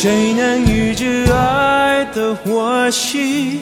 [0.00, 3.58] 谁能预知爱的火气？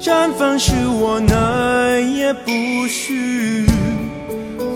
[0.00, 2.50] 绽放时我哪也不
[2.88, 3.66] 许。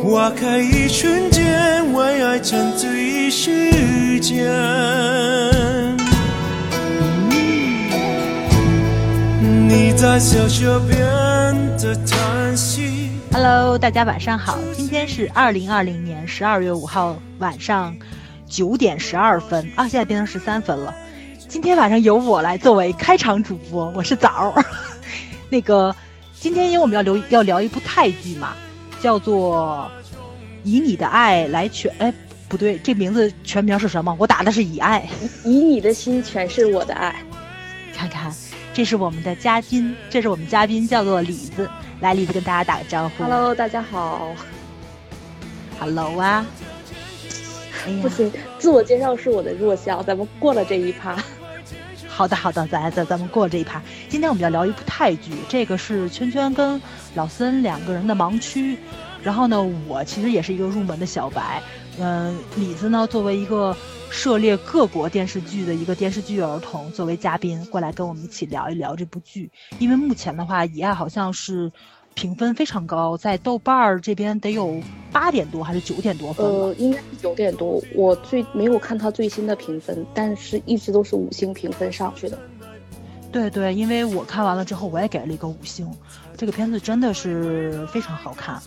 [0.02, 4.44] 花开一瞬间，为爱沉醉一时间。
[9.40, 10.98] 你在小小边
[11.78, 13.08] 的叹息。
[13.32, 17.96] Hello，大家晚上好，今天是二零二零年十二月五号晚上
[18.54, 20.94] 九点十二分啊，现在变成十三分了。
[21.48, 24.64] 今天晚上由我来作为开场主播，我是枣儿。
[25.50, 25.92] 那个，
[26.38, 28.54] 今天因为我们要聊要聊一部泰剧嘛，
[29.00, 29.90] 叫做
[30.62, 32.14] 《以你的爱来诠》，哎，
[32.48, 34.16] 不对，这名字全名是什么？
[34.20, 35.04] 我打的是以爱。
[35.42, 37.12] 以你的心诠释我的爱。
[37.92, 38.32] 看看，
[38.72, 43.24] 这是我们的嘉宾，这是我们嘉宾叫做李子，来，李子跟大家打个招呼。
[43.24, 44.28] Hello，大家好。
[45.80, 46.46] Hello 啊。
[47.86, 51.16] 哎不，行，自我介绍是我的弱项，咱们过了这一趴。
[52.08, 53.82] 好的好的，咱咱咱们过这一趴。
[54.08, 56.80] 今天我们要聊一部泰剧，这个是圈圈跟
[57.14, 58.78] 老森两个人的盲区。
[59.22, 61.62] 然后呢，我其实也是一个入门的小白。
[61.98, 63.74] 嗯、李子呢，作为一个
[64.10, 69.50] 涉猎各国电视剧的一个电视剧儿童，作为嘉宾过来跟我们一起聊一聊这部剧。
[69.78, 71.72] 因为目前的话，《以爱》好像是
[72.14, 74.80] 评分非常高，在豆瓣儿这边得有
[75.12, 76.52] 八点多还是九点多分了。
[76.52, 82.38] 呃，应该是九点多，我最没有看它最新的评分，但是一直都是五星评分上去的。
[83.32, 85.90] 对对，因为我看完了之后，我也给了一个五星。
[86.36, 88.62] 这个片子真的是非常好看。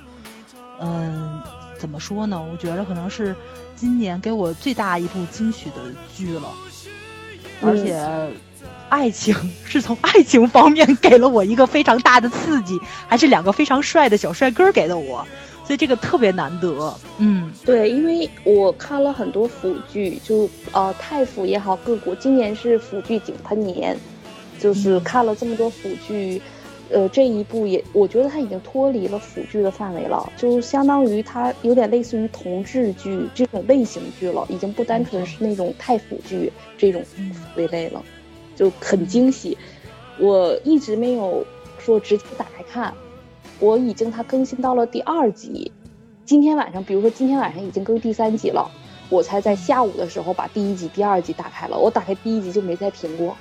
[0.80, 1.42] 嗯，
[1.80, 2.45] 怎么说呢？
[2.52, 3.36] 我觉得可能是
[3.76, 5.76] 今年给我最大一部惊喜的
[6.14, 6.50] 剧了，
[7.61, 8.32] 而嗯且
[8.89, 9.35] 爱情
[9.66, 15.25] 是从爱情方面给了我一个非常大的刺激，还是两个非常帅的小帅哥给的我，
[15.66, 16.93] 所以这个特别难得。
[17.17, 23.97] 嗯，对，因为我看了很多腐剧，就呃泰腐也好，各国今年是腐剧井喷年，
[24.59, 26.42] 就是嗯看了这么多腐剧，
[26.89, 37.36] 呃这一部也我觉得它已经脱离了腐剧的范围了，就相当于它有点类似于同志剧这种类型剧了，已经不单纯是那种泰腐剧这种嗯。
[37.55, 38.02] 为类了，
[38.58, 39.58] 就很惊喜。
[40.20, 41.45] 我一直没有
[41.78, 42.94] 说直接打开看，
[43.60, 45.72] 我已经它更新到了第二集，
[46.26, 48.70] 今天晚上，比如说今天晚上已经更第三集了，
[49.10, 51.78] 我才在下午的时候把第一集、第二集打开了。
[51.78, 53.38] 我打开第一集就没再停过，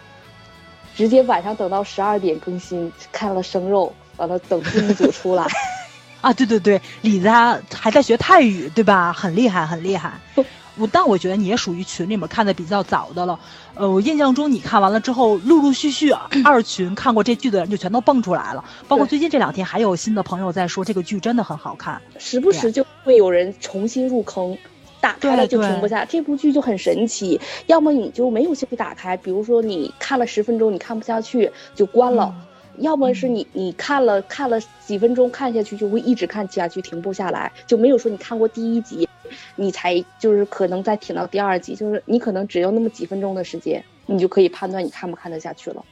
[0.94, 5.46] 直接晚上等到十二点更新，看了生肉，完了等字幕组出来。
[6.20, 9.12] 啊，对对对，李子还还在学泰语，对吧？
[9.12, 10.12] 很厉害，很厉害。
[10.78, 13.38] 我但我觉得你也属于群里面看的比较早的了。
[13.74, 16.10] 呃，我印象中你看完了之后，陆陆续续
[16.44, 18.64] 二群看过这剧的人就全都蹦出来了。
[18.86, 22.00] 包括最近这两天还有新的朋友在说这个剧真的很好看。
[22.18, 24.56] 时不时就会有人重新入坑，
[25.00, 26.04] 打开了就停不下。
[26.04, 32.34] 这部剧就很神奇，要么你就没有兴趣打开，比如说你看了十分钟你看不下去就关了。
[32.34, 32.42] 嗯
[32.78, 39.08] 要么是你你看了看了几分钟看下去就会一直看下去停不下来，就没有说你看过第一集，
[39.54, 45.84] 你才就是可能再挺到第二集，就是你可能只有那么几分钟的时间，你就可以判断你看不看得下去了。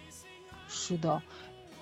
[0.68, 1.22] 是的，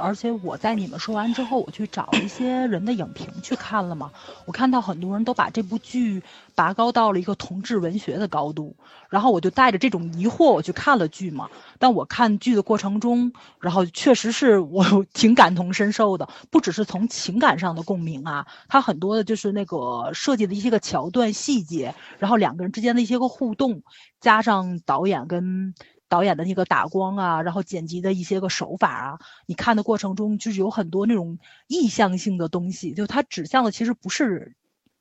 [0.02, 4.10] 而且我在你们说完之后，我去找一些人的影评去看了嘛。
[4.44, 6.20] 我看到很多人都把这部剧
[6.56, 8.74] 拔高到了一个同志文学的高度，
[9.08, 11.48] 然后我就带着这种疑惑我去看了剧嘛。
[11.78, 23.82] 但我看剧的过程中，然后确实是我 挺感同身受的，不只是从情感上的共鸣啊，它很多的就是那个设计的一些个桥段细节，然后两个人之间的一些个互动，
[24.20, 25.74] 加上导演跟。
[26.12, 34.54] 导演的那个打光啊，然后剪辑的一些个手法啊，你看的过程中就是有很多那种意向性的东西，就它指向的其实不是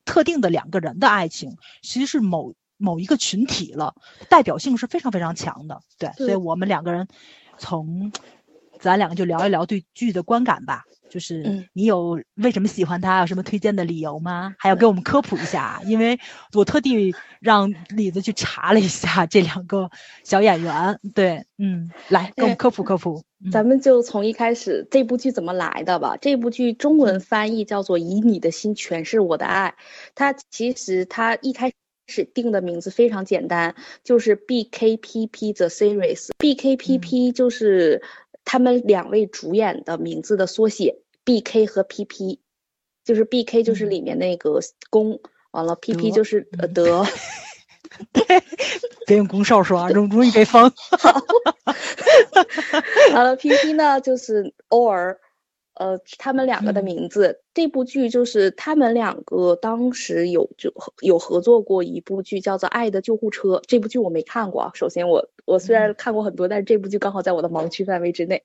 [0.06, 3.94] 特定的两个人的爱情，其实是某某一个群体了，
[4.30, 5.82] 代表性是非常非常强的。
[6.00, 7.10] 对，对所以我们两个人
[7.58, 8.14] 从
[8.82, 10.84] 咱两个就聊一聊对剧的观感吧。
[11.10, 14.56] 就是嗯你有为什么喜欢他，有什么推荐的理由吗？
[14.58, 16.18] 还要给我们科普一下，因为
[16.54, 19.92] 我特地让李子去查了一下这两个
[20.24, 20.98] 小演员。
[21.14, 23.24] 对，嗯，来给我们哎科普科普。
[23.44, 26.16] 嗯咱们就从一开始这部剧怎么来的吧。
[26.22, 29.74] 这部剧中文翻译叫做《以你的心诠释我的爱》，
[30.16, 31.74] 它其实它一开
[32.08, 36.30] 始定的名字非常简单，就是 BKPP The Series。
[36.38, 38.04] BKPP 就是
[38.52, 42.40] 他们两位主演的名字的缩写，BK 和 PP，
[43.06, 44.60] 就是 BK 就是嗯里面那个
[44.90, 45.22] 公，
[45.52, 47.06] 完了 PP 就是呃嗯德。
[49.08, 50.70] 别用公少说啊，容容易被封。
[53.16, 55.22] 完了，PP 呢就是偶尔，
[55.82, 57.42] 呃，他们两个的嗯名字。
[57.56, 63.56] 这部剧就是他们两个当时有就有合作过一部剧，叫做《爱的救护车》。
[63.68, 64.72] 这部剧我没看过啊。
[64.76, 68.44] 首先我我虽然看过很多，但是这部剧刚好在我的盲区范围之内。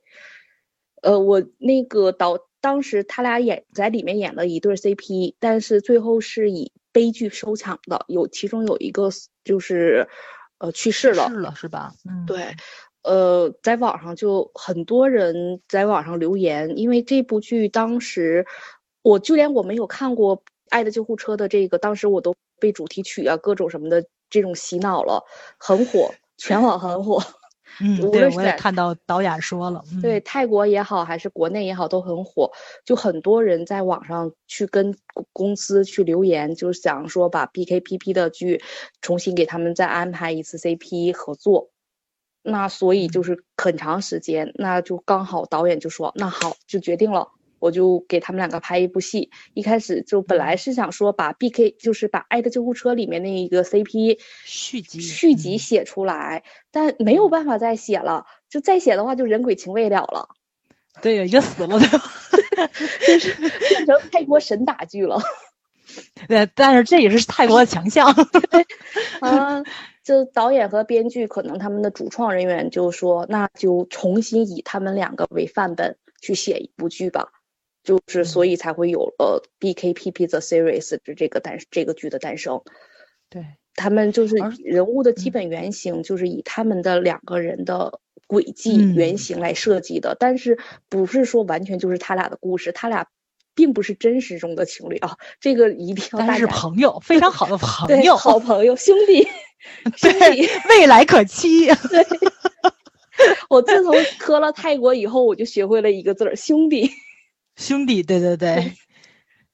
[1.02, 9.10] 呃，我那个导当时他俩演在里面演了一对 CP，但是最后是以悲剧收场的，有其中有一个
[9.44, 10.08] 就是
[10.58, 11.28] 呃去世了。
[11.28, 11.92] 是了是吧？
[12.08, 12.56] 嗯，对，
[13.06, 18.44] 呃，在网上就很多人在网上留言，因为这部剧当时
[19.02, 20.36] 我就连我没有看过
[20.70, 25.24] 《爱的救护车》的这个，当时我都被主题曲啊各种什么的这种洗脑了，
[25.56, 27.22] 很火，全网很火。
[27.78, 32.50] 嗯，对，我也看到导演说了，嗯、对，泰国也好，还是国内也好，都很火。
[32.86, 38.62] 就很多人在网上去跟公公司去留言，就是想说把 BKPP 的剧
[39.02, 41.68] 重新给他们再安排一次 CP 合作。
[42.46, 47.28] 那所以就嗯是很长时间，那就刚好导演就说，那好，就决定了。
[47.58, 49.31] 我就给他们两个拍一部戏。
[49.54, 58.26] 一开始就本来是想说把 BK，就是把《爱的救护车》里面那一个 CP 续集续集嗯写出来，但没有办法再写了。
[58.50, 60.28] 就再写的话，就人鬼情未了了，
[61.00, 62.70] 对，已经死了，对吧？
[63.06, 65.19] 就是变成泰国神打剧了。
[66.28, 68.06] 对，但是这也是泰国的强项。
[69.20, 69.62] 啊，
[70.06, 77.32] 就导演和编剧可能他们的主创人员就说，那就重新以他们两个为范本去写一部剧吧。
[77.82, 82.62] 就是所以才会有了 BKPP the series 的这个诞这个剧的诞生。
[83.28, 83.44] 对，
[83.74, 90.58] 他们就是人物的基嗯本原型，就是以他们的两个人的轨迹嗯原型来设计的，但是
[90.88, 93.06] 不是说完全就是他俩的故事，他俩
[93.56, 99.26] 并不是真实中的情侣啊，这个一定要但是朋友，非常好的朋友，好朋友兄弟
[99.96, 100.48] 兄弟。
[100.68, 101.66] 未来可期。
[101.66, 102.06] 对
[103.48, 106.92] 我自从磕了泰国以后，我就学会了一个字儿兄弟。
[107.56, 108.74] 兄弟，对对对，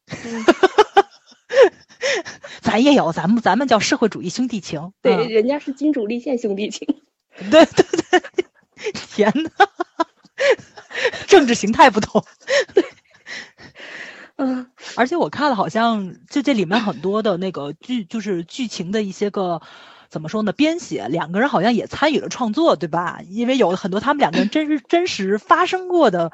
[0.08, 0.44] 嗯
[2.60, 4.92] 咱也有，咱们咱们叫社会主义兄弟情。
[5.00, 6.86] 对，嗯人家是金主立宪兄弟情。
[7.50, 8.20] 对对对，
[8.92, 9.50] 天呐，
[11.28, 12.22] 政治形态不同。
[14.36, 19.60] 嗯，而且我看了，好像就这里面很多的那个剧，就是剧情的一些个
[20.08, 20.52] 怎么说呢？
[20.52, 23.20] 编写两个人好像也参与了创作，对吧？
[23.28, 26.32] 因为有很多他们两个人真实真实发生过的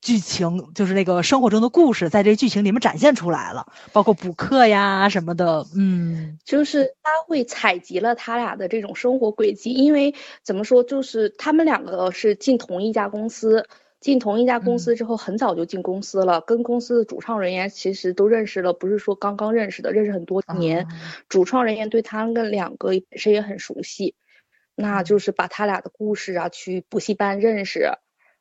[0.00, 5.66] 剧情，就是那个生活中的故事，在这剧情里面展现出来了，包括补课呀什么的。
[5.76, 13.66] 嗯，就是他会采集了他俩的这种生活轨迹，因为怎么说，就是他们两个是进同一家公司。
[14.04, 20.84] 进同一家公司之后，很早就进公司了，跟公司的主创人员其实都认识了，不是说刚刚认识的，认识很多年。
[20.84, 20.88] 啊
[21.30, 24.14] 主创人员对他们两个本身也很熟悉，
[24.74, 27.92] 那就是把他俩的故事啊，去补习班认识，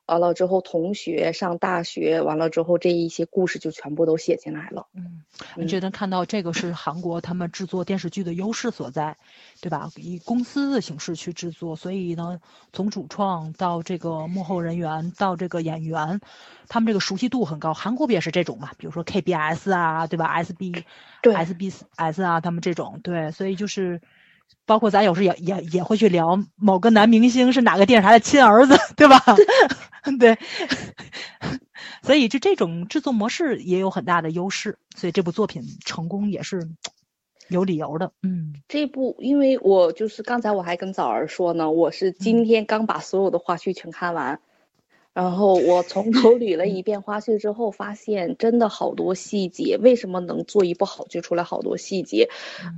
[0.06, 4.88] 完了之后同学上大学，完了之后这一些故事就全部都写进来了。
[4.94, 5.24] 嗯，
[5.56, 9.16] 你嗯觉得看到这个是韩国他们制作电视剧的优势所在，
[9.62, 9.90] 对吧？
[9.96, 12.42] 以公司的形式去制作，所以呢，
[12.74, 16.20] 从主创到这个幕后人员到这个演员，
[16.68, 17.74] 他们这个熟悉度很高。
[17.74, 18.72] 韩国不也是这种嘛？
[18.78, 20.84] 比如说 KBS 啊，对吧？SB
[21.22, 24.02] 对 SBS 啊，他们这种对，所以就是。
[24.66, 29.20] 包括咱有时也也也会去聊某个男明星是哪个电视台的亲儿子， 对吧？
[30.20, 30.38] 对，
[32.04, 36.70] 所以就这种制作模式也有很大的优势，所以这部作品成功也是
[37.48, 38.12] 有理由的。
[38.22, 44.40] 嗯，这部，因为我就是刚才我还跟枣儿说呢，我是今天刚把所有的花絮全看完，
[45.14, 51.44] 然后我从头捋了一遍花絮之后，发现真的好多细节，为什么能做一部好剧出来？
[51.44, 52.30] 好多细节，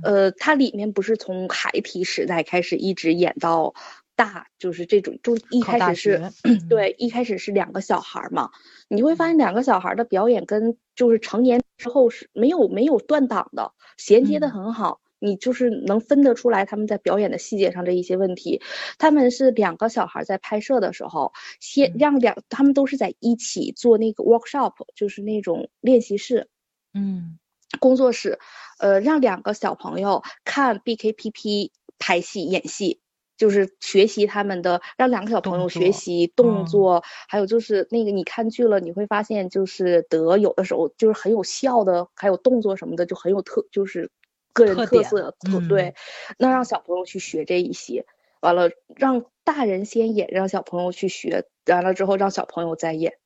[0.02, 3.72] 呃，它里面不是从孩提时代开始一直演到
[4.14, 6.32] 大，就是这种，就一开始是
[6.68, 8.50] 对，一开始是两个小孩儿嘛，
[8.88, 15.00] 你会发现两个小孩儿的表演跟就是成年之后是没有没有断档的，衔接的嗯很好。
[15.18, 18.60] 你就是能分得出来他们在表演的细节上这一些问题。
[18.98, 26.48] 他们是两个小孩在拍摄的时候，先嗯让两他们都是在一起做那个 workshop，就是那种练习室。
[26.94, 27.38] 嗯
[27.80, 28.38] 工作室，
[28.78, 33.00] 呃，让两个小朋友看 BKPP 拍戏演戏，
[33.36, 44.10] 就是学习他们的，让两个小朋友学习动嗯作，还有就是那个你看剧了，你会发现就是德有的时候就是很有效的，还有动作什么的就很有特，就是
[44.56, 45.36] 个人特色，
[45.68, 45.94] 对，
[46.38, 48.06] 那让小朋友去学这一些，
[48.40, 53.18] 完了让大人先演，让小朋友去学，完了之后让小朋友再演。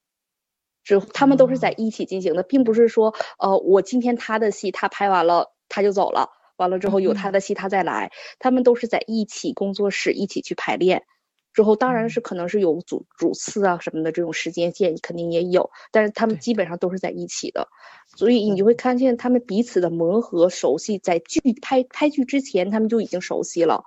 [0.83, 1.75] 之后他们都是在哦。
[1.77, 7.33] 一起进行的，并不是说，呃，我今天他的戏他拍完了他就走了，完了之后有他嗯。
[7.33, 8.11] 的戏他再来，
[8.41, 11.05] 他们都是在一起工作室一起去排练，
[11.53, 17.69] 之后当然是可能是有主主次啊什么的这种时间线肯定也有，但是他们基本上都是在一起的，
[18.17, 23.85] 所以你就会看见他们彼此的磨合熟悉，在剧拍拍剧之前他们就已经熟悉了，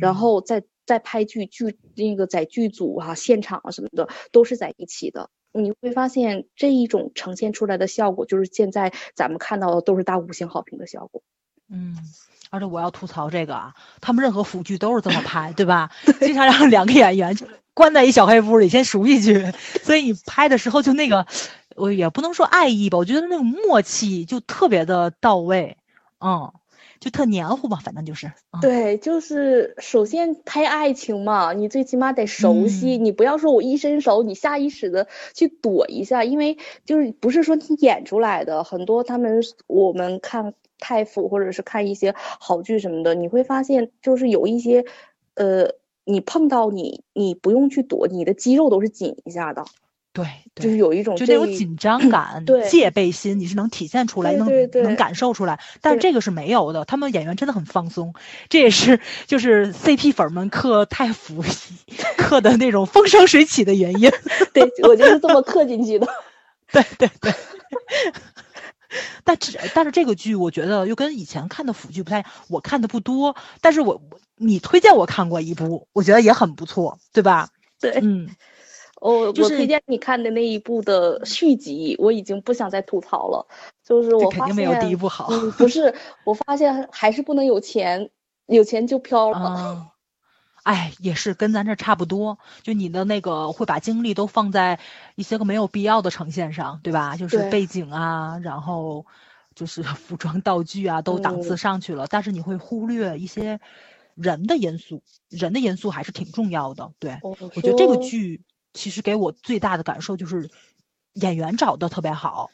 [0.00, 11.22] 然后在在拍剧剧那个在剧组啊现场啊什么的都是在一起的，你会发现这一种呈现出来的效果就是现在咱们看到的都是大五星好评的效果。
[11.68, 11.96] 嗯。
[12.50, 15.90] 而且我要吐槽这个啊，他们任何腐剧都是这么 拍，对吧？
[16.20, 21.26] 经常让两个演员就关在一小黑屋里先熟一句， 所以你拍的时候就那个，
[21.74, 25.76] 我也不能说爱意吧，我觉得那种默契就特别的到位，
[26.20, 26.52] 嗯，
[27.00, 28.30] 就特黏糊吧，反正就是。
[28.62, 40.54] 对，就是首先拍爱情嘛，你最起码得熟悉，你不要说我一伸手，你下意识的去躲一下，因为就是不是说你演出来的，很多他们我们看。
[40.78, 44.84] 太傅，或者是看一些好剧什么的，你会发现就是有一些，
[45.34, 45.70] 呃，
[46.04, 49.64] 你碰到你，你不用去躲，你的肌肉都是紧一下的。
[50.12, 55.58] 对，就是有一种就那种紧张感、 戒备心，你是能体现出来，能能感受出来。
[55.80, 58.14] 但是这个是没有的，他们演员真的很放松，
[58.48, 61.42] 这也是就是 CP 粉们刻太傅
[62.16, 64.08] 刻的那种风生水起的原因。
[64.52, 66.06] 对我就是这么刻进去的。
[66.70, 67.34] 对对对。
[69.24, 74.00] 但这但是这个剧我觉得又跟以前看的腐剧不太，我看的不多，但是我
[74.36, 77.50] 你推荐我看过一部，我觉得也很不错，对吧？
[77.80, 78.28] 对，嗯，
[79.00, 83.46] 我我推荐你看的那一部的续集，我已经不想再吐槽了，
[83.84, 88.10] 就是我肯定没有第一部好，不是，我发现还是不能有钱，
[88.46, 89.90] 有钱就飘了。
[90.64, 94.80] 哎，也是跟咱这差不多，就你的那个会把精力都放在
[95.14, 97.16] 一些个没有必要的呈现上，对吧？
[97.18, 99.04] 就是背景啊，然后
[99.54, 103.60] 就是服装道具啊，都档次上去了，但是你会忽略一些
[104.14, 106.90] 人的因素，人的因素还是挺重要的。
[106.98, 108.40] 对，我觉得这个剧
[108.72, 110.50] 其实给我最大的感受就是
[111.12, 112.50] 演员找的特别好。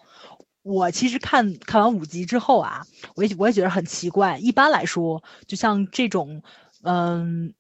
[0.62, 4.37] 我其实看看完五集之后啊，我也我也觉得很奇怪。
[4.38, 6.43] 一般来说，就像这种，
[6.83, 7.55] 嗯。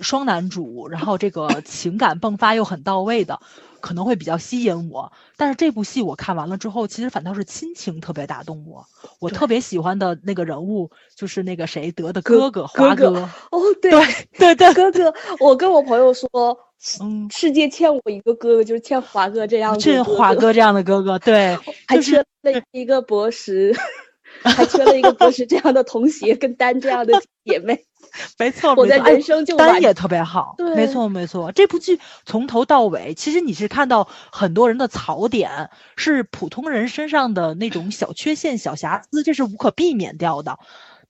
[0.00, 3.40] 双男主，然后这个情感迸发又很到位的，
[3.80, 5.12] 可能会比较吸引我。
[5.36, 8.84] 但是这部戏我看完了之后，其实反倒是亲情特别打动我。
[9.20, 13.10] 我特别喜欢的那个人物就是那个谁德的哥哥华哥。
[13.50, 13.92] 哦，对
[14.36, 16.28] 对对，哥哥，我跟我朋友说，
[17.00, 19.78] 嗯，世界欠我一个哥哥，就是欠华哥这样的。
[19.80, 23.74] 欠华哥这样的哥哥，对， 还缺了一个博士，
[24.42, 27.12] 还缺了一个博士这样的同学，跟丹这样的
[27.44, 27.84] 姐妹。
[28.38, 30.54] 没错，我的人生就单也特别好。
[30.76, 40.58] 没错没错，这部剧从头到尾，其实你是看到很多人的槽点，是普通人身上的那种小缺陷、小瑕疵，这是无可避免掉的。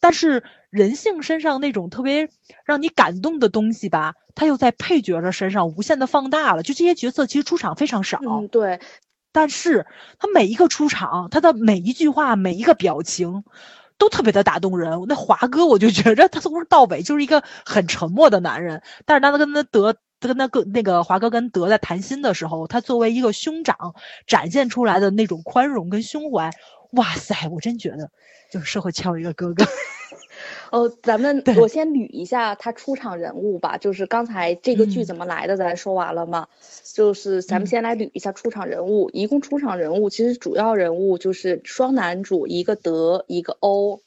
[0.00, 2.28] 但是人性身上那种特别
[2.64, 6.62] 让你感动的东西吧，他又在配角的身上无限的放大了。
[6.62, 8.80] 就这些角色其实出场非常少，嗯，对。
[9.32, 9.87] 但是
[10.18, 13.44] 他每一个出场，他的每一句话、每一个表情。
[13.98, 15.04] 都特别的打动人。
[15.08, 18.82] 那华哥，我就觉着他从头到尾就是一个很沉默的男人。
[19.04, 23.94] 但是当他跟他德，跟他跟那个华哥跟德在谈心的时候，他作为一个兄长
[24.26, 26.50] 展现出来的那种宽容跟胸怀，
[26.92, 28.10] 哇塞，我真觉得
[28.50, 29.64] 就是社会欠我一个哥哥。
[30.71, 36.49] 哦，咱们我先捋一下他出场人物吧，就是刚才这个剧怎么来的，咱说完了吗？
[36.94, 44.00] 就是咱们先来捋一下出场人物，一共出场人物其实主要人物就是双男主，一个德，一个欧，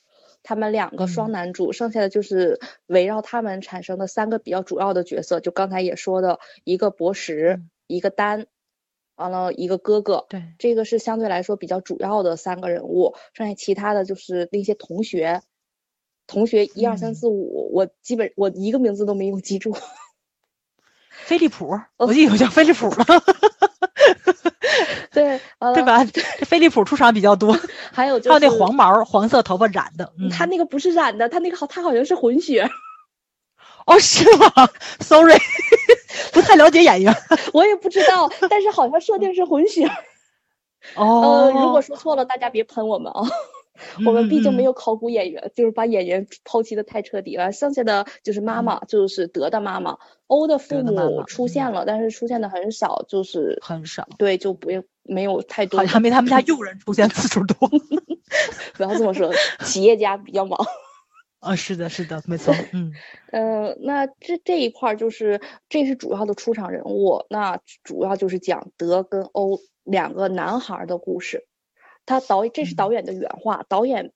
[0.43, 8.47] 他们两个双男主，剩下的就是围绕他们产生的三个比较主要的角色，就刚才也说的一个博石，一个丹，
[9.15, 15.41] 完了一个哥哥，对，这个是相对来说比较主要的三个人物，剩下其他的就是那些同学。
[16.27, 19.75] 同学一二三四五，我基本我一个名字都没有记住。
[21.09, 23.05] 飞利浦，我记得有叫飞利浦了。
[25.11, 25.41] 对，
[25.73, 26.05] 对吧？
[26.45, 27.57] 飞利浦出场比较多。
[27.91, 32.69] 还有还有那黄毛黄色头发染的，他那个不是染的，他那个好，他好像是混血。
[33.85, 34.69] 哦，是吗
[34.99, 35.37] ？Sorry，
[36.31, 37.15] 不太了解演员。
[37.53, 39.89] 我也不知道，但是好像设定是混血。
[40.95, 43.21] 哦，如果说错了，大家别喷我们啊。
[44.05, 47.51] 我们毕竟没有考古演员，就是把演员抛弃的太彻底了。
[47.51, 49.97] 剩下的就是妈妈，就是德的妈妈。
[50.27, 54.07] 欧的父母出现了，但是出现的很少，就是很少。
[54.17, 55.79] 对，就不用没有太多。
[55.79, 57.69] 好像没他们家 佣人出现次数多。
[58.75, 59.31] 不要这么说，
[59.63, 60.59] 企业家比较忙。
[61.39, 62.53] 啊，是的，是的，没错。
[62.73, 62.91] 嗯，
[63.31, 71.45] 呃，那这这一块就是这是主要的出场人物，那主要就是讲德跟欧两个男孩的故事。
[72.07, 74.11] 他导这是导演的原话，导演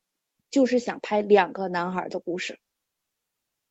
[0.50, 2.58] 就是想拍两个男孩的故事。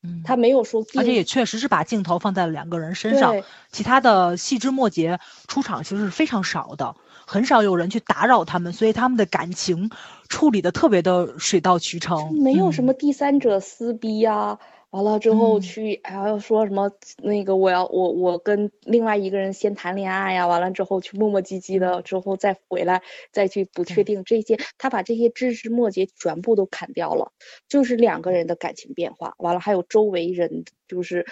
[0.02, 6.94] 嗯，他没有说，而且也确实是把镜头放在了两个人身上，其他的细枝末节出场其实是非常少的，
[7.30, 9.88] 很少有人去打扰他们，所以他们的感情
[10.28, 14.58] 处理的特别的水到渠成，没有什嗯么第三者撕逼呀、
[14.90, 16.90] 完了之后嗯去还要说什么
[17.22, 27.30] 那个我要我我跟另外一个人先谈恋爱呀，完了之后去磨磨唧唧的，之后再回来再去不确定这些，他把这些枝枝末节全部都砍掉了，
[27.68, 31.24] 就是两个人的感情变化，完了还有周围人就是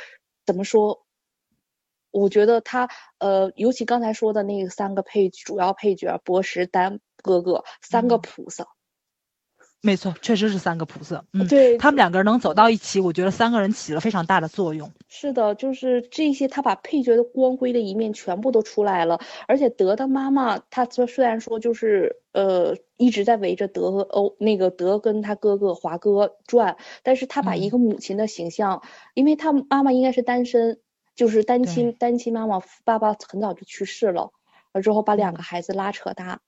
[0.46, 1.02] 怎么说？
[2.18, 8.20] 我觉得他呃，尤其刚才说的那个三个配主要配角博士丹哥哥三个嗯。
[8.22, 8.66] 菩萨，
[9.80, 11.78] 没错，确实是三个菩萨，嗯，对。
[11.78, 19.20] 他们两个人能走到一起，我觉得三个人起了非常大的作用，是的，就是这些，他把配角的光辉的一面全部都出来了。
[19.46, 27.70] 而且德的妈妈，她虽虽然说就是呃一直在围着德和欧那个德跟他哥哥华哥转，但是他把一嗯。
[27.70, 28.82] 个母亲的形象，
[29.14, 30.80] 因为他妈妈应该是单身，
[31.18, 34.30] 就是单亲单亲妈妈，爸爸很早就去世了，
[34.72, 36.40] 了之后把两个嗯孩子拉扯大。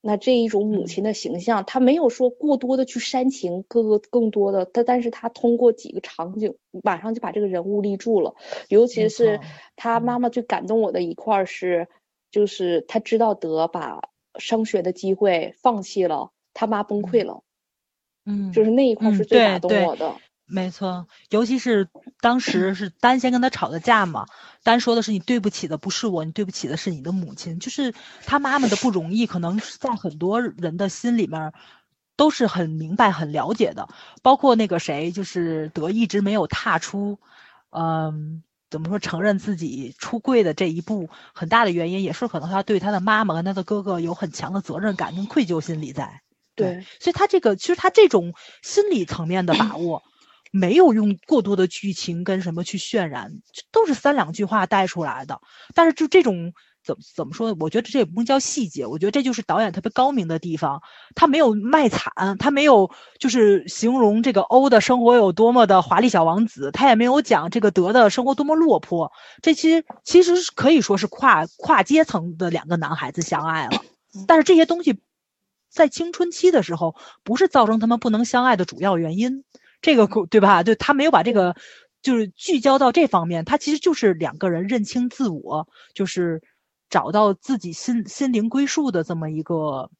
[0.00, 8.34] 那这一种母嗯亲的形象，她没有说过多的去煽情，各个更多的她，但是她通过几个场景，马上就把这个人物立住了。
[8.68, 9.38] 尤其是
[9.76, 11.86] 她妈妈最感动我的一块儿是，
[12.32, 14.00] 就是她知道德把
[14.36, 17.44] 升学的机会放弃了，他妈崩溃了，
[18.26, 20.16] 嗯，就是那一块是最打动我的。
[20.48, 21.88] 没错，尤其是
[22.20, 24.26] 当时是丹先跟他吵的架嘛，
[24.62, 31.52] 丹说的是你对不起的不是我，你对不起的是你的母亲，就是他妈妈的不容易，可能在很多人的心里面
[32.16, 33.88] 都是很明白、很了解的，
[34.22, 37.18] 包括那个谁，就是德一直没有踏出，
[37.70, 38.42] 嗯。
[38.70, 38.98] 怎么说？
[38.98, 46.20] 承认自己出柜的这一步，很大的原因也是可能他对他的妈妈跟他的哥哥有很强的责任感跟愧疚心理在。
[46.54, 50.02] 对，所以他这个其实他这种心理层面的把握，
[50.50, 53.32] 没有用过多的剧情跟什么去渲染，
[53.70, 55.40] 都是三两句话带出来的。
[55.74, 56.52] 但是就这种
[56.82, 57.56] 怎么怎么说呢？
[57.60, 60.80] 我觉得这也不能叫细节，我觉得这就是导演特别高明的地方。
[61.14, 69.12] 他没有卖惨，他没有就是形容这个欧的生活有多么的华丽小王子，他也没有讲这个德的生活多么落魄。
[69.42, 73.82] 这其实其实是可以说是跨跨阶层的两个男孩子相爱了。
[74.26, 74.98] 但是这些东西
[75.68, 79.44] 在青春期的时候，不是造成他们不能相爱的主要原因。
[79.80, 80.62] 这个对吧？
[80.62, 81.54] 就他没有把这个
[82.02, 86.42] 就是聚焦到这方面，他其实就是两个人认清自我，就是
[86.90, 89.90] 找到自己心心灵归宿的这么一个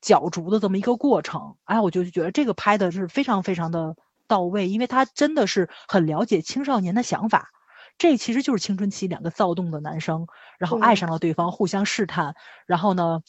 [0.00, 1.56] 角逐的这么一个过程。
[1.64, 7.50] 哎，我就觉得这个拍的是非常非常的到位，因为他真的是很了解青少年的想法。
[7.96, 10.28] 这其实就是青春期两个躁动的男生，
[10.58, 13.22] 然后爱上了对方，互相试探，然后呢，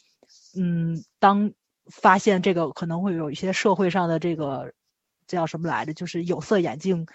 [0.56, 1.50] 嗯，当
[1.90, 4.72] 发现这个可能会有一些社会上的这个
[5.30, 7.06] 这叫什么来着，就是有色眼镜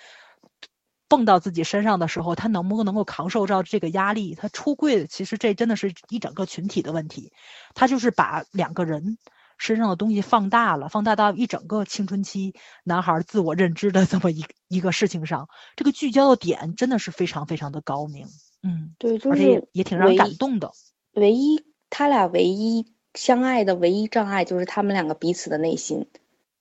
[1.09, 4.35] 蹦到自己身上的时候，他能不能够扛受到这个压力？
[4.35, 7.33] 他出柜，其实这真的是一整个群体的问题。
[7.73, 9.17] 他就是把两个人
[9.57, 15.49] 身上的东西放大了，放大到一整个青春期男孩自我认知的这么一一个事情上。
[15.75, 18.27] 这个聚焦的点真的是非常非常的高明，
[18.63, 20.71] 嗯，对，就而且也是也挺让人感动的。
[21.15, 26.07] 唯一他俩唯一相爱的唯一障碍就是他们两个彼此的内心，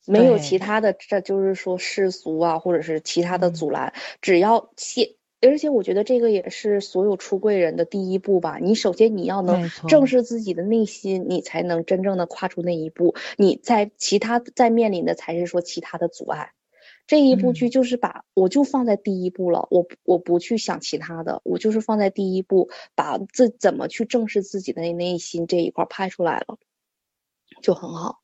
[0.06, 5.08] 没有其他的，这就是说世俗啊，或者是其他的嗯阻拦，只要先。
[5.40, 8.56] 而且我觉得这个也是所有出柜人的第一步吧。
[8.58, 13.14] 你首先你要能正视自己的内心，你才能真正的跨出那一步。
[13.36, 16.52] 你在其他在面临的才是说其他的阻碍。
[17.06, 26.56] 这一部剧嗯就是把我就放在第一步了，我我不去想其他的，我就是放在第一步，把自怎么去正视自己的内心这一块儿拍出来了，
[27.60, 28.22] 就很好。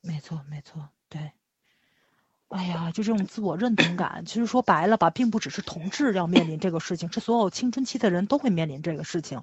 [0.00, 1.30] 没错，没错，对。
[2.48, 9.42] 哎呀，就这种自我认同感，其实说白了吧，并不只是同志要面临这个事情，是所有青春期的人都会面临这个事情。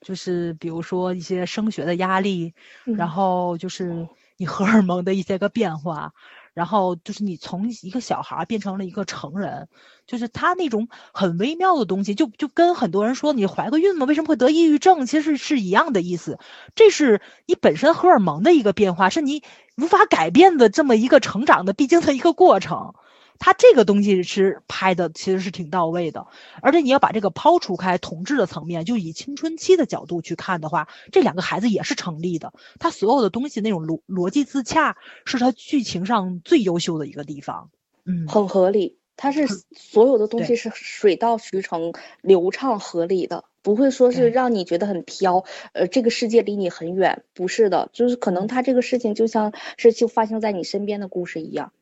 [0.00, 6.14] 就是比如说一些升学的压力，然嗯后就是你荷尔蒙的一些个变化，
[6.54, 9.68] 然后就是你从一个小孩儿变成了一个成人，
[10.06, 16.38] 就是他那种很微妙的东西，就就跟很多人说你怀个孕嘛，为什么会得抑郁症，其实是是一样的意思。
[16.74, 19.44] 这是你本身荷尔蒙的一个变化，是你
[19.80, 22.94] 无法改变的这么一个成长的必经的一个过程。
[23.42, 26.26] 他这个东西是拍的，其实是挺到位的，
[26.60, 32.52] 而且你要把这个抛除开同志的层面，就以青春期的角度去看的话，这两个孩子也是成立的。
[32.78, 37.70] 他所有的东西那种逻逻辑自洽，是他剧情上最优秀的一个地方。
[38.04, 51.72] 嗯，很合理，他是所有的东西是水到渠成、流畅合理的，不会说是让你觉得很飘，呃，这个世界离你很远，不是的，就是可能他这个事情就像是就发生在你身边的故事一样。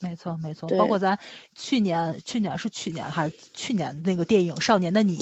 [0.00, 1.18] 没错，没错，包括咱
[1.54, 5.16] 去年，去年是去年还是去年那个电影《少年的你》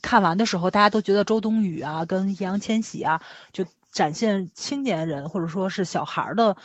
[0.00, 3.20] 看完的时候，大家都觉得周冬雨啊跟易烊千玺啊，
[3.52, 6.56] 就展现青年人或者说是小孩儿的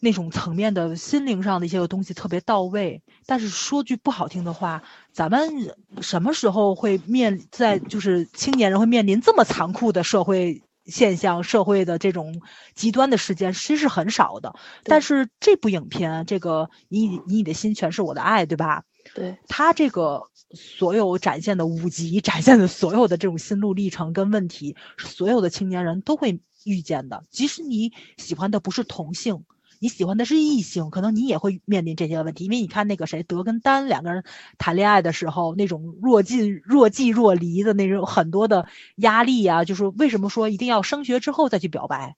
[0.00, 3.02] 那种层面的心灵上的一些个东西特别到位。
[3.26, 4.82] 但是说句不好听的话，
[5.12, 10.62] 咱们什么时候会面在就是青年人会面临这么残酷的社会？
[10.86, 12.40] 现象社会的这种
[12.74, 18.82] 极端的事件其实是很少的，但是这部影片，这个你你你的心全是我的爱，对吧？
[19.14, 27.22] 对，他这个所有展现的五集，展现的所有的这种心路历程跟问题，所有的青年人都会遇见的。
[27.30, 29.44] 即使你喜欢的不是同性。
[29.80, 34.24] 你喜欢的是异性，可能你也会面临这些问题，因为你看那个谁德跟丹两个人
[34.58, 42.14] 谈恋爱的时候，那种若近若即若离的那种很多的压力啊，就是为什么说一定要升学之后再去表白？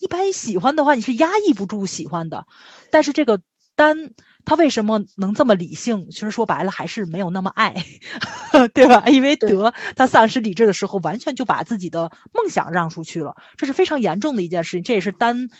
[0.00, 2.46] 一般喜欢的话，你是压抑不住喜欢的。
[2.90, 3.40] 但是这个
[3.76, 4.12] 丹
[4.46, 6.08] 他为什么能这么理性？
[6.10, 7.84] 其实说白了还是没有那么爱，
[8.72, 9.04] 对吧？
[9.08, 14.82] 因为德他丧失理智的时候，完全就把自己的梦想让出去了，这是非常严重的一件事情。
[14.82, 15.50] 这也是丹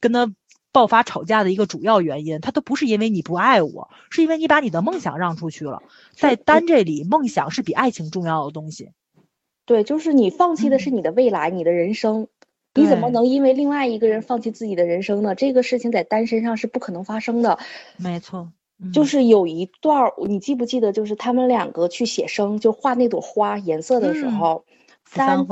[0.00, 0.32] 跟他。
[0.72, 5.82] 爆发吵架的一个主要原因，他都不是因为你不爱我，是因为你把你的梦想让出去了。
[6.12, 8.90] 在单这里，梦想是比爱情重要的东西。
[9.66, 12.26] 对，就是你放弃的是你的未来，你的人生，
[12.74, 15.34] 你怎么能因为另外一个人放弃自己的人生呢？
[15.34, 17.58] 这个事情在单身上是不可能发生的。
[17.98, 18.50] 没错，
[18.94, 20.92] 就是有一段，你记不记得？
[20.92, 24.64] 就是他们两个去写生，就画那朵花颜色的时候。
[25.14, 25.46] 丹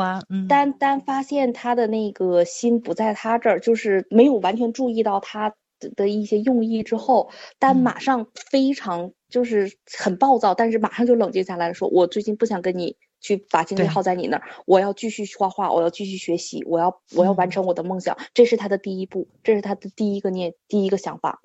[0.49, 5.55] 丹丹发现他的那个心不在他这儿，就是没有完全注意到他
[5.97, 21.41] 的一些用意之后，丹马上非常就是很暴躁，但是马上就冷静下来说：“我最近不想跟你去把精力耗在你那儿，我要继续画画，我要继续学习，我要我要完成我的梦想。”这是他的第一步，这是他的第一个念第一个想法。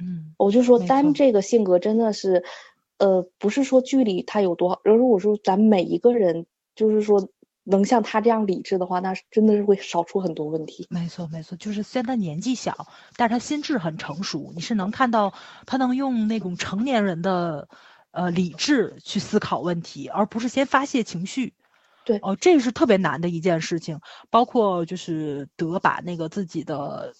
[0.00, 2.44] 嗯，我就说丹这个性格真的是，
[2.98, 7.28] 呃，不是说剧里他有多好，而是我说咱每一个人就是说。
[7.70, 10.86] 能像他这样理智的话，那真的是会少出很多问题。
[10.90, 14.52] 没错，没错，就是虽然他年纪小，但是他心智很成熟。
[14.54, 15.34] 你是能看到
[15.66, 17.68] 他能用那种成年人的，
[18.10, 21.54] 呃，理智去思考问题，而不是先发泄情绪。
[22.04, 24.00] 对，哦，这是特别难的一件事情。
[24.30, 27.12] 包括就是德把那个自己的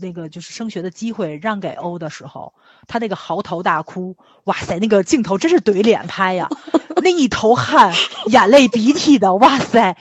[0.00, 2.52] 那个就是升学的机会让给欧的时候，
[2.86, 6.48] 他那个嚎啕大哭，哇塞，那个镜头真是怼脸拍呀。
[7.02, 7.92] 那一头汗，
[8.26, 9.96] 眼泪鼻涕的，哇塞！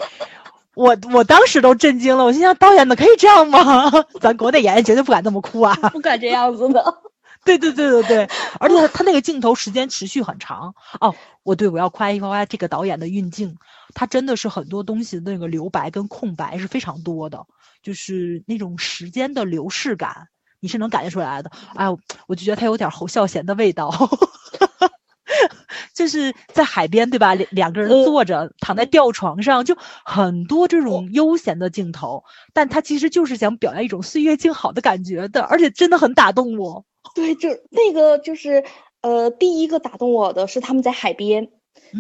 [0.74, 3.90] 我我当时都震惊了，我心想导演的可以这样吗？
[4.20, 6.84] 咱国内演员绝对不敢这么哭啊，不敢这样子的。
[7.46, 11.14] 对对对对对，而且他他那个镜头时间持续很长哦。
[11.44, 13.56] 我对我要夸一夸这个导演的运镜，
[13.94, 17.46] 他真的是很多东西的那个留白跟空白是非常多的，
[17.86, 20.28] 就是那种时间的流逝感，
[20.60, 21.52] 你是能感觉出来的。
[21.76, 21.86] 哎，
[22.26, 23.92] 我就觉得他有点侯孝贤的味道。
[25.94, 27.36] 就是在海边，对吧？
[27.36, 32.24] 两两个人坐着躺在吊床上，就很多这种悠闲的镜头。
[32.54, 36.86] 但他其实就是想表达一种岁月静好的感觉的，而且真的很打动我。
[37.14, 38.64] 对，就那个就是
[39.02, 41.50] 呃，第一个打动我的是他们在海边，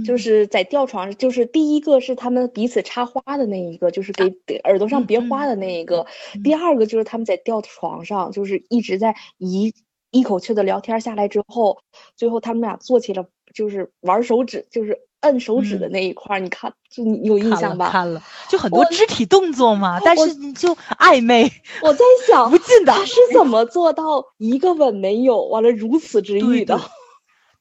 [0.05, 6.05] 就是在吊床上，就是第一个是他们彼此插花的那一个，就是给耳朵上别花的那一个。
[6.43, 9.73] 第二个就是他们在吊床上，就是一直在一
[10.11, 11.79] 一口气的聊天下来之后，
[12.15, 13.25] 最后他们俩做起了。
[13.53, 17.89] 就是玩手指，就是摁手指的那一块儿，你看，就你有印象吧？
[17.89, 21.49] 看了，就很多肢体动作嘛，但是你就暧昧。
[21.81, 26.75] 我在想，不近的他是怎么做到一个吻没有，完了如此之欲的？
[26.75, 26.89] 对对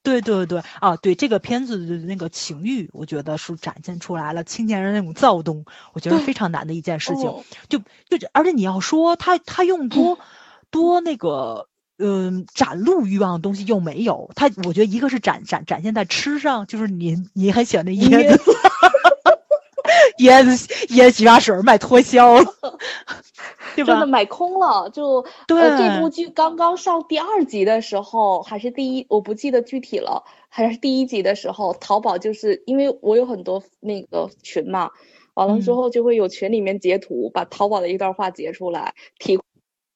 [0.05, 7.25] 对对对啊，对这个片子的那个情欲，我觉得是展现出来了青年人那种躁动，我觉得非常难的一件事情。
[7.69, 10.21] 就就而且你要说他他用多
[10.71, 11.69] 多那个。
[11.97, 18.53] 嗯，展露欲望的东西又没有，他我觉得一个是展展展现在吃上，就是您您很喜欢的 椰子，
[20.19, 22.53] 椰子椰子洗发水卖脱销了，
[23.75, 23.93] 对吧？
[23.93, 34.91] 真的买空了，就对这部剧刚刚上第二集的时候，还是第一，我不记得具体了，还是第一集的时候，淘宝就是因为我有很多那个群嘛，
[35.35, 39.39] 完了之后就会有群里面截图，把淘宝的一段话截出来，体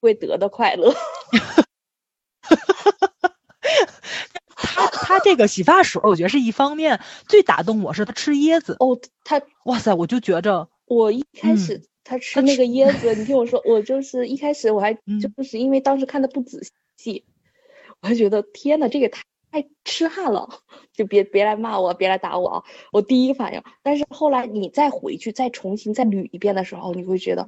[0.01, 0.95] 会得的快乐。
[4.61, 7.01] 他他这个洗发水，我觉得是一方面。
[7.27, 16.67] 最打动我是他吃椰子哦，他哇塞，我就觉着我一开始他吃那个椰子，你听我说，我就是一开始我还就是因为当时看的不仔
[16.97, 17.23] 细，
[18.01, 20.49] 我还觉得天呐，这个太太痴汉了，
[20.95, 22.65] 就别别来骂我，别来打我啊！
[22.93, 27.47] 我第一反应，但是后来你再回去再重新再捋一遍的时候，你会觉得。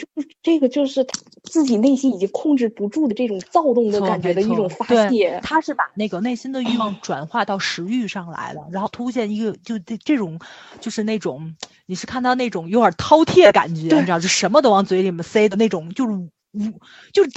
[0.00, 5.38] 就是这个就是他自己内心已经控制不住的这种躁动的感觉的一种发泄。
[5.42, 10.38] 他是把那个内心的欲望转化到食欲上来了，然后凸显一个就这这种
[10.80, 11.54] 就是那种
[11.86, 16.30] 你是看到那种有点饕餮感觉，你知道，就什么都往嘴里面塞的那种，就是无
[17.12, 17.30] 就是。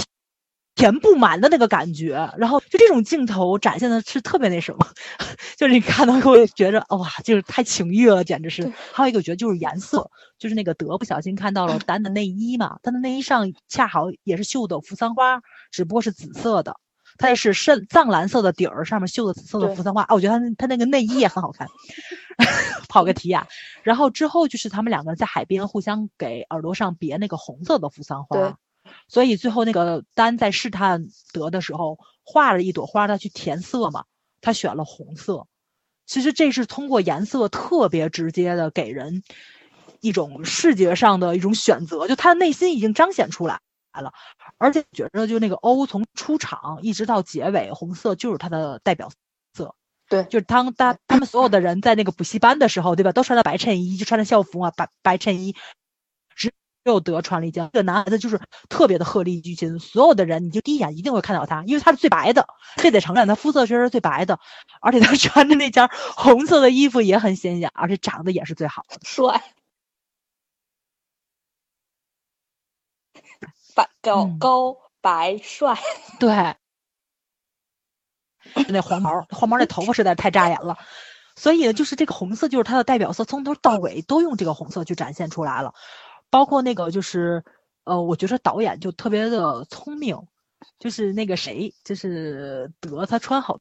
[0.75, 4.87] 填不满的那个感觉，然后就这种镜头展现的是特别那什么，
[5.55, 8.71] 就是你看到会觉着哇，就是太情欲了，简直是。
[8.91, 10.09] 还有一个我觉得就是颜色，
[10.39, 16.75] 就是那个德不小心看到了丹的内衣嘛，他的内衣上恰好也是绣的扶桑花，只不过是紫色的，
[17.17, 20.01] 它也是深藏蓝色的底儿，上面绣的紫色的扶桑花。
[20.03, 21.67] 啊，我觉得他他那个内衣也很好看。
[22.89, 23.47] 跑个题啊，
[23.83, 28.57] 然后之后就是他们两个人在海边互相给耳朵上别那个红色的扶桑花。
[29.07, 34.05] 所以最后那个丹在试探德的时候画了一朵花，他去填色嘛，
[34.41, 35.47] 他选了红色。
[36.05, 39.23] 其实这是通过颜色特别直接的给人
[40.01, 43.61] 一种视觉上的一种选择，就他的内心已经彰显出来
[43.93, 44.13] 了。
[44.57, 49.09] 而且觉着就那个欧从出场一直到结尾，红色就是他的代表
[49.53, 49.75] 色。
[50.09, 53.13] 对，就是当他他们所有的人在那个补习班的时候，对吧？
[53.13, 55.55] 都穿着白衬衣，就穿着校服啊，白白衬衣。
[56.91, 64.39] 有得传了一件，这个男孩子就是特别的鹤立鸡群，所有的人你就第一眼一定会看到他，因为他是最白的，这得承认，他肤色确实是最白的，
[64.81, 69.41] 而且他穿的那件红色的衣服也很显眼，而且长得也是最好的，帅，
[73.75, 75.79] 白高高白帅，
[76.19, 76.55] 对，
[78.67, 80.77] 那黄毛黄毛那头发实在太扎眼了，
[81.35, 85.73] 所以呢，就是这个红色就是他的代表色，从头到尾都用这个红色去展现出来了。
[86.33, 87.43] 包括那个就是，
[87.83, 90.17] 呃，我觉得导演就特别的聪明，
[90.79, 93.59] 就是那个谁，就是德，他穿好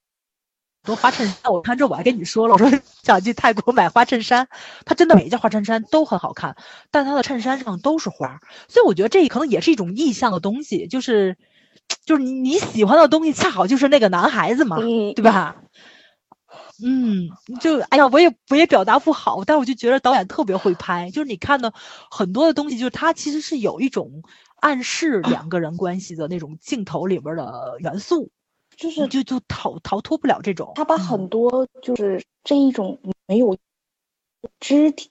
[0.82, 1.52] 多花衬衫。
[1.52, 2.70] 我看这我还跟你说了，我说
[3.04, 4.48] 想去泰国买花衬衫，
[4.86, 6.56] 他真的每一件花衬衫都很好看，
[6.90, 11.36] 但他的衬衫上都是花，所以我觉得这可能也是一种意象的东西，就是，
[12.06, 14.78] 就是你你喜欢的东西恰好就是那个男孩子嘛，
[15.12, 15.56] 对吧？
[16.84, 17.28] 嗯，
[17.60, 21.72] 就哎呀，我也我也表达不好，但我就觉得导演特别会拍，就是你看的
[22.10, 24.22] 很多的东西，就是他其实是有一种
[24.56, 28.30] 暗示两个人关系的那种镜头里边的元素，
[28.76, 30.72] 就是就就逃逃脱不了这种。
[30.74, 33.56] 他把很多就是这一种没有
[34.58, 35.08] 肢体，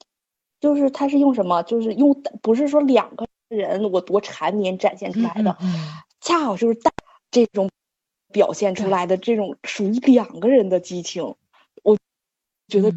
[0.60, 1.63] 就是他是用什么？
[1.63, 5.57] 就是用不是说两个人我多缠绵展现出来的，
[6.19, 6.91] 恰好就是大
[7.29, 7.69] 这种
[8.34, 11.36] 表现出来的这种属于两个人的激情。
[12.71, 12.93] 觉得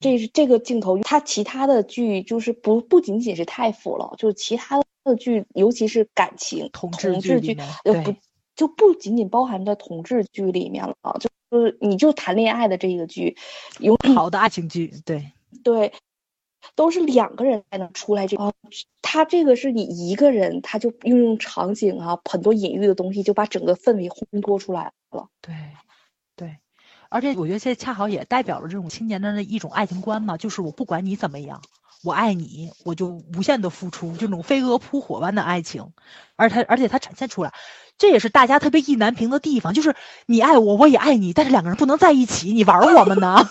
[0.00, 8.14] 这是这个镜头，他其他的剧就是不不仅仅是太腐了，就是其他的剧，尤其是感情同志剧，呃不
[8.56, 13.36] 就不仅仅包含在同志剧里面了，就就是你就谈恋爱的这个剧，
[13.78, 15.30] 有好的爱情剧，对。
[15.62, 15.92] 对，
[16.74, 18.52] 都是两个人才能出来这个，
[19.02, 25.83] 他这个是你一个人，他就运用场景啊，很多隐喻的东西，就把整个氛围烘托出来了，对对。
[27.14, 31.62] 而且我觉得这恰好也代表了这种青年的一种爱情观嘛，就是我不管你怎么样，
[32.02, 35.92] 我爱你，我就无限的付出，这种飞蛾扑火般的爱情，
[36.34, 37.54] 而他而且他展现出来，
[37.98, 39.94] 这也是大家特别意难平的地方，就是
[40.26, 43.48] 你爱我，我也爱你，但是两个人不能在一起，你玩我们呢？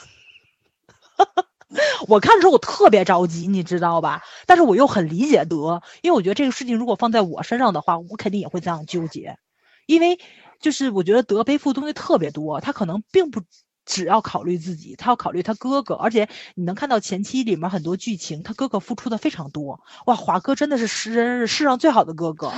[2.09, 4.23] 我看的时候我特别着急，你知道吧？
[4.45, 9.37] 但是我又很理解德，因为我觉得这个事情如果放在我身上的话，我肯定也会这样纠结，
[9.85, 10.19] 因为。
[10.63, 13.41] 就是我觉得德背负东西特别多，他可能并不
[13.85, 19.81] 只要考虑自己，他要考虑他哥哥，而且你能看到前期里面很多剧情，他哥哥付出的非常多。
[20.05, 22.53] 哇，华哥真的是世世上最好的哥哥，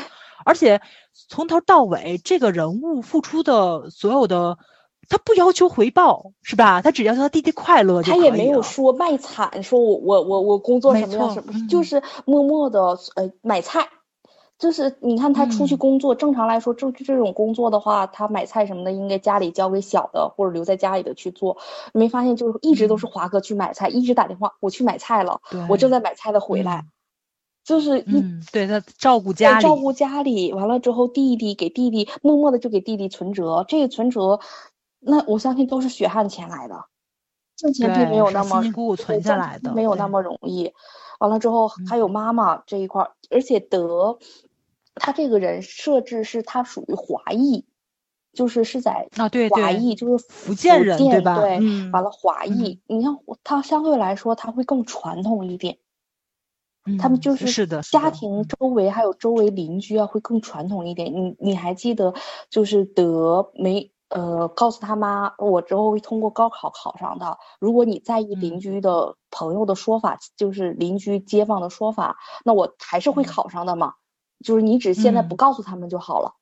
[0.45, 0.79] 而且
[1.27, 4.59] 从头到尾这个人物付出的所有的，
[5.09, 6.83] 他不要求回报，是吧？
[6.83, 12.79] 他只要求他弟弟快乐就他也没有说卖惨，说我我我我工作什么样什么，就是默默的
[13.15, 13.89] 呃买菜。
[14.57, 21.57] 就是你看他出去工作，正常来说，这这种工作的话，他买菜什么的，应该家里交给小的或者留在家里的去做。
[21.93, 26.85] 没发现，就是一直都是华哥去买菜，一直打电话，我去买菜了，我正在买菜的回来，
[27.65, 34.39] 就是一对他照顾家里，照顾家里，完了之后弟弟给弟弟默默的就给弟弟存折，这个存折，
[34.99, 36.85] 那我相信都是血汗钱来的，
[37.57, 40.71] 挣钱并没有那么辛辛苦苦存下来的，没有那么容易。
[41.17, 44.19] 完了之后还有妈妈这一块，而且德。
[44.97, 47.65] 他这个人设置是他属于华裔，
[48.31, 51.35] 就是是在啊对华裔就是福建人对吧？
[51.35, 51.59] 对，
[51.91, 55.79] 完了华裔，你看他相对来说他会更传统一点，
[56.97, 61.13] 他们就是是的家庭周围还有周围邻居啊会更传统一点。
[61.13, 62.13] 你你还记得
[62.49, 67.37] 就是德没呃，告诉他妈，我之后会通过高考考上的。
[67.59, 68.79] 如果你在意邻嗯居。
[68.81, 73.25] 的朋友的说法，就是邻居街坊的说法，那我还是会嗯。
[73.25, 73.93] 考上的嘛。
[74.43, 75.37] 就是你只现在不嗯。
[75.37, 76.35] 告诉他们就好了。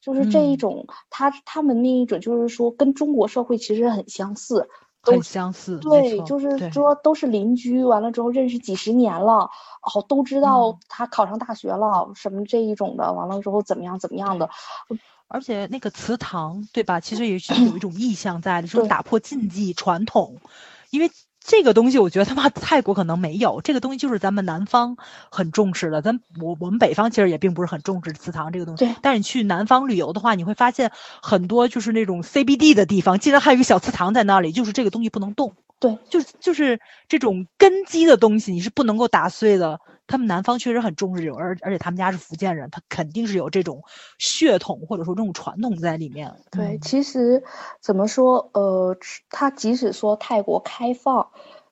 [0.00, 0.58] 就是这一嗯。
[0.58, 4.68] 种，他他们那一种，就是说跟中国社会其实很相似，
[5.04, 9.50] 都很相似，对，就是说都是邻居，完了之后认识几十年了，
[9.94, 10.80] 哦，都知道嗯。
[10.88, 14.48] 他考上大学了，什么这一种的，完了之后怎么样怎么样的，
[15.28, 17.00] 而且那个祠堂，对吧？
[17.00, 20.38] 其实也是有一种意向在的， 就是打破禁忌传统，
[20.90, 24.96] 因为这个东西，我觉得他妈泰国可能没有，这个东西就是咱们南方
[25.30, 28.94] 很重视的，咱我我们北方其实也并不是很重视祠堂这个东西对。
[29.02, 30.90] 但是你去南方旅游的话，你会发现
[31.22, 35.54] 很多就是那种 CBD 的地方，竟然还有一个小祠堂在那里，就是这个东西不能动。
[35.78, 39.78] 对，就是就是这种根基的东西，你是不能够打碎的。
[40.08, 43.84] 他们南方确实很重视这种，而而且他们家是福建人，他肯定是有这种
[44.18, 46.34] 血统或者说这种传统在里面。
[46.50, 47.44] 对，嗯其实
[47.80, 48.96] 怎么说，呃，
[49.30, 51.28] 他即使说泰国开放，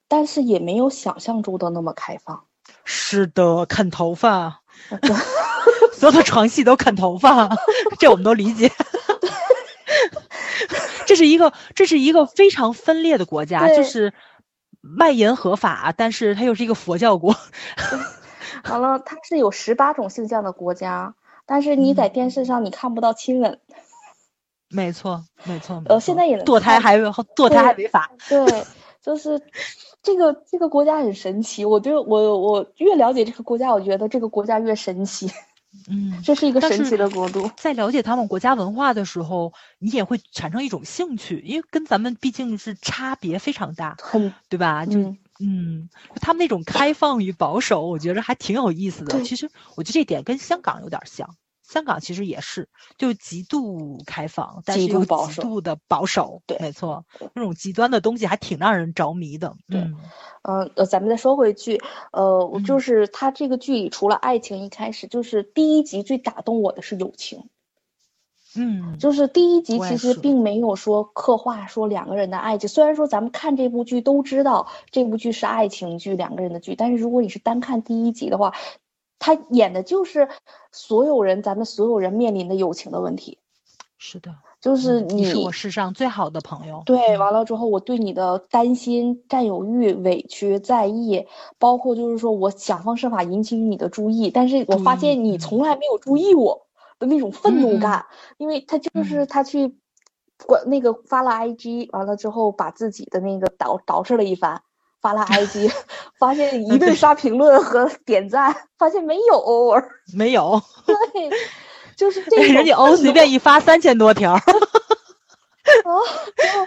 [0.06, 2.44] 但是也没有想象中的那么开放。
[2.84, 4.60] 是的，啃头发，
[5.94, 7.48] 所有的床戏都啃头发，
[7.98, 8.70] 这我们都理解。
[11.06, 14.12] 这是一个，这是一个非常分裂的国家，就是
[14.80, 17.34] 卖淫合法，但是它又是一个佛教国。
[18.64, 21.14] 完了，它是有十八种性向的国家，
[21.46, 23.60] 但是你在嗯电视上你看不到亲吻。
[24.68, 25.82] 没错，没错。
[25.86, 28.10] 呃现在也能堕胎还堕胎还违法。
[28.28, 28.64] 对，
[29.00, 29.40] 就是
[30.02, 31.64] 这个这个国家很神奇。
[31.64, 35.30] 我对我我越了解这个国家，我觉得这个国家越神奇。
[35.88, 37.48] 嗯， 这是一个神奇的国度。
[37.56, 44.84] 在了解他们国家文化的时候，你也会产生一种兴趣，因为跟咱们毕竟是差别非常大，很对吧？
[44.84, 45.88] 就嗯嗯，
[46.20, 49.22] 他们那种开放与保守，我觉得还挺有意思的。
[49.22, 56.42] 其实我觉得这点跟香港有点像，香港其实也是，就极度开放，但是极度又保守极度的保守。
[56.46, 59.54] 对没错，那种极端的东西还挺让人着迷的。
[59.68, 59.86] 对
[60.42, 67.48] 呃，咱们再说回去，呃，我就嗯是他这个剧里除了爱情，一开始就是第一集最打动我的是友情。
[68.56, 78.54] 嗯，就是第一集其实并没有说刻画说两个人的爱情，虽然说咱们看这部剧都知道这部剧是爱情剧，两个人的剧，但是如果你是单看第一集的话，
[79.18, 80.28] 他演的就是
[80.72, 83.38] 所有人咱们所有人面临的友情的问题，
[83.98, 86.82] 是的，就是嗯你是我世上最好的朋友。
[86.84, 87.18] 对，嗯。
[87.18, 91.26] 完了之后，我对你的担心、占有欲、委屈、在意，
[91.58, 95.38] 包括就是说我想方设法引起你的注意，但是我发现你嗯。
[95.38, 96.65] 从来没有注意我
[96.98, 98.06] 的那种愤怒感，
[98.38, 99.76] 因为他就是嗯他去
[100.46, 104.62] 管那个发了 IG，完了之后把自己的那个捯捯饬了一番，
[105.00, 105.72] 发了 IG，
[106.18, 109.82] 发现一顿刷评论和点赞，发现没有
[110.16, 111.30] 没有， 对，
[111.96, 114.32] 就是这种人家欧愤怒随便一发三千多条。
[114.36, 114.40] 啊，
[115.82, 116.66] 然后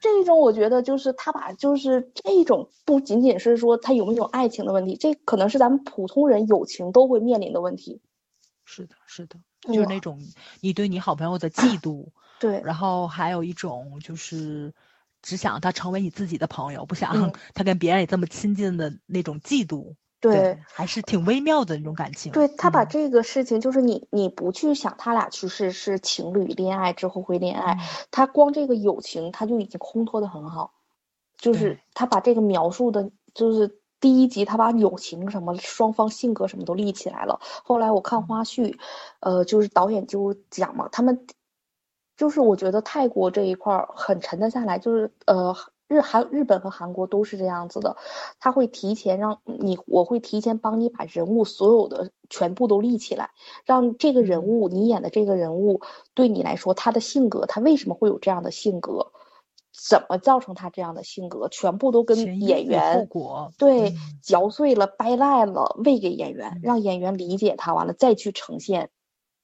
[0.00, 8.00] 这种我觉得就是他把就是这种不仅仅是说他有没有爱情的问题，这可能是咱们普通人友情都会面临的问题。
[8.64, 10.20] 是的，是的，就是那种
[10.60, 14.72] 你对你好朋友的嫉妒， 对，然后还有一种就是
[15.20, 19.94] 只想他成为你自己的朋友，不想嗯他跟别人也这么亲近的那种嫉妒。
[20.20, 22.32] 对，还是挺微妙的那种感情。
[22.32, 27.78] 对他把嗯这个事情，就是你你不去想他俩去是是情侣恋爱之后会恋爱，嗯
[28.12, 30.74] 他光这个友情他就已经烘托的很好，
[31.36, 37.40] 就是他把这个描述的，就是第一集他把友情什么双方性格什么都立起来了。
[37.64, 38.76] 后来我看嗯花絮，
[39.20, 41.26] 呃，就是导演就讲嘛，他们
[42.18, 45.56] 就是我觉得泰国这一块儿很沉得下来，就是呃。
[45.88, 47.98] 日韩、日本和韩国都是这样子的，
[48.40, 53.28] 他会提前让你，我会提前帮你把人物所有的全部都立起来，
[53.66, 55.82] 让这个人嗯物你演的这个人物
[56.14, 59.12] 对你来说，他的性格，他为什么会有这样的性格，
[59.72, 63.08] 怎么造成他这样的性格，全部都跟演员，
[63.58, 63.96] 对嗯。
[64.22, 68.90] 嚼碎了、掰烂了，喂给演员嗯，让演员理解他，完了再去呈现，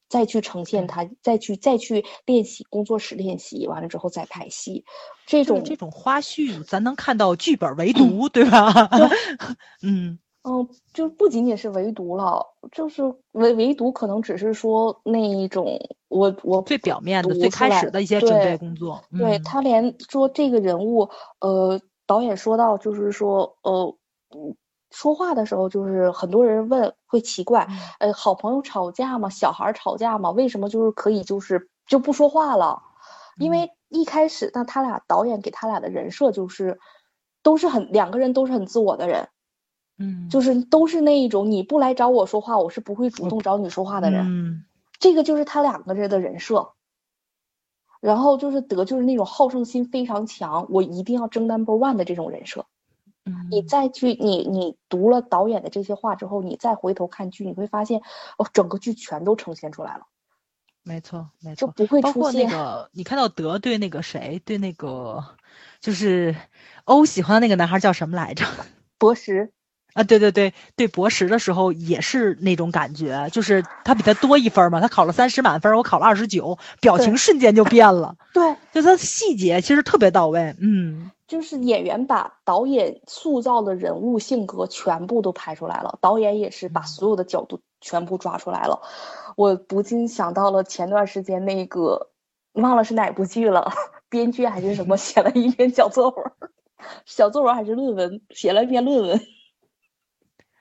[0.07, 4.85] 再去呈现他，再去再去练习，工作室练习，完了之后再拍戏，
[5.25, 8.89] 这种这种花絮，咱能看到剧本唯独，对吧？
[9.83, 19.01] 嗯，嗯，就不仅仅是唯独了，就是唯唯独可能只是说那一种我我最表面的、最开始的一些准备工作。
[19.17, 21.09] 对嗯他连说这个人物，
[21.39, 23.95] 呃，导演说到就是说，呃，
[24.35, 24.55] 嗯
[24.91, 29.29] 说话的时候就是很多人问会奇怪，嗯呃，好朋友吵架吗？
[29.29, 30.31] 小孩儿吵架吗？
[30.31, 32.81] 为什么就是可以就是就不说话了？
[33.37, 36.79] 因嗯为一开始那他俩导演给他俩的人设就是
[37.43, 39.27] 都是很两个人都是很自我的人，
[39.99, 44.25] 嗯，就是都是那一种你不来找我说话，我是不会主动找你说话的人。
[44.25, 44.65] 嗯
[44.99, 46.71] 这个就是他两个人的人设。
[48.01, 52.65] 然后就是德就是那种好胜心非常强，我一定要争 number one 的这种人设。
[53.49, 58.01] 你嗯，再去你你读了导演的这些话之后，你再回头看剧，你会发现
[58.37, 60.07] 哦，整个剧全都呈现出来了，
[60.83, 65.23] 没错没错，就不会包括那个你看到德对那个谁对那个
[65.81, 66.35] 就是
[66.85, 68.45] 欧喜欢的那个男孩叫什么来着？
[68.97, 69.51] 博识。
[69.93, 88.81] 啊，对对对对，博士的时候也是那种感觉，就是他比他多一分嘛，他考了三十满分，我考了二十九，表情瞬间就变了，对，就他细节其实特别到位，嗯，就是演员把导演塑造的人物性格全部都拍出来了，导演也是把所有的角度全部抓出来了。
[89.35, 92.09] 我不禁想到了前段时间那个，
[92.53, 93.71] 忘了是哪部剧了，
[94.09, 96.31] 编剧还是什么 写了一篇小作文，
[97.05, 99.19] 小作文还是论文，写了一篇论文。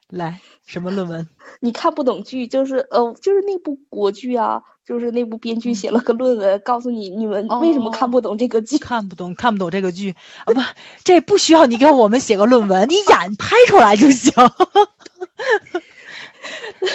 [0.09, 1.29] 来什么论文？
[1.61, 8.79] 你看不懂剧，就是呃，就是那部国剧啊，就是那部编剧写了个论文，告诉你你们为什么看不懂这个剧。
[8.79, 10.61] 看不懂看不懂这个剧啊，不，
[11.05, 14.33] 这不需要你给我们写个论文，你演拍出来就行。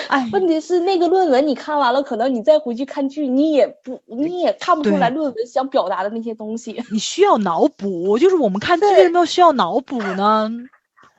[0.07, 6.84] 哎，问题是那个论文你看完了，可能你再回去看剧，你也不你也看不出来论文想表达的那些东西。
[6.89, 10.49] 你需要脑补，就是我们看剧为什么要需要脑补呢？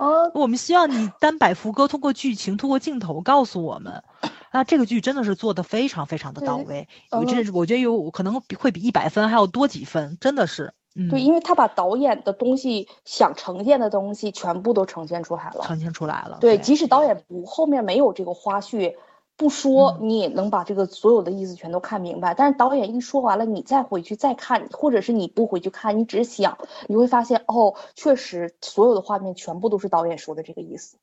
[0.04, 4.02] 啊，我们希望你单摆副歌，通过剧情，通过镜头告诉我们。
[4.52, 15.64] 那这个剧真的是做的非常非常的到位，嗯有这我觉得有可能会比一百分还要多几分，真的是，嗯，对，因为他把导演的东西想呈现的东西全部都呈现出来了。
[15.64, 16.38] 呈现出来了。
[16.40, 18.94] 对，即使导演不后面没有这个花絮，
[19.36, 22.34] 不说嗯你也能把这个所有的意思全都看明白。
[22.34, 26.58] 但是导演一说完了，你再回去再看，或者是你不回去看，你只是想，
[26.88, 30.96] 你会发现哦，确实所有的画面全部都是导演说的这个意思。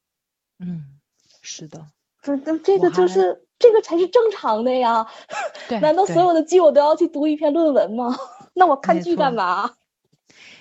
[0.59, 0.85] 嗯，
[1.41, 1.87] 是的，
[2.21, 5.07] 这这这个就是这个才是正常的呀！
[5.67, 5.79] 对。
[5.79, 8.17] 难道所有的剧我都要去读一篇论文吗？
[8.53, 9.71] 那我看剧干嘛？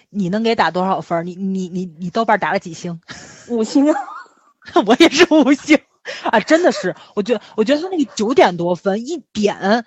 [0.08, 1.24] 你能给打多少分？
[1.26, 3.00] 你你你你豆瓣打了几星？
[3.48, 4.00] 五星啊！
[4.86, 5.78] 我也是五星
[6.30, 9.84] 啊，真的是，我觉得我觉得他那个九点多分一点，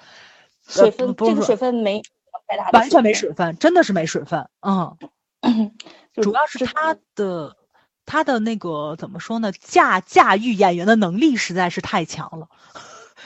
[0.68, 2.02] 水分这个水分没
[2.48, 4.98] 太大完全没水分，真的是没水分，嗯。
[6.16, 7.58] 主要是他的
[8.06, 9.52] 他的那个怎么说呢？
[9.52, 12.48] 驾驾驭演员的能力实在是太强了。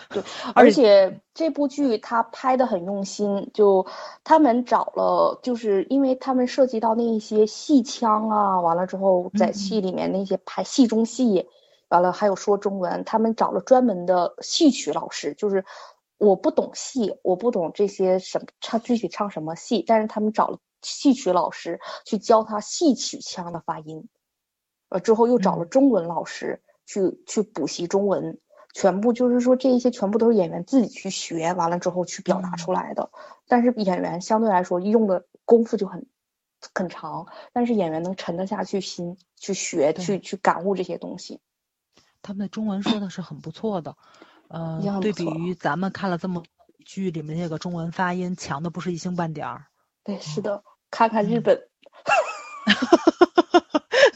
[0.09, 0.23] 对，
[0.55, 3.85] 而而且这部剧他拍的很用心，就
[4.23, 11.47] 他们找了，就是因为他们涉及到那一些戏腔啊，完了之后在嗯戏里面那些拍戏中戏，
[11.89, 15.65] 完了还有说中文，他们找了专门的戏曲老师，就是
[16.17, 24.07] 我不懂戏，我不懂这些什么唱具体唱什么戏，但是他们找了戏曲老师去教他戏曲腔的发音，
[24.89, 28.39] 呃之后又找了嗯中文老师去去补习中文。
[28.73, 33.09] 全部就是说，这一些全部都是演员自己去学完了之后去表达出来的。
[33.47, 36.05] 但是演员相对来说用的功夫就很
[36.75, 41.39] 很长，但是演员能沉得下去心去学、去去感悟这些东西。
[42.27, 43.95] 他们的中文说的是很不错的，
[44.49, 46.43] 呃对比于咱们看了这么
[46.85, 49.67] 剧里面那个中文发音，强的不是一星半点儿。
[50.03, 50.61] 对，是的，
[50.91, 51.61] 看看日嗯本，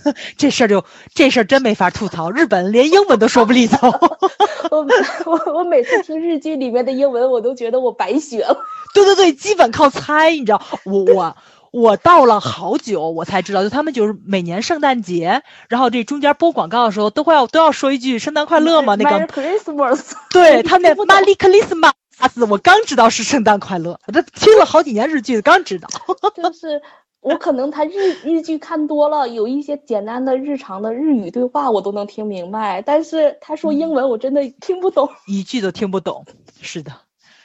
[0.36, 0.84] 这事儿就
[1.16, 3.90] 这事儿真没法吐槽，日本连英文都说不利索。
[4.72, 4.86] 我
[5.26, 8.58] 我我每次听日剧里面的英文，我都觉得我白学了。
[8.94, 11.38] 对对对，基本靠猜，你知道，我我
[11.72, 25.88] 我到了好久我才知道，就他们就是每年圣诞节，然后这中间播广告的时候都会要都要说一句圣诞快乐嘛，那个 Christmas，对他们 那 Merry Christmas，我刚知道是圣诞快乐，我这听了好几年日剧，刚知道。
[26.36, 26.82] 就是
[27.22, 35.10] 我可能他日日剧看多了，有一些简单的日常的日语对话我都能听明白，但是他说英文我真的听不懂。
[35.28, 36.26] 一句都听不懂。
[36.62, 36.92] 是的，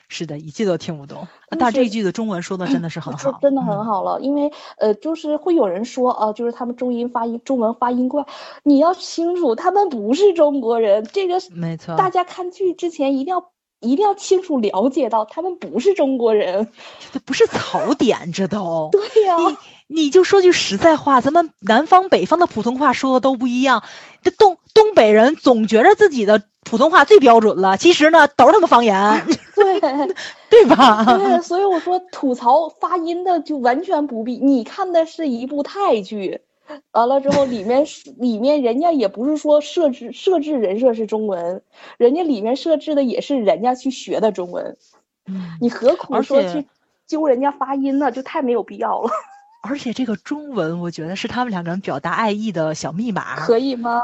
[0.08, 1.26] 是的，一句都听不懂。
[1.50, 8.24] 就但这一句的中文说的真的是很好，说真的很嗯好了，因为呃，就是会有人说啊、就是他们中音发音中文发音怪，
[8.62, 11.96] 你要清楚，他们不是中国人，这个没错。
[11.96, 13.50] 大家看剧之前一定要
[13.86, 16.68] 一定要清楚了解到，他们不是中国人。
[17.12, 18.90] 这不是槽点，这都。
[18.92, 19.36] 对呀、
[19.88, 23.82] 你你就说句实在话，咱们南方北方的普通话说的都不一样。
[24.22, 29.24] 这东东北人总觉着自己的普通话最标准了，其实呢都是他妈方言，
[29.54, 29.80] 对
[30.50, 31.04] 对吧？
[31.04, 34.36] 对，所以我说吐槽发音的就完全不必。
[34.38, 36.40] 你看的是一部泰剧，
[36.92, 41.62] 完了之后里面是里面人家也不是说设置设置人设是中文，
[41.98, 44.76] 人家里面设置的也是人家去学的中文，
[45.26, 46.66] 嗯你何苦说去
[47.06, 48.10] 揪人家发音呢？
[48.10, 49.10] 就太没有必要了，
[49.62, 53.36] 而且这个中文，我觉得是他们两个人表达爱意的小密码。
[53.36, 54.02] 可以吗？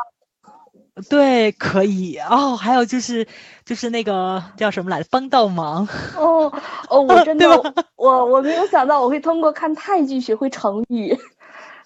[1.09, 2.55] 对，可以哦。
[2.55, 3.27] 还有就是，
[3.65, 5.89] 就是那个叫什么来着，帮倒忙。
[6.17, 6.53] 哦
[6.91, 7.49] 哦，我真的，
[7.97, 11.19] 我我没有想到我会通过看泰剧学会成语。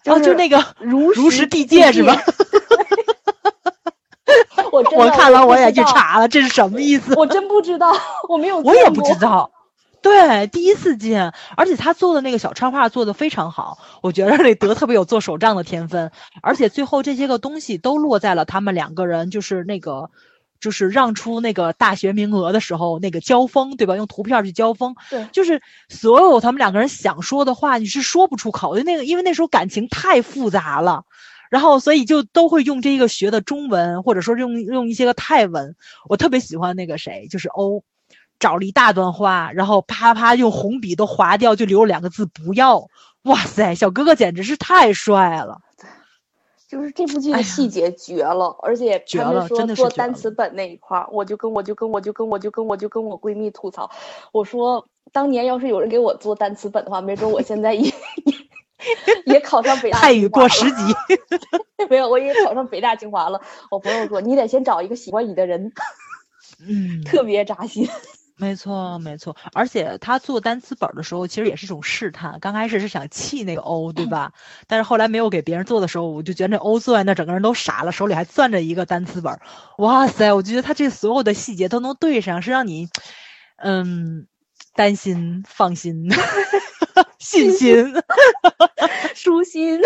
[0.06, 2.16] 哦，就那个如如实地界是吧？
[4.72, 7.14] 我我看完我也去查了，这是什么意思？
[7.16, 7.92] 我真不知道，
[8.28, 8.58] 我没有。
[8.60, 9.50] 我也不知道。
[10.02, 20.10] 对，第一次见，而且他做的那个小插画做的非常好，我觉得那德特别有做手账的天分，而且最后这些个东西都落在了他们两个人，就是那个，
[20.60, 23.96] 就是让出那个大学名额的时候那个交锋，对吧？
[23.96, 28.82] 用图片去交锋，对，就是所有他们两个人想说的话，你是说不出口的。
[28.82, 31.04] 那个，因为那时候感情太复杂了，
[31.50, 35.76] 然后所以就都会用这个学的中文，或者说用用一些个泰文。
[36.08, 37.82] 我特别喜欢那个谁，就是欧。
[38.38, 42.86] 找了一大段话，然后啪啪用红笔都划掉，就留了两个字“不要”。
[43.24, 45.58] 哇塞，小哥哥简直是太帅了！
[46.68, 53.90] 就是这部剧的细节绝了，而且他们说做单词本那一块儿，我就跟我就跟我就跟我就跟我就跟我闺蜜吐槽，
[54.32, 57.92] 我说当年要是有人给我做单词本的话，没准我现在也
[59.26, 60.94] 也考上北大泰语过十级。
[61.88, 63.40] 没有，我也考上北大清华了。
[63.70, 65.72] 我朋友说，你得先找一个喜欢你的人。
[66.60, 67.88] 嗯，特别扎心。
[68.38, 72.38] 没错，没错，而且他做单词本的时候，其实也是一种试探。
[72.38, 74.32] 刚开始是想气那个欧，对吧？
[74.66, 79.40] 但是后来没有给别人做的时候，我就觉得那欧坐在那，整个人都傻了，手里还攥着一个单词本。
[79.78, 82.88] 哇塞，我觉得他这所有的细节都能对上，是让你，
[83.56, 84.26] 嗯，
[84.74, 86.10] 担心、放心、
[87.18, 87.94] 信心、
[89.14, 89.80] 舒心。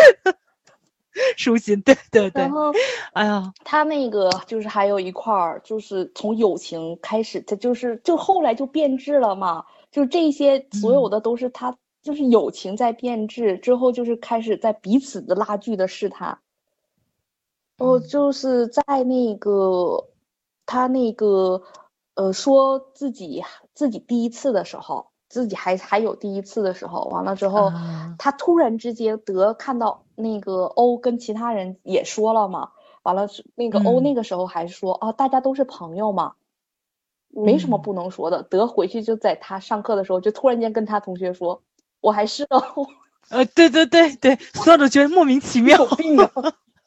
[1.37, 2.43] 舒心，对对对。
[2.43, 2.73] 然后，
[3.13, 9.65] 哎呀，他那个就是还有一块儿，就是从友情开始，他就是就后来就变质了嘛。
[9.91, 16.39] 就这些所有的都是他，就是友情在变质之后，就是开始在彼此的拉锯的试探。
[17.79, 20.09] 哦，就是在那个
[20.65, 21.63] 他那个
[22.15, 23.43] 呃说自己
[23.75, 25.10] 自己第一次的时候。
[25.31, 27.73] 自己还还有第一次的时候，完了之后，
[28.19, 32.73] 他突然之间得看到那个欧跟其他人也说了嘛，
[33.05, 36.33] 完了那个欧那个时候还说啊，大家都是朋友嘛，
[37.29, 38.43] 没什么不能说的。
[38.43, 41.63] 德回去就在他上课的时候，就突然间跟他同学说，
[42.01, 42.89] 我还是哦
[43.31, 46.31] 呃，对对对对，所有人都觉得莫名其妙，有病啊。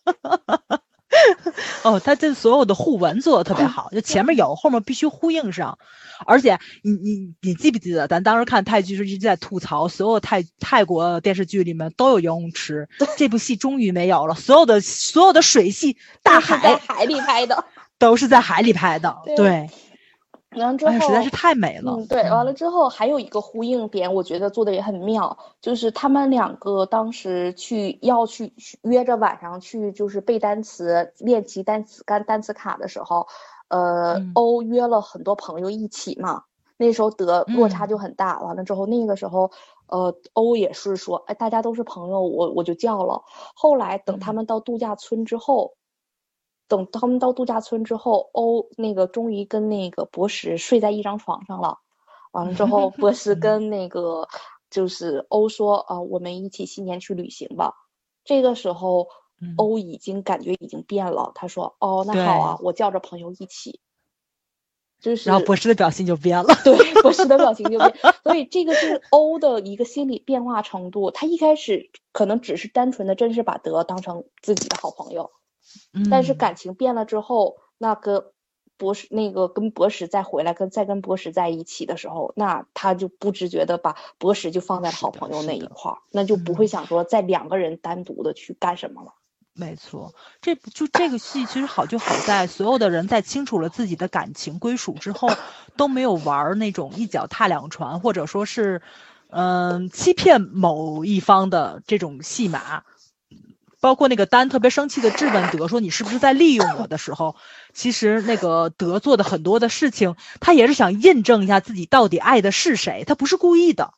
[1.83, 5.77] 哦，他这所有的互文做的特别好，就前面有，后面必须呼应上。
[6.25, 12.87] 而且你你你记不记得，咱当时看泰剧时一直在吐槽，所有泰泰国电视剧里面都有游泳池，
[13.17, 14.35] 这部戏终于没有了。
[14.35, 17.65] 所有的所有的水戏，大海在海里拍的，
[17.99, 19.17] 都是在海里拍的。
[19.35, 19.69] 对，
[20.57, 21.93] 完了之后实在是太美了。
[21.97, 33.27] 嗯，对，完了之后还有一个呼应点，我觉得做的也很妙，就是他们两个当时去要去约着晚上去，就是背单词、练习单词、干单词卡的时候。
[33.69, 36.43] 呃，欧约了很多朋友一起嘛，
[36.77, 38.39] 那时候得落差就很大。
[38.39, 39.49] 完了之后，那个时候，
[39.87, 43.23] 呃，欧也是说，哎，大家都是朋友，我我就叫了。
[43.55, 45.73] 后来等他们到度假村之后，
[46.67, 51.79] 等他们到度假村之后，欧那个终于跟那个博士睡在一张床上了。
[52.31, 54.27] 完了之后， 博士跟那个
[54.69, 57.73] 就是欧说，啊，我们一起新年去旅行吧。
[58.23, 59.07] 这个时候。
[59.57, 63.81] 欧已经感觉已经变了，他说：“哦，那好啊，我叫着朋友一起。”
[65.01, 67.93] 就是，然后博士的表情就变了，对，博士的表情就变。
[68.23, 71.11] 所以这个是欧的一个心理变化程度。
[71.11, 75.29] 他一开始可能只是单纯的，真是把德当成自己的好朋友，
[76.09, 78.23] 但是感情变了之后，那跟
[78.75, 89.13] 博士那个跟博士再回来跟再跟博士在一起的时候，那他就不自觉的把博士就放在好朋友那一块儿，那就不会想说在两个人单独的去干什么了。
[89.55, 95.29] 没错，这就这个戏其实好就好在所有的人在清楚了自己的感情归属之后，
[95.77, 98.81] 都没有玩那种一脚踏两船，或者说是，
[99.29, 102.83] 嗯，欺骗某一方的这种戏码。
[103.83, 107.35] 包括那个丹特别生气的质问德说：“你是不是在利用我的时候？”
[107.75, 113.93] 其实那个德做的很多的事情，他也是想印证一下自己到底爱的是谁，他不是故意的。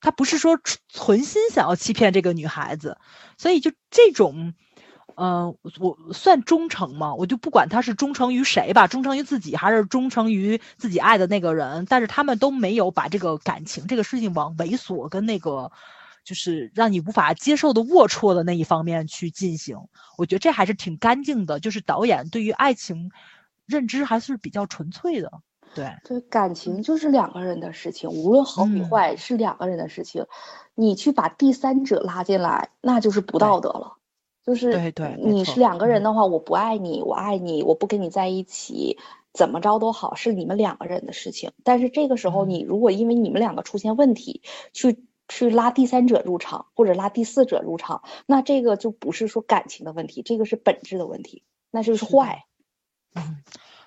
[0.00, 0.58] 他不是说
[0.88, 2.96] 存心想要欺骗这个女孩子，
[3.36, 4.54] 所以就这种，
[5.14, 7.14] 嗯，我算忠诚吗？
[7.14, 15.70] 我就不管他是忠诚于谁吧，忠诚于自己还是忠诚于自己爱的那个人，但是他们都没有把这个感情这个事情往猥琐跟那个，
[16.30, 19.76] 就是让你无法接受的龌龊的那一方面去进行。
[20.16, 23.10] 我觉得这还是挺干净的，就是导演对于爱情
[23.66, 25.32] 认知还是比较纯粹的。
[25.74, 30.24] 对，对，感情就是两个人的事情，无论好与坏是两个人的事情，
[30.76, 33.96] 你去把第三者拉进来，那就是不道德了。
[34.46, 38.98] 就是对对你是两个人嗯的话，我不爱你，我爱你，我不跟你在一起，
[39.32, 41.50] 怎么着都好，是你们两个人的事情。
[41.64, 52.44] 但是这个时候，嗯你如果因为你们两个出现问题，去去拉第三者入场或者拉第四者入场，那这个就不是说感情的问题，这个是本质的问题，那就是坏。
[53.14, 53.38] 嗯，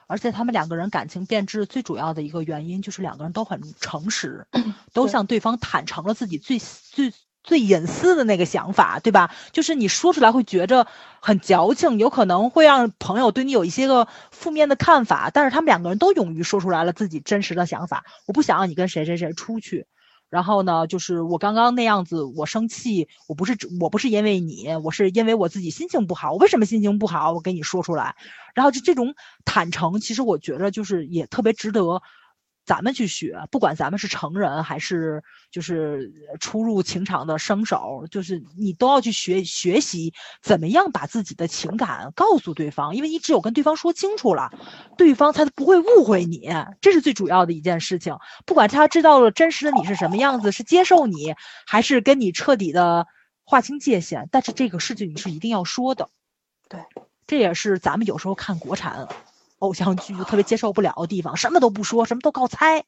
[0.08, 4.48] 而且他们两个人感情变质最主要的一个原因就是两个人都很诚实，
[4.94, 7.14] 都向对方坦诚了自己最最
[7.44, 9.36] 最隐私的那个想法，对吧？
[9.52, 10.88] 就是你说出来会觉着
[11.20, 18.06] 很矫情，有可能会让朋友对你有一些个负面的看法，但是他们两个人都勇于说出来了自己真实的想法。
[18.28, 19.88] 我不想让你跟谁谁谁出去。
[20.34, 26.32] 然后呢，就是我刚刚那样子，我生气，我不是我不是因为你，我是因为我自己心情不好。
[26.32, 27.34] 我为什么心情不好？
[27.34, 28.16] 我给你说出来。
[28.56, 29.14] 然后就这种
[29.46, 32.02] 坦诚，其实我觉得就是也特别值得
[32.66, 44.52] 咱们去学，不管咱们是成人还是就是初入情场的生手，就是你都要去学学习怎么样把自己的情感告诉对方，因为你只有跟对方说清楚了，
[44.98, 46.50] 对方才不会误会你，
[46.80, 48.18] 这是最主要的一件事情。
[48.46, 51.36] 不管他知道了真实的你是什么样子，是接受你，
[51.68, 53.08] 还是跟你彻底的
[53.44, 56.10] 划清界限，但是这个事情你是一定要说的。
[56.70, 56.80] 对，
[57.28, 59.08] 这也是咱们有时候看国产
[59.64, 62.84] 偶像剧就特别接受不了的地方，什么都不说，什么都靠猜，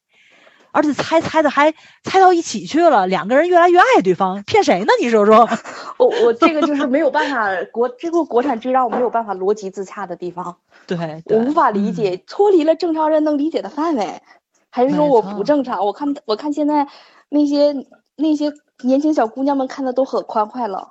[0.71, 1.73] 而且猜猜的还
[2.03, 4.88] 猜到一起去了，两个人越来越爱对方，骗谁呢？
[5.01, 5.47] 你说说？
[5.97, 14.21] 我我这个就是没有办法，国这个国产剧让我没有办法逻辑自洽的地方，对，对我无法理嗯解，脱离了正常人能理解的范围，
[14.69, 15.86] 还是说我不正常？
[15.86, 16.88] 我看我看现在
[17.30, 17.73] 那些
[18.17, 18.51] 那些
[18.84, 20.89] 年轻小姑娘们看的都很欢快了。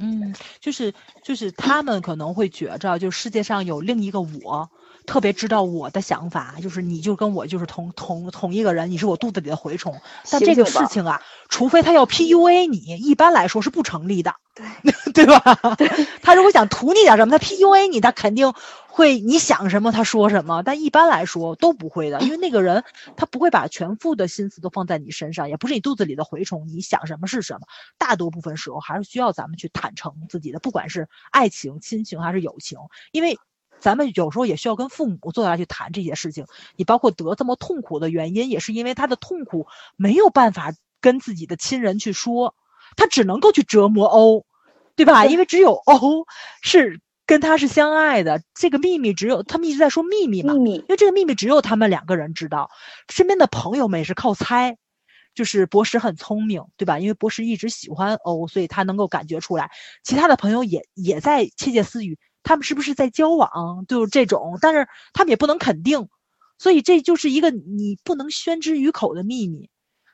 [0.00, 0.94] 嗯，就是
[1.24, 4.70] 就是他们可能会觉着，就世界上有另一个我，
[5.08, 9.98] 特别知道我的想法，就是你就跟我就是同同同一个人，你是我肚子里的蛔虫。
[10.30, 14.92] 但这个事情啊，除非他要 PUA 你，一般来说是不成立的，对
[15.24, 15.40] 对吧？
[16.22, 18.52] 他如果想图你点什么，他 PUA 你，他肯定
[18.86, 22.84] 会你想什么他说什么，但一般来说都不会的，因为那个人
[23.16, 27.60] 他不会把全副的心思都放在你身上，也不是你肚子里的蛔虫，你想什么是什么。
[27.96, 32.78] 大多部分时候还是需要咱们去坦诚自己的，不管是爱情、亲情还是友情，
[33.10, 33.38] 因为
[33.80, 36.46] 咱们有时候也需要跟父母坐下来去谈这些事情。
[36.76, 39.66] 你包括得这么痛苦的原因，也是因为他的痛苦
[39.96, 42.54] 没有办法跟自己的亲人去说，
[42.96, 44.44] 他只能够去折磨欧，
[44.96, 45.26] 对吧？
[45.26, 46.26] 因为只有欧
[46.62, 52.70] 是跟他是相爱的，这个秘密只有他们一直在说秘密嘛，秘密因为这个秘密只有他们两个人知道，
[53.08, 54.76] 身边的朋友们也是靠猜。
[55.34, 56.98] 就是博士很聪明，对吧？
[56.98, 59.70] 因为博士一直喜欢欧，所以他能够感觉出来。
[60.02, 62.18] 其他的朋友也也在窃窃私语，
[62.48, 63.84] 他们是不是在交往？
[63.86, 66.08] 就是这种，但是他们也不能肯定，
[66.56, 69.68] 所以这就是一个你不能宣之于口的秘密。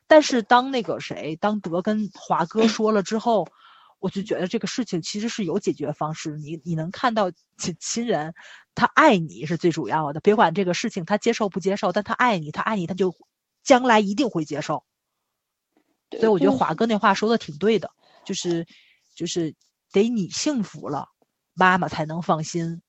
[0.08, 3.46] 但是当那个谁，当德跟华哥说了之后，
[4.00, 6.36] 我就觉得这个事情其实是有解决方式。
[6.36, 8.34] 你你能看到亲亲人，
[8.74, 13.14] 他爱你是最主要的，别管这个事情他接受不接受，但他爱你，他爱你，他就
[13.62, 14.82] 将来一定会接受。
[16.10, 17.92] 所以我觉得华哥那话说的挺对的，
[18.24, 18.66] 就是
[19.14, 19.54] 就是
[19.92, 21.10] 得你幸福了，
[21.54, 22.82] 妈妈才能放心。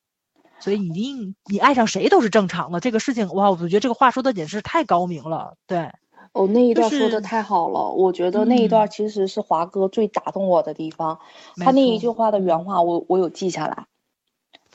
[0.60, 5.58] 所以你你你爱上谁都是正常的，这个事情哇，我觉得这个话说的简直是太高明了。
[5.68, 5.92] 对，
[6.32, 11.20] 哦，那一段说的太好了，我觉得那一段嗯其实是华哥最打动我的地方。
[11.56, 13.86] 没他那一句话的原话我我有记下来，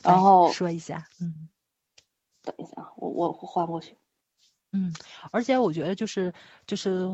[0.03, 1.49] 来然后说一下，嗯。
[2.43, 3.97] 等一下，我我换过去。
[4.73, 4.95] 嗯，
[5.33, 6.33] 而且我觉得就是
[6.65, 7.09] 就是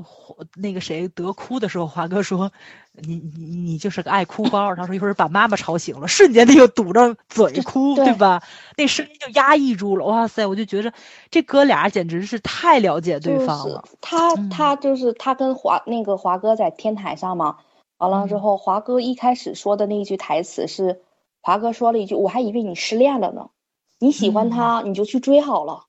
[0.55, 2.53] 那个谁得哭的时候，华哥说
[2.93, 4.75] 你你你就是个爱哭包。
[4.75, 8.43] 他说一会儿把妈妈吵醒了，瞬间他就堵着嘴哭，对对吧？
[8.77, 10.05] 那声音就压抑住了。
[10.05, 10.93] 哇塞，我就觉着
[11.31, 13.85] 这哥俩简直是太了解对就是方了。
[14.03, 17.57] 他嗯他就是他跟华那个华哥在天台上嘛，
[17.97, 21.01] 完了之嗯后，华哥一开始说的那一句台词是，
[21.41, 23.49] 华哥说了一句，我还以为你失恋了呢，
[23.99, 25.85] 你喜欢嗯他你就去追好了。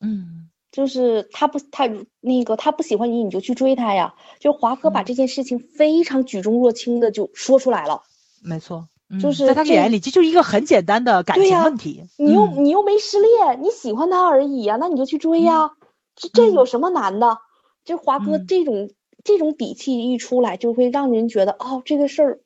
[0.00, 0.43] 嗯，
[0.74, 1.88] 就是他不他
[2.20, 4.16] 那个他不喜欢你，你就去追他呀。
[4.40, 8.02] 就华哥把嗯这件事情非常举重若轻的就说出来了。
[8.42, 12.02] 没错，嗯就是在他眼里，这就是一个很简单的感情问题。
[12.16, 15.70] 你又、嗯你又没失恋，你喜欢他而已呀，那你就去追呀。
[16.16, 17.38] 这这有什么难的？
[17.84, 18.90] 就华哥嗯这种、
[19.22, 22.40] 这种底气一出来，就会让人觉得哦，这个事儿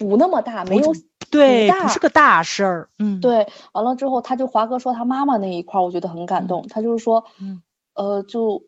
[0.00, 0.94] 不那么大，没有
[1.30, 2.88] 对，大不是个大事儿。
[2.98, 3.46] 嗯，，对。
[3.72, 6.66] 完了之后，他就华哥说他妈妈那一块儿，我觉得很感动。
[6.68, 7.62] 他就是说，嗯
[7.94, 8.64] 呃，就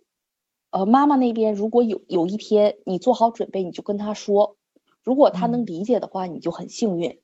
[0.70, 4.57] 呃妈妈那边如果有有一天你做好准备，你就跟他说，
[5.03, 7.16] 如果他能嗯理解的话，你就很幸运；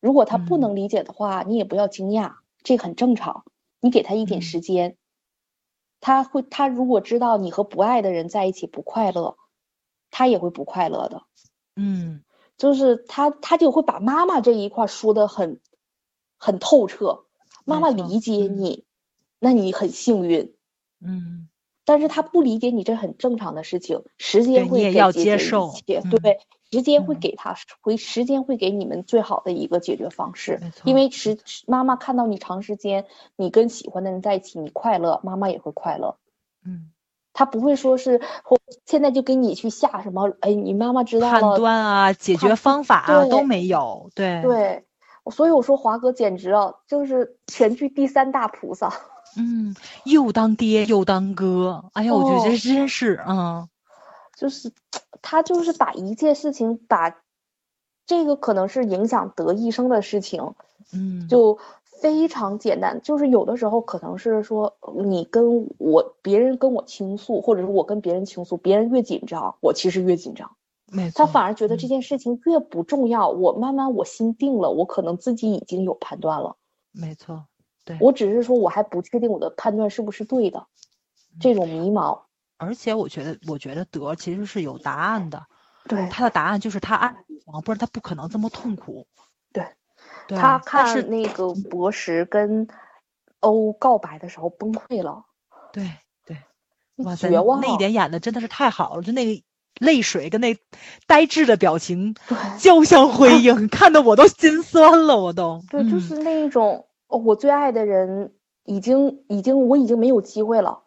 [0.00, 3.44] 如果他不嗯能理解的话，你也不要惊讶，这很正常。
[3.80, 4.96] 你给他一点嗯时间，
[6.00, 9.36] 他会他如果知道你和不爱的人在一起不快乐，
[10.10, 11.22] 他也会不快乐的。
[11.76, 12.22] 嗯
[12.58, 15.60] 就是他他就会把妈妈这一块说的很
[16.36, 17.24] 很透彻，
[17.64, 18.58] 妈妈理解嗯。
[18.58, 18.84] 你，
[19.38, 20.54] 那你很幸运。
[21.00, 21.48] 嗯，
[21.84, 26.10] 但是他不理解你，这很正常的事情，时间会你也要给解决一接受切，嗯。
[26.10, 26.40] 对，
[26.72, 27.20] 时间会嗯。
[27.20, 33.06] 给他会时间会给你们最好的一个解决方式因为时妈妈看到你长时间
[33.36, 36.16] 你跟喜欢的人在一起，你快乐，妈妈也会快乐。
[36.64, 36.90] 嗯，
[37.38, 44.84] 他不会说是或现在就给你去下什么，哎，你妈妈知道判了，断啊，解决方法啊都没有，对，对，
[45.30, 48.92] 所以我说华哥简直啊，就是全剧第三大菩萨。
[49.36, 53.68] 嗯，又当爹又当哥，哎呀，我觉得这哦真是，嗯
[54.36, 54.72] 就是
[55.22, 57.18] 他就是把一切事情把
[58.04, 60.54] 这个可能是影响得一生的事情，
[60.92, 61.60] 嗯，就
[62.00, 63.00] 非常简单。
[63.02, 70.56] 就是有的时候可能是说你跟我别人跟我倾诉，或者是我跟别人倾诉，别人越紧张，我其实越紧张。
[70.90, 76.56] 没错，他反而觉得这嗯件事情越不重要，我慢慢我心定了，我可能自己已经有判断了。
[76.92, 77.44] 没错，
[77.84, 80.66] 对，我只是说我还不确定我的判断是不是对的，
[81.38, 82.22] 这种迷茫。
[82.56, 85.44] 而且我觉得，我觉得德其实是有答案的，
[85.86, 87.14] 对他的答案就是他爱
[87.64, 89.06] 不然他不可能这么痛苦。
[89.52, 89.64] 对
[90.36, 92.68] 他看那个博士跟
[93.40, 95.24] 欧告白的时候崩溃了，
[95.72, 95.90] 对
[96.26, 96.36] 对，
[96.96, 97.60] 哇塞，绝望。
[97.60, 99.42] 那一点演的真的是太好了，就那个
[99.78, 100.56] 泪水跟那
[101.06, 102.14] 呆滞的表情
[102.58, 105.62] 交相辉映， 看得我都心酸了，我都。
[105.70, 110.82] 对，就嗯是那一种、哦我最爱的人已经已经我已经没有机会了，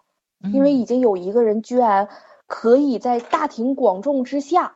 [0.54, 2.10] 因为嗯已经有一个人居然
[2.46, 4.76] 可以在大庭广众之下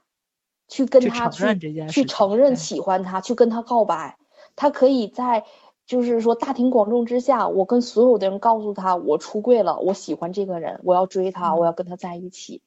[0.68, 4.18] 去跟去他承认这件事去承认喜欢他，去跟他告白，
[4.56, 5.46] 他可以在。
[5.88, 12.64] 就是说，大庭广众之下，我跟所有的人告诉他，我出柜了，我喜欢这个人，我要追他，我嗯要跟他在一起。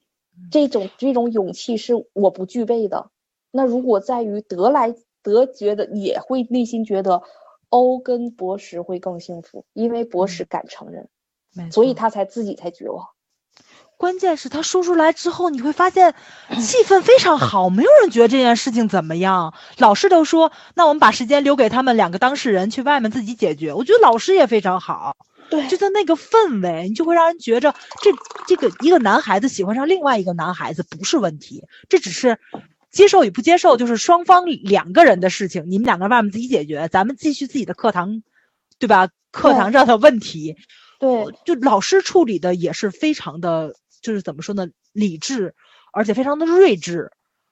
[0.51, 3.11] 这种这种勇气是我不具备的。
[3.51, 7.23] 那如果在于得来得觉得也会内心觉得
[7.67, 11.09] 欧跟博士会更幸福，因为博士敢承认，
[11.73, 13.05] 所以他才自己才绝望。
[13.99, 16.15] 关键是他说出来之后，你会发现
[16.51, 19.53] 气氛非常好，没有人觉得这件事情怎么样。
[19.77, 23.73] 老师都说，那我们把时间留给他们两个当事人去外面自己解决。
[23.73, 25.17] 我觉得老师也非常好，
[25.49, 28.09] 对就在那个氛围，你就会让人觉着这
[28.47, 32.39] 这个一个男孩子喜欢上另外一个男孩子不是问题，这只是
[32.91, 38.23] 接受与不接受，就是双方两个人的事情，你们两个人外面自己解决，咱们继续自己的课堂，
[38.79, 39.09] 对吧？
[39.31, 40.55] 课堂上的问题。
[40.99, 41.09] 对
[41.45, 45.55] 就老师处理的也是非常的，就是怎么说呢，理智，
[45.91, 47.11] 而且非常的睿智。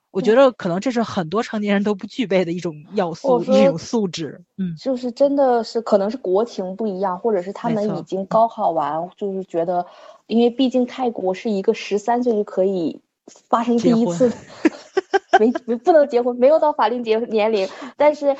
[0.10, 4.44] 我觉得可能这是很多成年人都不具备的一种要素，一种素质。
[4.58, 9.86] 嗯，就是真的是可能是国情不一样，或者是他们已经高考完，就是觉得，
[10.26, 13.00] 因为毕竟泰国是一个十三岁就可以
[13.50, 14.32] 发生第一次，
[15.40, 18.36] 没没不能结婚，没有到法定结年龄，但是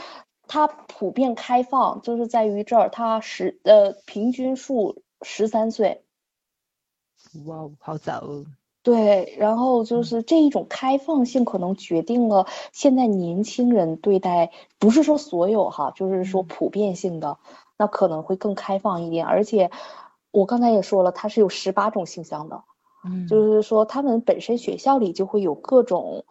[0.48, 6.02] 它普遍开放，就是在于这儿，它十呃平均数十三岁，
[7.46, 8.46] 哇，好早哦。
[8.84, 17.38] 对，然后就嗯是这一种开放性，可能决定了现在年轻人对待，不是说所有哈，就是说嗯普遍性的，
[17.78, 19.26] 那可能会更开放一点。
[19.26, 19.72] 而且
[20.32, 22.64] 我刚才也说了，它是有十八种性向的，
[23.04, 26.24] 嗯，就是说他们本身学校里就会有各种，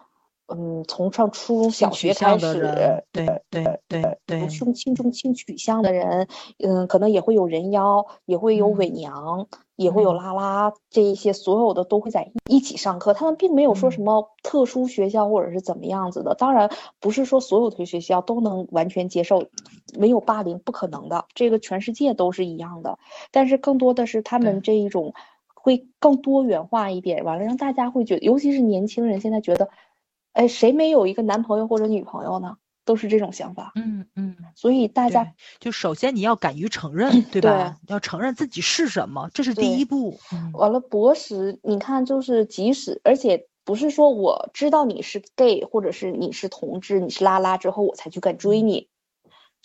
[0.48, 6.28] 嗯，从上初中小学开始，人，对对对对有，性性中性取向的人，
[6.58, 13.12] 嗯，可能也会有人妖，也会有嗯伪娘，也会有嗯拉拉，这一些所有的都会在一起上课。
[13.12, 16.34] 他们并没有说什嗯么特殊学校或者是怎么样子的。
[16.36, 16.70] 当然，
[17.00, 19.44] 不是说所有的学校都能完全接受，
[19.98, 22.98] 没有霸凌不可能的，这个全世界都是一样的。
[23.32, 25.12] 但是更多的是他们这一种
[25.54, 29.68] 会更多元化一点，完了让大家会觉得，尤其是年轻人现在觉得，
[30.36, 32.56] 哎，谁没有一个男朋友或者女朋友呢？
[32.84, 33.72] 都是这种想法。
[33.74, 37.76] 嗯嗯，所以大家，就首先你要敢于承认，对吧？
[37.88, 40.20] 要承认自己是什么，这是第一步。
[40.32, 48.86] 嗯完了博识，你看就是即使，而且不是说我知道你是 gay 或者是你是同志，你是拉拉之后我才去敢追你，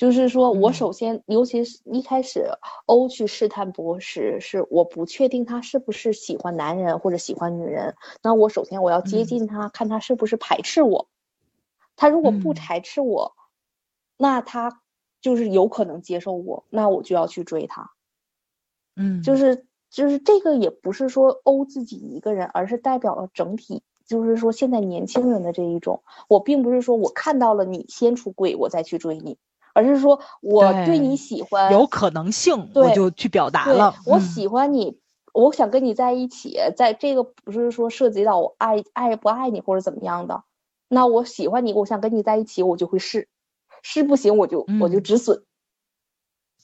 [0.02, 0.74] 就是说我嗯。
[0.74, 2.48] 首先，尤其是一开始
[2.88, 7.94] 欧去试探博士，是我不确定他是不是喜欢男人或者喜欢女人，
[8.24, 9.26] 那我首先我要接嗯。
[9.26, 11.08] 近他，看他是不是排斥我，
[11.96, 12.56] 他如果不嗯。
[12.56, 13.36] 排斥我，
[14.18, 14.82] 那他
[15.22, 17.92] 就是有可能接受我，那我就要去追他。
[18.98, 26.02] 嗯，就是就是这个也不是说欧自己一个人，而是代表了整体，就是说现在年轻人的这一种。
[26.28, 29.38] 我并不是说我看到了你先出柜，我再去追你，
[29.74, 33.96] 而是说我对你喜欢，有可能性，我就去表达了。
[33.98, 34.98] 嗯我喜欢你，
[35.34, 40.44] 我想跟你在一起，在这个不是说涉及到我爱爱不爱你或者怎么样的，
[40.88, 43.28] 那我喜欢你，我想跟你在一起，我就会试，
[43.82, 45.44] 试不行我就、我就嗯止损。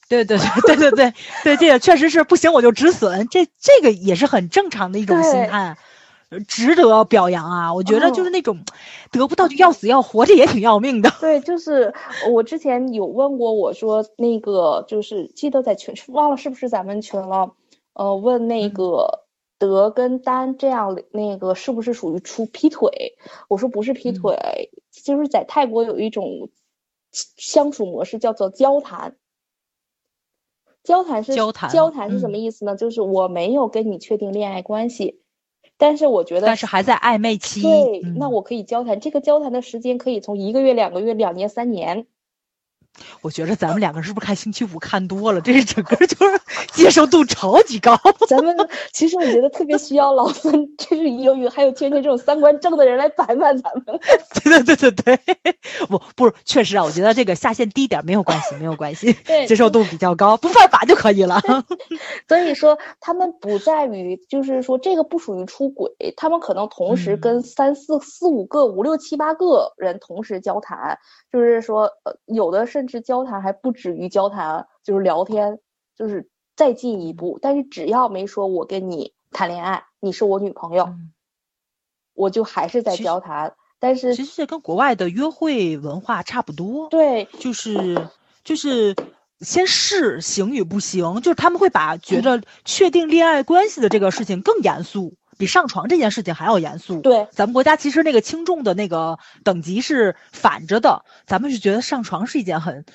[0.09, 5.77] 对对对对对对对，这也确实是不行我就止损，这这个也是很正常的一种心态，呃
[6.47, 7.73] 值得表扬啊！
[7.73, 8.65] 我觉得就是哦那种
[9.11, 11.09] 得不到就要死要活，这也挺要命的。
[11.21, 11.93] 对，就是
[12.31, 17.53] 我之前有问过，我说那个就是记得在群，忘了是不是咱们群了，
[17.93, 19.23] 呃，问那嗯个
[19.57, 23.15] 德跟丹这样那个是不是属于出劈腿？
[23.47, 26.49] 我说不是劈嗯腿，就是在泰国有一种
[27.11, 29.15] 相处模式叫做交谈。
[30.83, 32.75] 交谈是交谈交谈是什嗯么意思呢？
[32.75, 35.21] 就是我没有跟你确定恋爱关系，
[35.77, 42.07] 但是我觉得但是还在暧昧期，对，嗯那我可以交谈，这个交谈的时间可以从一个月、两个月、两年、三年。
[43.21, 45.41] 我觉着咱们两个是不是看星期五看多了？
[45.41, 46.39] 这是整个就是
[46.71, 47.99] 接受度超级高。
[48.27, 48.55] 咱们
[48.91, 53.99] 其实我觉得特别需要老孙，就是由于还有天天这种三观正的人来板板咱们。
[54.43, 55.55] 对对对对对，
[55.87, 61.41] 不不是，确实啊，我觉得这个下限低点没有关系，没有关系，对接受度比较高，不犯法就可以了。
[62.27, 70.97] 所以说，他们不在于，就是说这个不属于出轨，他们可能同时嗯跟三四四五个、五六七八个人同时交谈，
[71.31, 75.59] 就是说，呃，有的甚至交谈还不止于交谈，就是聊天，
[75.97, 77.37] 就是再进一步。
[77.41, 81.11] 但是只要没说我跟你谈恋爱，你是我女朋友，嗯
[82.13, 83.53] 我就还是在交谈。
[83.79, 88.07] 但是其实这跟国外的约会文化差不多，对，就是
[88.43, 88.95] 就是
[89.41, 97.01] 先试行与不行，就是他们会把觉得确定恋爱关系的这个事情更严肃，比上床这件事情还要严肃。
[97.01, 102.85] 对咱们国家其实那个轻重的那个等级是反着的，咱们是觉得上床是一件很。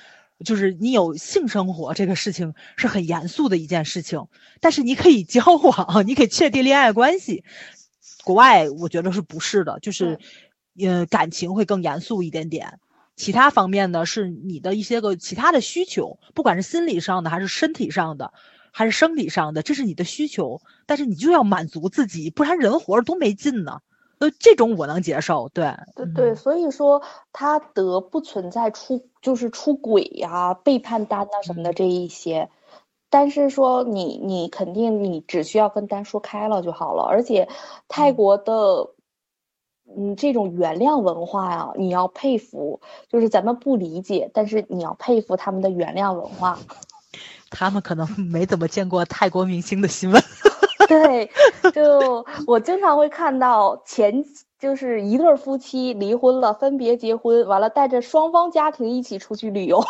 [0.44, 4.26] 就是你有性生活这个事情是很严肃的一件事情，
[4.60, 7.44] 但是你可以交往，你可以确定恋爱关系。
[8.24, 10.18] 国外我觉得是不是的，就是，
[10.80, 12.80] 呃，感情会更严肃一点点。
[13.14, 18.32] 其他方面呢，是你的一些个其他的需求，不管是心理上的，还是身体上的，
[18.72, 23.78] 还是生理上的，这是你的需求，但是你就要满足自己，不然人活着多没劲呢。
[24.18, 27.02] 呃，这种我能接受，对，对对，嗯所以说
[27.32, 32.48] 他得不存在出就是出轨呀、背叛单啊什么的嗯这一些，
[33.10, 37.48] 但是说你你肯定你只需要跟单说开了就好了，而且
[37.86, 38.94] 泰嗯国的。
[39.94, 46.58] 嗯，这种原谅文化呀，你要佩服，就是咱们不理解，但是你要佩服他们的原谅文化。
[47.52, 50.20] 他们可能 没怎么见过泰国明星的新闻。
[50.88, 51.30] 对，
[51.72, 54.24] 就我经常会看到前
[54.58, 59.82] 就是一对儿夫妻离婚了，分别结婚，完了带着双方家庭一起出去旅游，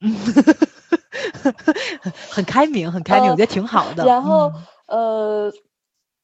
[2.30, 4.04] 很开明，很开明，我觉得挺好的。
[4.04, 4.52] 然后
[4.86, 5.52] 嗯呃，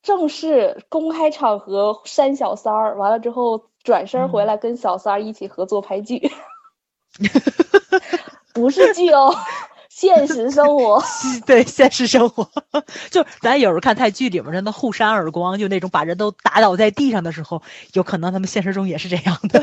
[0.02, 6.30] 正式公开场合扇小三儿，完了之后转身回嗯来跟小三儿一起合作拍剧，
[8.54, 9.34] 不是剧哦，
[10.00, 11.02] 现实生活。
[11.44, 12.48] 对现实生活，
[13.10, 17.60] 就咱有时候看泰剧里面人的互扇耳光，就那种把人都打倒在地上的时候，
[17.92, 19.62] 有可能他们现实中也是这样的。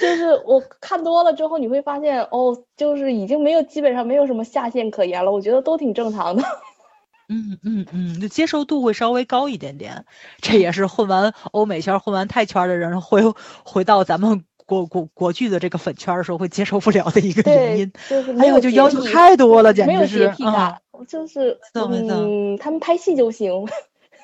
[0.00, 6.42] 就是我看多了之后，你会发现哦，就是已经没有基本上没有什么下限可言了，我觉得都挺正常的。
[7.28, 10.04] 嗯嗯嗯，就接受度会稍微高一点点，
[10.40, 13.22] 这也是混完欧美圈、混完泰圈的人回
[13.64, 23.68] 回到咱们国国国剧的这个粉圈的时候会接受不了的一个原因。，就是还有哎，就要求太多了，简直是啊就是嗯，他们拍戏就行，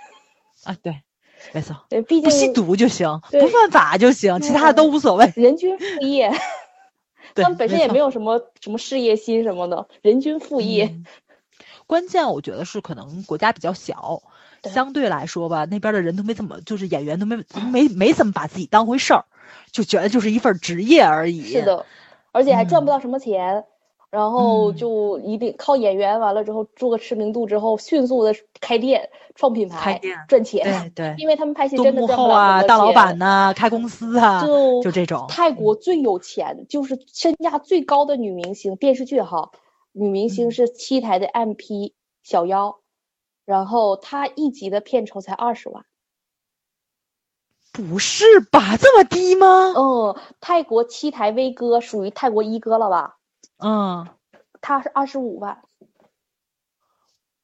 [0.64, 0.74] 啊！
[0.82, 1.02] 对，
[1.52, 5.30] 没错，对，毕不吸毒就行，不犯法就行，其他的都无所谓。
[5.36, 6.32] 人均副业，
[7.34, 10.86] 对，他们本身也没有什么什么事业心什么的，人均副业。
[10.86, 11.04] 嗯
[11.86, 14.22] 关键我觉得是可能国家比较小，
[14.60, 17.36] 对相对来说吧，那边的人都没怎么，就是演员都没
[17.72, 19.24] 没没怎么把自己当回事儿，
[19.70, 21.42] 就觉得就是一份职业而已。
[21.42, 21.86] 是，的，
[22.32, 23.64] 而且还赚不嗯到什么钱，
[24.10, 30.90] 然后嗯就一定靠演员，完了之后做个知名度之后，迅速的开店、创品牌、开店赚钱。
[30.94, 35.26] 对对，因为他们拍戏真的赚不后啊，了什么当老钱板呐、开公司啊，就就这种。
[35.28, 39.50] 泰国最有钱，就是身价最高的女明星，电视剧哈，
[39.92, 41.92] 女明星嗯是七台的 MP
[42.22, 42.78] 小妖，
[43.44, 45.84] 然后她一集的片酬才二十万。
[47.72, 48.76] 不是吧？
[48.76, 49.72] 这么低吗？
[49.76, 53.16] 嗯，泰国七台威哥属于泰国一哥了吧？
[53.58, 54.06] 嗯，
[54.60, 55.58] 他是二十五万。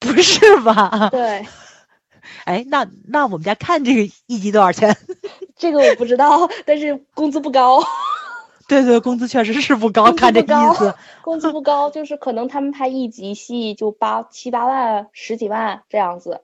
[0.01, 1.09] 不是吧？
[1.11, 1.47] 对，
[2.45, 4.97] 哎，那那我们家看这个一集多少钱？
[5.57, 7.83] 这个我不知道， 但是工资不高，
[8.69, 10.95] 对对，工资确实是不高，看这意思。
[11.23, 16.43] 工资不高，就是可能他们拍一集戏就八七八万、十几万这样子。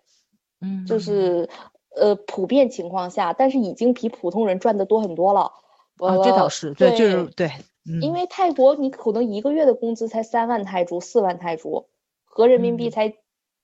[0.62, 1.48] 嗯，就是
[1.96, 5.52] 呃，普遍情况下，但是已经比普通人赚的多很多了。
[5.98, 7.52] 啊，这倒是，对，就是对，
[8.00, 11.88] 因为泰国你可能一个月的工资才三万泰铢、四万泰铢，
[12.24, 13.14] 合人民币才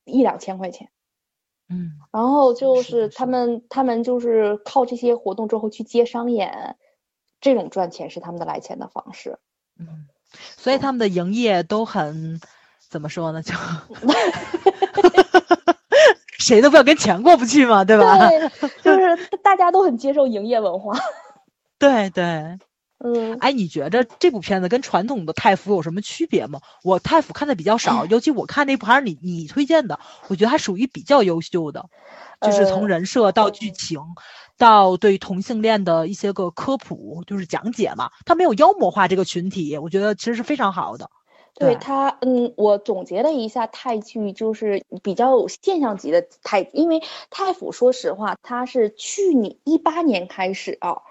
[0.05, 0.91] 一两千块钱。
[1.71, 6.77] 嗯，然后就是他们，他们就是靠这些活动之后去接商演，
[7.41, 9.39] 这种赚钱是他们的来钱的方式。
[9.79, 10.07] 嗯，
[10.59, 12.39] 所以他们的营业都很
[12.91, 13.43] 怎么说呢？
[13.43, 13.55] 就。
[16.39, 18.29] 谁都不要跟钱过不去嘛，对吧？
[18.29, 18.51] 对，
[18.83, 20.99] 就是大家都很接受营业文化。
[21.79, 22.59] 对对，
[22.99, 26.61] 嗯，哎，你觉着这部片子跟传统的泰服有什么区别吗？
[26.83, 31.85] 我泰服看的比较少， 尤其我看那部还是你你推荐的，我觉得还属于比较优秀的，
[32.41, 34.01] 就是从人设到剧情，
[34.57, 41.11] 到对同性恋的一些个科普，就是讲解嘛，它没有妖魔化这个群体，我觉得其实是非常好的。
[41.59, 51.03] 对他，嗯，我总结了一下泰剧，就是比较有现象级的泰，因为泰府，说实话，它是去年一八年开始啊，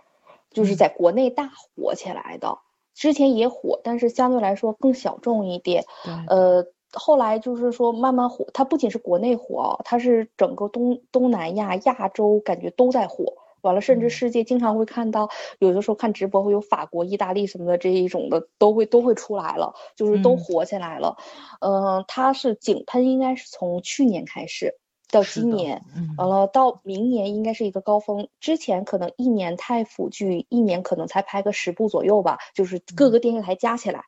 [0.51, 2.59] 就是在国内大火起来的，
[2.93, 5.85] 之前也火，但是相对来说更小众一点。
[6.27, 13.33] 呃，后来就是说慢慢火，它不仅是国内火，它是整个东东南亚、亚洲感觉都在火。
[13.65, 21.17] 完了，甚至世界经常会看到，有的时候看直播会有法国、意大利什么的这一种的都会都会出来了，就是都火起来了。
[21.61, 24.75] 嗯，它是井喷，应该是从去年开始
[25.11, 25.81] 到今年，
[26.17, 28.27] 完了到明年应该是一个高峰。
[28.39, 34.03] 之前可能一年太腐剧一年可能才拍个十部左右吧，就是各个电视台加起来。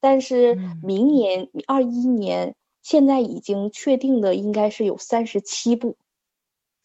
[0.00, 5.96] 但是明年二一年现在已经确定的应该是有三十七部。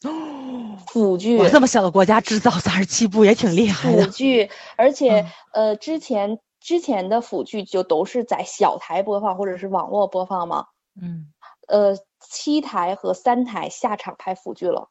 [0.87, 4.05] 腐剧，这么小的国家制造三十七部也挺厉害的。
[4.05, 10.65] 腐剧， 而且呃，之前之前的腐剧就都是在小台播放或者是网络播放嘛。
[11.01, 11.27] 嗯。
[11.67, 14.89] 呃，七台和三台下场拍腐剧了。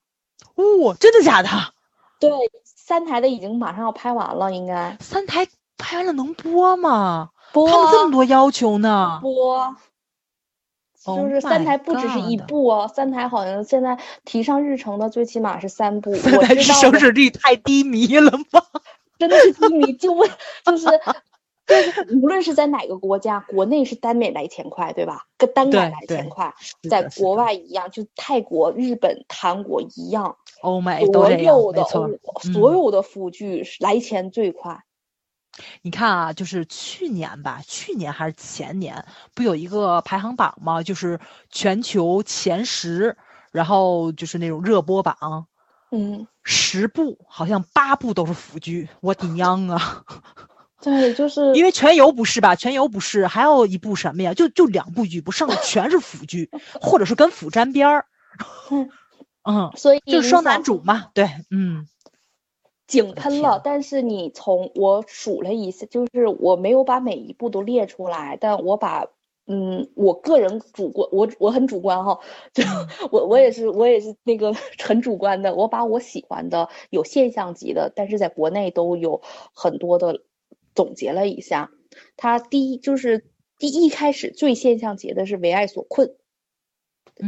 [0.55, 1.49] 哦，真的假的？
[2.19, 2.31] 对，
[2.65, 4.97] 三台的已经马上要拍完了，应该。
[5.01, 5.47] 三台
[5.77, 7.29] 拍完了能播吗？
[7.53, 7.69] 播。
[7.69, 9.19] 他们这么多要求呢。
[9.21, 9.77] 播。
[11.05, 16.15] 就是三台不只是一部哦，三台好像现在提上日程的最起码是三部。
[16.15, 18.63] 三台收视率太低迷了吗？
[19.19, 20.31] 真的是低迷，就问
[20.65, 20.87] 就是
[21.67, 25.27] 就是无论是在哪个国家，国内是单美来钱快，对吧？
[25.39, 26.55] 跟单改来钱快，
[26.89, 34.85] 在国外一样，就泰国、日本、韩国一样，欧美所有的欧所有的腐剧来钱最快。
[35.83, 40.83] 你看啊，就是去年吧，去年还是前年，不有一个排行榜吗？
[40.83, 43.17] 就是全球前十，
[43.51, 45.47] 然后就是那种热播榜，
[45.91, 50.05] 嗯，十部好像八部都是腐剧，我的娘啊！
[50.81, 52.55] 对，就是因为全游不是吧？
[52.57, 54.35] 全游不是，还有一部什么呀？
[54.35, 56.51] 就就两部剧，不剩的全是腐剧，
[56.81, 58.07] 或者是跟腐沾边儿。
[59.45, 61.87] 嗯， 所以就是双男主嘛，对，嗯。
[62.87, 69.09] 井喷了，但是你从我数了一下，就是我没有把每一步都列出来，但我把，
[69.47, 72.21] 嗯，我个人主观，我我很主观哈，
[72.53, 72.63] 就
[73.11, 79.23] 我我也是我也是那个很主观的，我把我喜欢的有现象级的，但是在国内都有
[79.55, 80.23] 很多的
[80.75, 81.71] 总结了一下，
[82.17, 83.25] 它第一就是
[83.59, 86.15] 第一开始最现象级的是《为爱所困》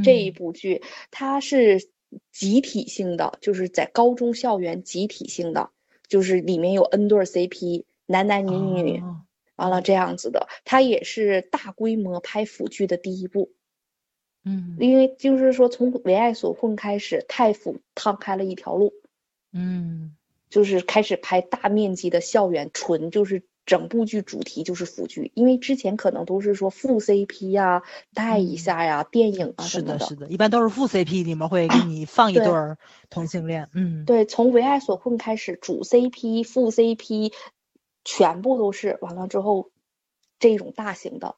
[0.04, 1.93] 这一部剧，它是。
[2.32, 5.70] 集体性的，就是在高中校园集体性的，
[6.08, 9.02] 就是里面有 N 对 CP，男男女女，
[9.56, 13.52] 完了这样子的，它也是大规模拍腐剧的第一步。
[14.44, 18.92] 嗯，因为就是说从为爱所困开始，太腐趟开了一条路。
[19.52, 20.16] 嗯，
[20.50, 23.42] 就是开始拍大面积的校园，纯就是。
[23.66, 29.98] 整部剧主题就是腐剧，因为之前可能都是说副 CP 呀，带一下呀，电影啊什么的。
[29.98, 32.76] 是的，是的，一般都是副 CP 里面会给你放一对儿
[33.08, 33.70] 同性恋。
[33.72, 37.32] 嗯，对，从为爱所困开始，主 CP、副 CP
[38.04, 39.70] 全部都是完了之后，
[40.38, 41.36] 这种大型的，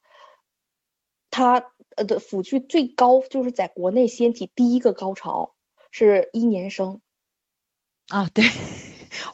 [1.31, 5.53] 它呃的腐剧最高就是在国内掀起第一个高潮
[5.91, 6.99] 是一年生。
[8.09, 8.43] 啊，对。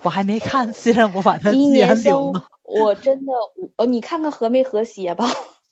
[0.03, 2.31] 我还没看，虽然我把它一年生，
[2.81, 3.33] 我真的，
[3.77, 5.29] 呃，你看看和没和谐吧？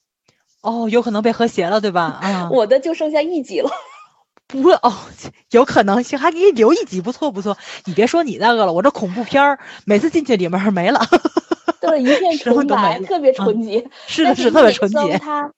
[0.62, 2.20] 哦，有可能被和谐了，对吧？
[2.22, 3.72] 啊，我的就剩下一集了。
[4.48, 4.94] 不哦，
[5.52, 7.58] 有可能行，还给你留一集，不错不错。
[7.86, 11.00] 你别说你那个了，我这恐怖片儿每次进去里面没了，
[11.80, 13.90] 对，一片纯白，特别纯洁。
[14.08, 15.18] 是的，是特别纯洁。
[15.20, 15.54] 他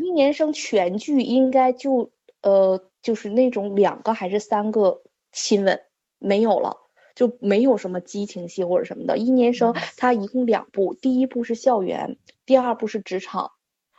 [0.00, 2.10] 一年生全剧应该就
[2.42, 5.02] 呃，就是那种两个还是三个
[5.32, 5.80] 亲吻
[6.18, 6.76] 没有了。
[7.16, 9.18] 就没有什么激情戏或者什么的。
[9.18, 13.50] 一年生他一共两部，第一部是校园，第二部是职场。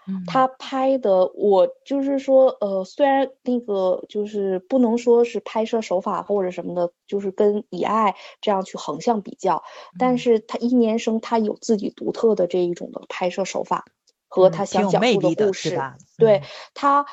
[0.09, 9.61] 嗯他拍的，我就是说，呃，虽然那个就是不能说是拍摄手法或者什么的，就是跟以爱这样去横向比较，
[9.99, 13.84] 但嗯是他一年生他有自己独特的这一种的拍摄手法
[14.30, 15.78] 和他想讲述的故事。
[16.18, 16.43] 对嗯
[16.74, 17.05] 他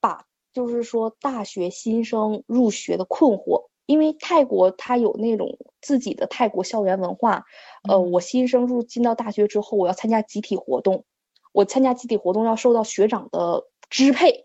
[0.00, 7.44] 把就是说大学新生入学的困惑，因为泰国它有那种自己的泰国校园文化。
[7.88, 11.04] 呃，嗯我新生入进到大学之后，我要参加集体活动，
[11.52, 14.44] 我参加集体活动要受到学长的支配，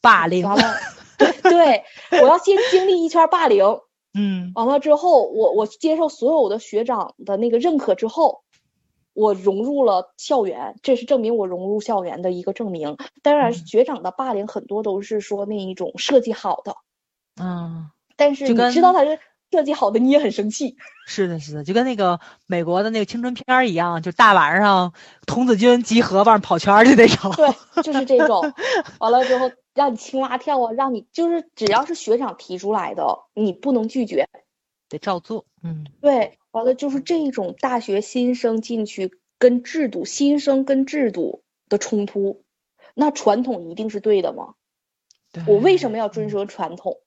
[0.00, 0.74] 霸凌， 完了，
[1.16, 1.84] 对对，
[2.20, 3.64] 我要先经历一圈霸凌，
[4.18, 8.42] 嗯完了之后，我我接受所有的学长的那个认可之后，
[9.12, 12.96] 我融入了校园，这是证明我融入校园的一个证明。
[13.22, 16.74] 当然，嗯学长的霸凌很多都是说那一种设计好的，
[17.40, 17.90] 嗯，
[18.20, 19.18] 但是你知道他是
[19.50, 20.76] 设计好的，你也很生气。
[21.08, 24.92] 是的，是的，就跟那个美国的那个青春片儿一样，就大晚上
[25.26, 27.32] 童子军集合，往上跑圈儿的那种。
[27.32, 27.48] 对，
[27.82, 28.52] 就是这种。
[29.00, 34.28] 完了之后，让你青蛙跳啊，让你就是只要是学长提出来的，你不能拒绝。
[34.90, 35.46] 得照做。
[35.62, 42.44] 嗯对，完了就是这种大学新生进去跟制度，新生跟制度的冲突，
[42.92, 44.54] 那传统一定是对的吗？
[45.46, 46.98] 我为什么要遵守传统？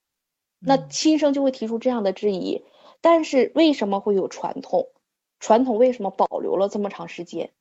[0.66, 2.64] 那嗯新生就会提出这样的质疑。
[3.02, 4.88] 但是为什么会有传统？
[5.40, 7.52] 传统为什么保留了这么长时间？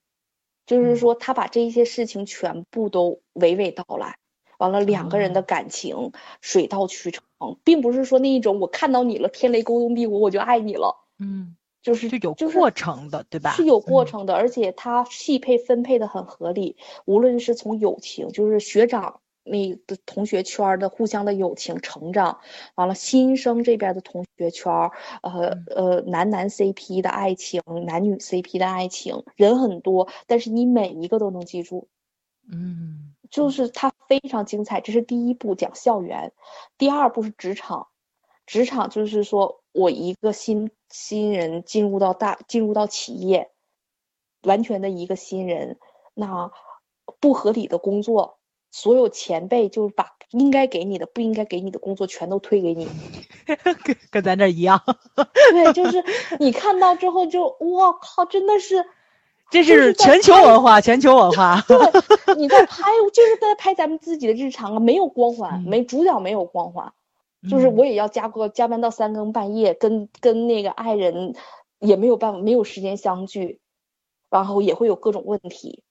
[0.67, 4.19] 就是嗯说，他把这些事情全部都娓娓道来，
[4.59, 13.51] 完了两个人的哦感情水到渠成，并不是说那一种我看到你了，天雷勾动地火我就爱你了，嗯，就是就有就是过程的，对吧？
[13.51, 22.41] 是有过嗯程的，而且他戏配分配的很合理，无论是从友情，就是学长那的同学圈儿的互相的友情成长，
[22.75, 31.89] 完了新生这边的同学圈儿，呃嗯呃男男 CP 的爱情，男女 CP 的爱情，人很多，但是你每一个都能记住，
[32.51, 34.81] 嗯就是它非常精彩。
[34.81, 36.33] 这是第一部讲校园，
[36.79, 37.89] 第二部是职场，
[38.47, 43.51] 职场就是说我一个新新人进入到大进入到企业，
[44.43, 45.79] 完全的一个新人，
[46.15, 46.53] 那
[47.21, 48.39] 不合理的工作，
[48.73, 52.89] 所有前辈就是把应该给你的、不应该给你的工作全都推给你。
[53.85, 54.83] 跟跟咱这儿一样，
[55.15, 56.03] 对，就是
[56.41, 58.85] 你看到之后就我靠，真的是。
[59.53, 61.61] 这是全球文化，全球文化。
[61.69, 61.77] 对，
[62.39, 66.95] 你在拍，就是在拍咱们自己的日常啊，没有光环，嗯没主角没有光环，
[67.51, 71.35] 就是嗯我也要加个加班到三更半夜，跟跟那个爱人
[71.81, 73.61] 也没有办法，没有时间相聚，
[74.31, 75.83] 然后也会有各种问题，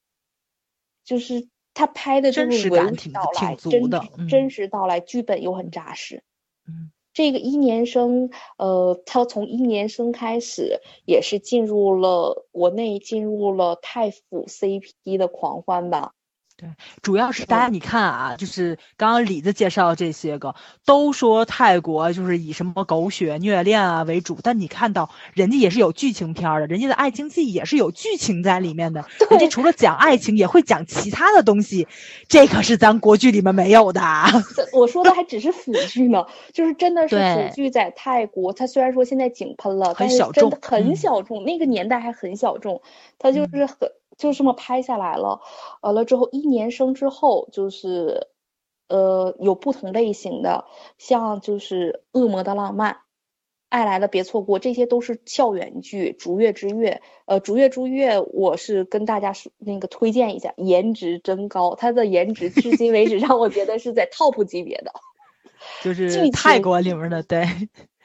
[1.05, 6.23] 就是他拍的就真实感真的实真嗯实到来，剧本又很扎实。
[6.67, 16.13] 嗯这个一年生，呃，他从一年生开始，也是进入了国内，进入了太府 CP 的狂欢吧。
[17.01, 20.55] 主要是大家你看啊，就是刚刚李子介绍这些个，
[20.85, 31.87] 都说泰国就是以什么狗血虐恋啊为主，但你看到人家也是有剧情片儿的，人家的爱情戏也是有剧情在里面的， 人家除了讲爱情，也会讲其他的东西，
[32.27, 34.01] 这可是咱国剧里面没有的。
[34.73, 40.81] 我说的还只是腐剧呢，就是真的是腐剧在泰国，它虽然说现在井喷了，但是小真的众嗯。
[40.81, 42.81] 很小众，那个年代还很小众，
[43.19, 45.41] 它就是很就这么拍下来了，
[45.81, 48.27] 完了之后一年生之后就是，
[48.87, 50.65] 呃，有不同类型的，
[50.97, 52.93] 像就是《恶魔的浪漫》。
[53.69, 64.91] 爱来了别错过，这些都是校园剧，《逐月之月》呃，《逐月之月》我是跟大家说那个推荐一下，颜值真高，它的颜值至今为止 让我觉得是在 top 级别的。
[65.81, 67.45] 就是剧泰国里面的，对，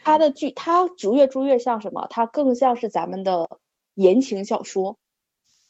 [0.05, 2.07] 他的剧，他《逐月逐月》像什么？
[2.11, 3.59] 他更像是咱们的
[3.95, 4.97] 言情小说。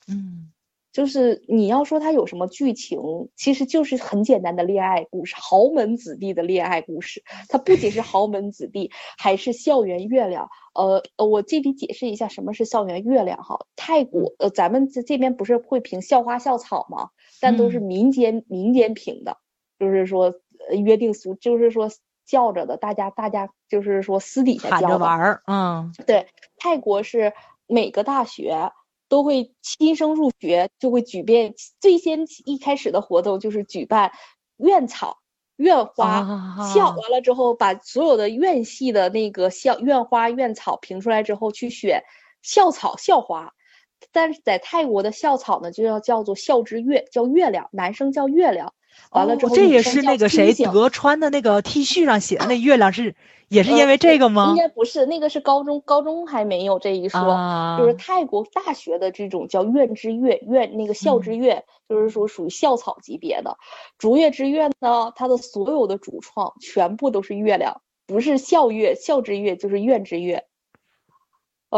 [0.09, 0.52] 嗯
[0.92, 2.98] 就是你要说它有什么剧情，
[3.36, 7.22] 其实就是很简单的恋爱故事，豪门子弟的恋爱故事。
[7.50, 10.49] 它不仅是豪门子弟，还是校园月亮。
[10.72, 13.66] 呃呃，我这里解释一下什么是校园月亮哈。
[13.76, 17.11] 泰国呃，咱们这这边不是会评校花校草吗？
[17.42, 19.37] 但都是嗯民间、民间评的，
[19.78, 20.34] 就是说
[20.70, 21.91] 呃约定俗，就是说
[22.24, 24.99] 叫着的，大家大家就是说私底下喊叫的。
[24.99, 26.26] 着玩儿，嗯对，
[26.57, 27.34] 泰国是
[27.66, 28.72] 每个大学
[29.08, 34.12] 都会新生入学就会举办最先一开始的活动就是举办
[34.57, 35.18] 院草、
[35.57, 36.20] 院花、
[36.74, 42.03] 校，啊完了之后把所有的院系的那个校院花、院草评出来之后去选
[42.42, 43.53] 校草、校花。
[44.12, 48.74] 但是在泰国的校草呢，就要叫做校之月，叫月亮，男生叫月亮。
[49.10, 53.14] 完了之后、这也是那个谁德川的那个 T 恤上写的那月亮是。
[53.48, 54.48] 也是因为这个吗？
[54.50, 57.20] 应该不是，那个是高中，高中还没有这一说。
[57.78, 63.56] 就是泰国大学的这种叫院之月，院那个校之月，就是说属于校草级别的。
[63.98, 70.46] 竹月之月呢，它的所有的主创全部都是月亮，不是校月，校之月就是院之月。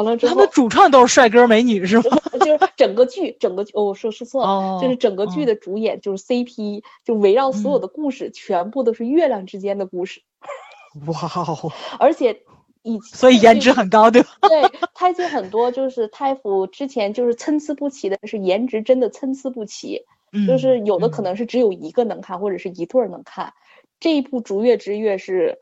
[0.03, 2.19] 完了之后，他们主创都是帅哥美女是吗？
[2.41, 10.23] 就是整个剧，整个剧哦，说说错了，就是整个剧的主演就是 CP，就围绕所有的故事全部都是月亮之间的故事。
[11.07, 11.71] 哇哦！
[11.99, 12.41] 而且
[12.83, 14.63] 以所以颜值很高对吧对，
[14.95, 20.03] 泰剧很多就是泰服之前就是参差不齐的，是颜值真的参差不齐，
[20.47, 23.53] 就是有的可能是只有一个能看，或者是一对儿能看。
[24.01, 25.59] 这一部《逐月之月》是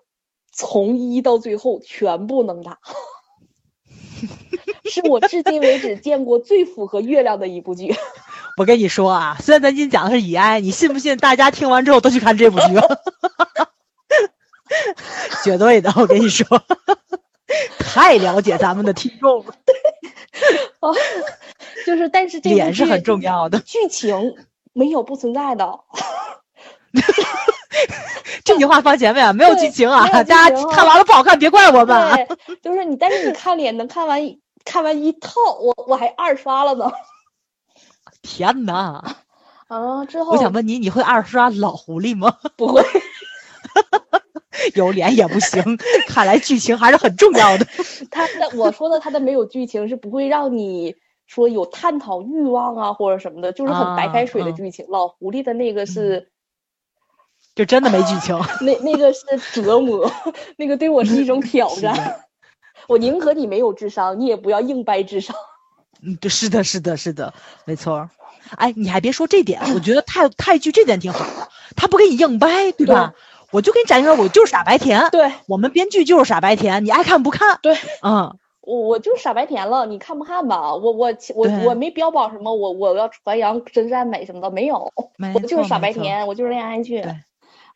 [0.53, 2.79] 从一到最后全部能打，
[4.91, 7.95] 是我至今为止见过最符合月亮的一部剧。
[8.57, 11.17] 我跟你说啊，虽然咱今天讲的是以爱，你信不信？
[11.19, 12.67] 大家听完之后都去看这部剧。
[15.45, 16.47] 绝对的，我跟你说，
[17.79, 19.55] 太了解咱们的听众了。
[20.81, 20.95] 哦，
[21.87, 24.35] 就是，但是这脸是很重要的，剧情
[24.73, 25.81] 没有不存在的。
[28.45, 30.09] 这句话放前面，没有剧情啊！
[30.09, 32.27] 大家看完了不好看，别怪我们。
[32.63, 34.21] 就是你，但是你看脸能看完，
[34.65, 36.91] 看完一套，我我还二刷了呢。
[38.23, 39.17] 天哪！
[39.69, 42.37] 啊，之后我想问你，你会二刷老狐狸吗？
[42.57, 42.83] 不会。
[44.75, 45.63] 有脸也不行，
[46.09, 47.67] 看来剧情还是很重要的。
[48.11, 50.95] 他的我说的他的没有剧情是不会让你
[51.27, 54.87] 说有探讨欲望啊或者什么的，就是很白开水的剧情。
[54.89, 56.31] 老狐狸的那个是，
[57.57, 58.39] 就真的没剧情。
[58.61, 60.09] 那那个是折磨，
[60.57, 62.21] 那个对我是一种挑战。
[62.87, 65.35] 我宁可你没有智商，你也不要硬掰智商。
[66.03, 67.35] 嗯，对，是的，是的，是的，
[67.65, 68.09] 没错。
[68.57, 73.15] 哎，你还别说这点，我觉得泰泰剧这点挺好的，他不给你硬掰，对吧？
[73.51, 75.09] 我就给你展现，我就是傻白甜。
[75.11, 77.59] 对，我们编剧就是傻白甜，你爱看不看？
[77.63, 80.75] 对，嗯， 我我就是傻白甜了，你看不看吧？
[80.75, 84.93] 我我我我没标榜什么，我我要传扬真善美什么的，没有，
[85.35, 87.03] 我就是傻白甜，我就是恋爱剧。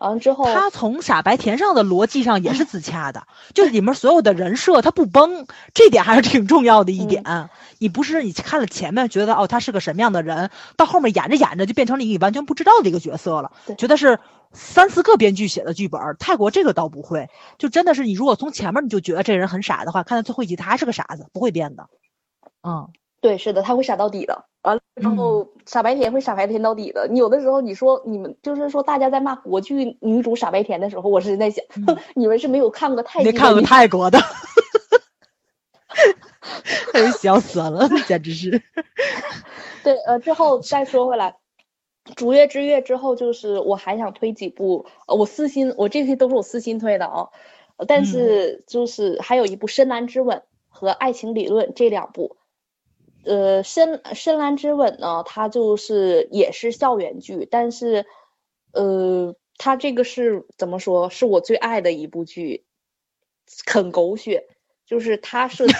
[0.01, 3.25] 完了之后，他从傻白甜上的逻辑上也是自洽的，
[3.55, 7.23] 就是里面所有的人设他不崩，这点还是挺重要的一点。
[7.79, 14.19] 你不是你看了前面觉得哦他是个什么样的人，到后面演着演着就变成了你完全不知道的一个角色了，觉得是
[14.53, 16.01] 三四个编剧写的剧本。
[16.19, 17.29] 泰国这个倒不会，
[17.59, 21.87] 就真的是你如果从前面你就觉得这人很傻的话，看到最后一集他还是个傻子，不会变的。
[22.67, 22.89] 嗯。
[23.23, 24.47] 对，是的，他会傻到底的。
[24.63, 27.07] 完了之后，傻白甜会傻白甜到底的。
[27.09, 31.65] 你有的时候你说你们就是说大家在骂国剧女主傻白甜的时候，我是在想，
[32.17, 34.19] 你们是没有看过泰，没看过泰国的，
[37.23, 38.61] 笑死了，简直是。
[39.85, 41.37] 对，呃，之后再说回来，
[42.17, 47.29] 《逐月之月》之后，就是我还想推几部，我私心，我这些都是我私心推的啊。
[47.87, 50.39] 但是就是还有一部《深蓝之吻》
[50.69, 52.37] 和《爱情理论》这两部。
[53.23, 58.07] 呃，深深蓝之吻呢，它就是也是校园剧，但是，
[58.73, 61.11] 呃，它这个是怎么说？
[61.11, 62.65] 是我最爱的一部剧，
[63.67, 64.49] 很狗血，
[64.87, 65.75] 就是它涉及，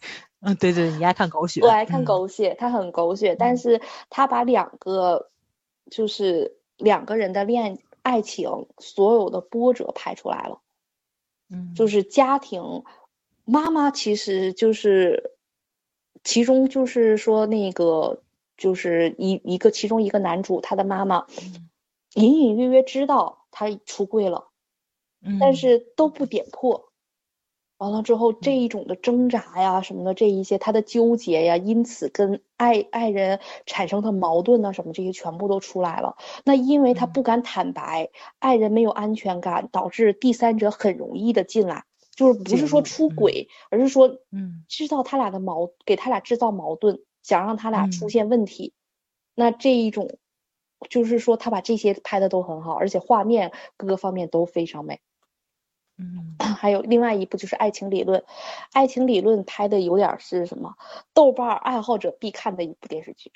[0.40, 5.30] 嗯，对对，你爱看狗血，我爱看狗血，它很狗血，但是它把两个，
[5.90, 10.62] 就是两个人的恋爱情所有的波折拍出来了，
[11.50, 12.84] 嗯，就是家庭，
[13.44, 15.35] 妈妈其实就是。
[16.26, 18.20] 其中就是说，那个
[18.56, 21.24] 就是一一个其中一个男主，他的妈妈
[22.14, 24.48] 隐隐约约知道他出柜了，
[25.38, 26.90] 但是都不点破。
[27.78, 36.16] 完了之后，这一种的挣扎呀什么的，这一些他的纠结呀，因此跟爱爱人产生的矛盾呐什么这些全部都出来了。
[36.44, 41.84] 那因为他不敢坦白，爱人没有安全感，导致第三者很容易的进来。
[42.16, 48.72] 就是不是说出轨，而是说，嗯，制造他俩的矛，给他俩制造矛盾，想让他俩出现问题。
[49.34, 50.18] 那这一种，
[50.88, 55.00] 就是说他把这些拍的都很好，而且画面各个方面都非常美。
[55.98, 58.20] 嗯， 还有另外一部就是《爱情理论》，
[58.72, 60.74] 《爱情理论》拍的有点是什么？
[61.12, 63.30] 豆瓣爱好者必看的一部电视剧。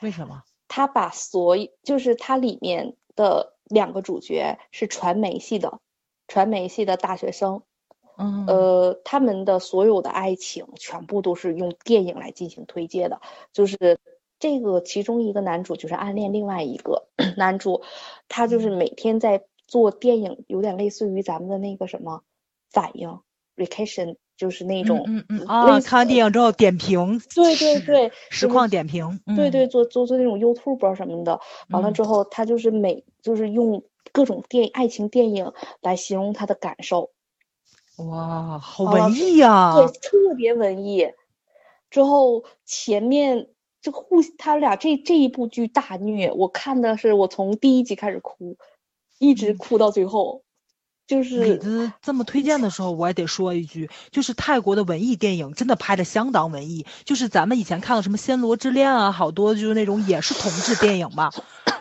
[0.00, 0.42] 为什么？
[0.66, 5.80] 他把所有，就是它里面的两个主角是传媒系的，
[6.26, 7.62] 传媒系的大学生。
[8.46, 13.20] 呃，他们的所有的爱情全部都是用电影来进行推介的，
[13.52, 13.98] 就是
[14.38, 17.82] 这个其中一个男主就是暗恋另外一个 男主，
[18.28, 22.22] 他就是每天在做电影，有点类似于咱们的那个什么
[22.70, 23.20] 反应
[23.56, 31.40] reaction 就是那种嗯嗯啊，看完电影之后点评，对对对，实况点评，对对，做做做那种 YouTube 什么的。
[31.70, 37.10] 完了之后，他就是每就是用各种电爱情电影来形容他的感受。
[37.96, 39.74] 哇，好文艺呀！
[39.74, 41.06] 对，特别文艺。
[41.90, 43.48] 之后前面
[43.80, 48.56] 就互他俩这这一部剧大虐，我看的是我从第一集开始哭，
[49.18, 50.42] 一直哭到最后。
[51.04, 56.86] 就是李子这么推荐的时候，我也得说一句，就是泰国的文艺电影真的拍的相当文艺。
[57.04, 61.30] 就是咱们以前看的什么《暹罗之恋》啊，好多就是那种也是同志电影吧，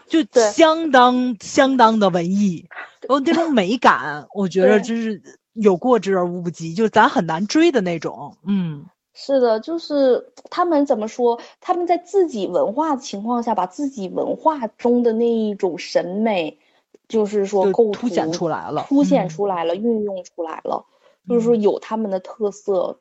[0.07, 0.19] 就
[0.51, 2.65] 相当相当的文艺，
[3.07, 5.21] 然后那种美感，我觉得真是
[5.53, 8.37] 有过之而无不及，就是咱很难追的那种。
[8.45, 11.39] 嗯，是的，就是他们怎么说？
[11.59, 16.59] 他们在自己文化情况下，把自己文化中的那一种审美。
[17.07, 20.85] 就是说，构凸显出来了，凸显出来了，运用出来了，
[21.27, 22.99] 就是说有他们的特色，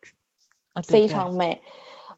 [0.83, 1.63] 非常美。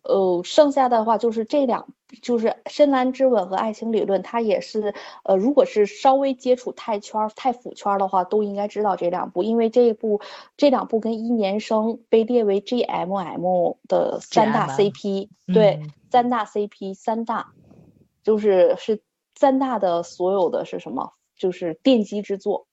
[0.03, 1.89] 呃，剩下的话就是这两，
[2.21, 4.95] 就是《深蓝之吻》和《爱情理论》，它也是，
[5.25, 10.21] 呃，如果是稍微接触泰圈、泰腐圈的话，都应该知道这两部，因为这一部、
[10.57, 17.53] 这两部跟一年生被列为 GMM 的三大 CP，对，三大 CP，三大，
[18.23, 19.01] 就是是
[19.35, 21.15] 三大的所有的是什么？
[21.35, 22.67] 就是奠基之作，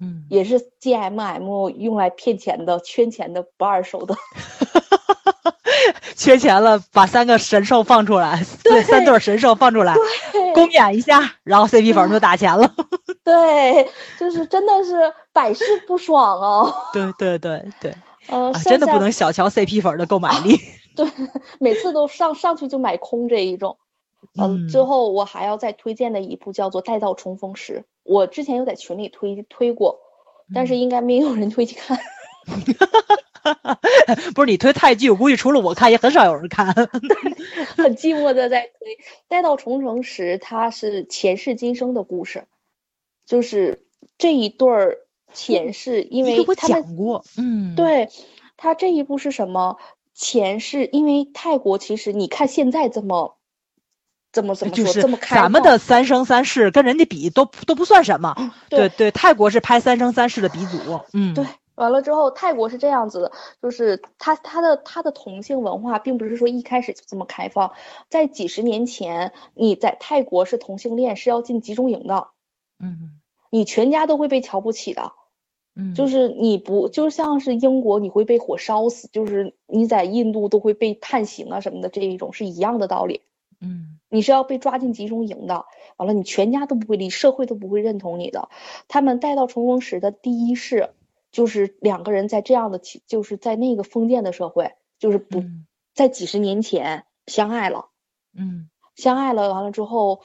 [0.00, 4.14] 嗯，也是 G M M 用来骗钱的、圈钱的、不二手的，
[6.16, 9.94] 缺钱了，把三个神兽放出来，对， 三对神兽放出来，
[10.54, 12.72] 公演一下，然后 C P 粉就打钱了，
[13.24, 13.88] 对，
[14.18, 17.94] 就是真的是百试不爽哦，对对对对，
[18.28, 20.58] 呃，真的不能小瞧 C P 粉的购买力，
[20.96, 21.06] 对，
[21.58, 23.76] 每次都上上去就买空这一种。
[24.38, 30.00] 嗯，之后我还要再推荐的一部叫做《待到重逢时》，我之前有在群里推推过，
[30.54, 31.98] 但是应该没有人推去看。
[34.34, 36.74] 不是你推泰剧，我估计除了我看，也很少有人看。
[37.76, 38.92] 很寂寞的在推
[39.28, 42.44] 《待到重逢时》，它是前世今生的故事，
[43.26, 43.84] 就是
[44.18, 44.98] 这一对儿
[45.32, 48.08] 前世，因为他们讲过，嗯，对
[48.56, 49.76] 他这一部是什么
[50.14, 50.86] 前世？
[50.86, 53.36] 因为泰国其实你看现在这么。
[54.32, 54.92] 怎么怎么说？
[54.92, 58.52] 这么开咱们的三生三世跟人家比都都不算什么。
[58.68, 61.00] 对对，泰国是拍三生三世的鼻祖。
[61.14, 61.46] 嗯，对。
[61.76, 63.32] 完了之后，泰国是这样子的，
[63.62, 67.72] 就是他他的他的同性文化并不是说一开始就这么开放，
[68.08, 72.28] 在几十年前，你在泰国是同性恋是要进集中营的。
[72.80, 73.20] 嗯。
[73.50, 75.12] 你全家都会被瞧不起的。
[75.74, 75.94] 嗯。
[75.94, 83.20] 就是你不就像是英国你会被火烧死，就是你在印度都会被判刑啊什么的这一种是一样的道理。
[83.60, 83.98] 嗯。
[84.08, 85.66] 你是要被抓进集中营的，
[85.96, 88.48] 完了你全家都不会理，社会都不会认同你的。
[88.88, 90.90] 他们带到重逢时的第一世，
[91.36, 95.44] 就是两个人在这样的，就是在那个封建的社会，就是不
[95.94, 97.90] 在几十年前相爱了，
[98.32, 100.22] 嗯，相爱了，完了之后，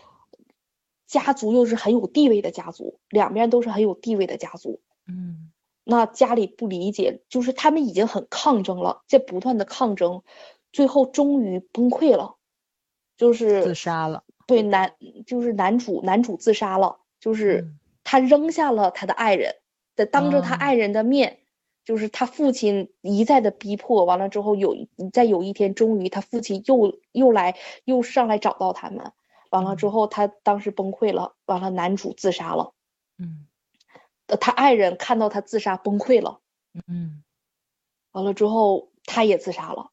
[1.06, 5.52] 家族又是很有地位的家族，两边都是很有地位的家族，嗯，
[5.84, 10.24] 那家里不理解，就是他们已经很抗争了，在不断的抗争，
[10.72, 12.38] 最后终于崩溃了。
[13.18, 14.96] 就是自杀了，对男
[15.28, 17.72] 就是男主男主自杀了，就是
[18.04, 19.58] 他扔下了他的爱人，
[20.02, 21.38] 在当着他爱人的面，
[21.86, 24.76] 就是他父亲一再的逼迫，完了之后有
[25.14, 27.56] 在有一天，终于他父亲又又来
[27.86, 29.12] 又上来找到他们，
[29.52, 32.74] 完了之后他当时崩溃了，完了男主自杀了，
[33.20, 33.46] 嗯，
[34.40, 36.40] 他爱人看到他自杀崩溃了，
[36.88, 37.24] 嗯，
[38.12, 39.92] 完了之后他也自杀了，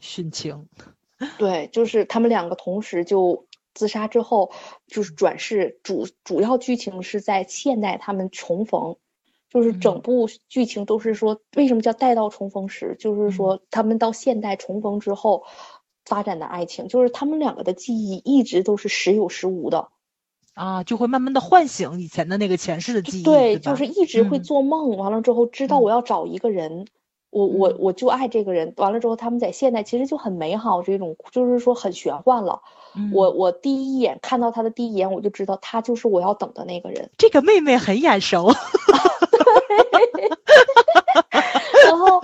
[0.00, 0.66] 殉情。
[1.36, 4.52] 对，就是他们两个同时就自杀之后，
[4.86, 8.96] 就是转世主主要剧情是在现代他们重逢，
[9.50, 15.44] 就是整部剧情都是说为什么叫待到重逢时，就是说他们到现代重逢之后
[16.04, 19.88] 发展的爱情，就是他们两个的记忆一直都是时有时无的，
[20.54, 26.86] 啊，就会慢慢的唤醒以前的那个前世的记忆，对，就是一直会做梦，完了之后知道我要找一个人。
[27.32, 32.60] 我我我就爱这个人，完了之后他们在现代其实就很美好，这种就是说很玄幻了。
[33.12, 37.08] 我我第一眼看到他的第一眼，我就知道他就是我要等的那个人。
[37.18, 38.52] 这个妹妹很眼熟。
[41.86, 42.20] 然后，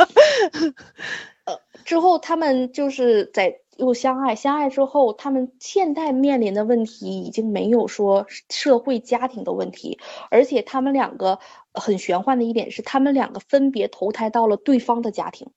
[1.45, 3.61] 呃，之后他们就是在。
[3.79, 9.99] 又相爱，相爱之后，他们现在面临的问题已经没有说社会家庭的问题，
[10.31, 11.41] 而且他们两个
[11.75, 15.49] 很玄幻的一点是，他们两个分别投胎到了对方的家庭。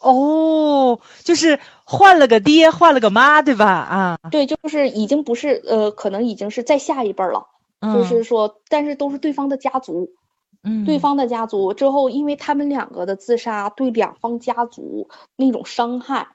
[0.00, 3.66] 哦，就是换了个爹，换了个妈，对吧？
[3.66, 7.48] 啊，对，就是已经不是呃，可能已经是在下一辈了，
[7.82, 10.14] 就是说，但是都是对方的家族。
[10.62, 16.28] 嗯，对方的家族之后，因为他们两个的自杀对两方家族那种伤害，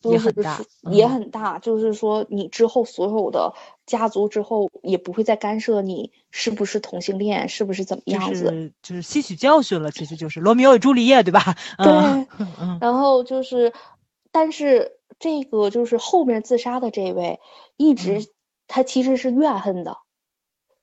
[0.00, 0.60] 就是也很大
[0.90, 1.58] 也嗯很大。
[1.58, 3.54] 就是说，你之后所有的
[3.86, 8.50] 家族之后也不会再干涉你是不是同性恋，是不是怎么样子。
[8.50, 11.56] 是就是吸取教训了，其实就是罗密欧与朱丽叶，对吧？
[11.78, 11.86] 对
[12.60, 13.72] 嗯然后就是，
[14.32, 17.40] 但是这个就是后面自杀的这位，
[17.76, 18.26] 一直、嗯
[18.66, 19.98] 他其实是怨恨的。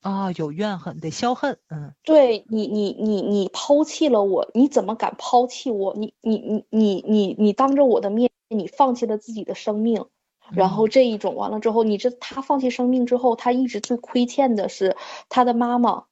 [0.02, 5.94] 啊，有怨恨，得消恨，嗯对你，你你你抛弃了我，你怎么敢抛弃我？
[5.96, 10.06] 你你你你你你当着我的面，你放弃了自己的生命，
[10.52, 14.98] 然后嗯这一种完了之后，你这他放弃生命之后，他一直最亏欠的是
[15.30, 16.06] 他的妈妈，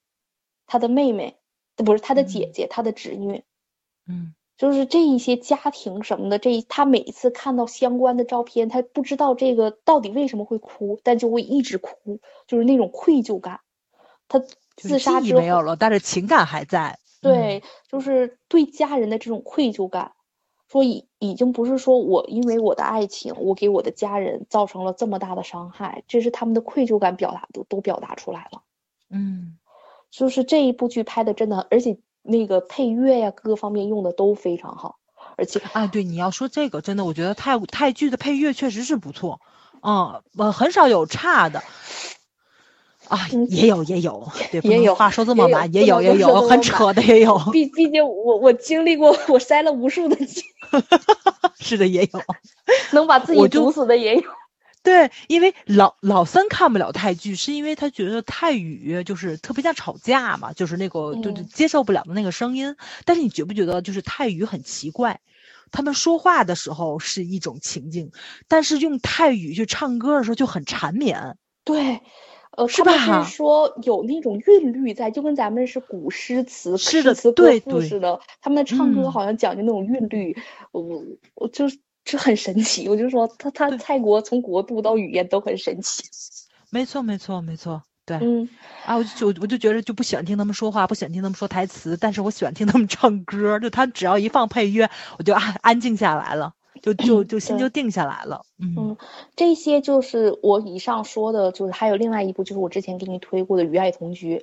[0.68, 1.38] 他的妹妹，
[1.76, 3.44] 不是他的姐嗯姐，他的侄女，
[4.08, 13.62] 嗯就是这一些家庭什么的，这一他每一次看到相关的照片，他不知道这个到底为什么会哭，但就会一直哭，就是那种愧疚感。
[14.30, 14.40] 他
[14.78, 16.98] 自杀记忆之后，没有了，但是情感还在。
[17.22, 20.14] 对，就是对家人的这种愧疚感，
[20.72, 28.62] 说已已经不是说我因为我的爱情，我给我的家人造成了这么大的伤害，这是他们的愧疚感表达都都表达出来了。
[29.10, 29.58] 嗯
[30.12, 34.98] 就是这一部剧拍的真的，而且那个配乐呀，各个方面用的都非常好，
[35.36, 39.42] 而且啊，对，你要说这个，真的，我觉得泰泰剧的配乐确实是不错，
[39.82, 41.64] 嗯，呃，很少有差的。
[43.10, 50.42] 啊，嗯也有也有，对，不也有话说这么满，也有也有，很扯的也有，毕毕竟我我经历过， 我筛了无数的剧，
[51.60, 52.22] 是的也有。
[52.94, 54.24] 能把自己毒死的也有。
[54.82, 62.76] 对，因为老老三看不了泰剧，是因为他觉得泰语就是特别像吵架嘛，就是那个就就嗯接受不了的那个声音。
[63.06, 65.20] 但是你觉不觉得就是泰语很奇怪？
[65.72, 68.12] 他们说话的时候是一种情境，
[68.48, 71.38] 但是用泰语去唱歌的时候就很缠绵。
[71.64, 72.02] 对，
[72.52, 78.20] 呃，是他们吧是说有那种韵律在，就跟咱们是古诗词、诗词歌赋似的。
[78.42, 80.36] 他们的唱歌嗯好像讲究那种韵律，
[80.72, 81.04] 我
[81.36, 82.90] 我就是这很神奇。
[82.90, 86.04] 我就说他他对泰国从国度到语言都很神奇。
[86.72, 87.84] 没错，没错，没错。
[88.06, 88.50] 对、嗯，
[88.86, 93.60] 啊，我就我就觉得就不喜欢听他们说话，不喜欢听他们说台词，但是我喜欢听他们唱歌。
[93.60, 94.90] 就他只要一放配乐，
[95.20, 98.42] 我就安安静下来了，就就就心就定下来了。
[98.58, 98.98] 嗯嗯
[99.36, 104.38] 这些就是我以上说的，就是还有另外一部，就是我之前给你推过的《与爱同居》。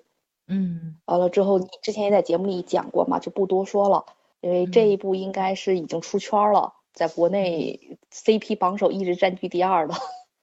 [0.48, 4.06] 嗯完了之后，你之前也在节目里讲过嘛，就不多说了，
[4.40, 9.94] 因为这嗯一部应该是已经出圈儿了，在国内 CP 榜首一直占据第二的。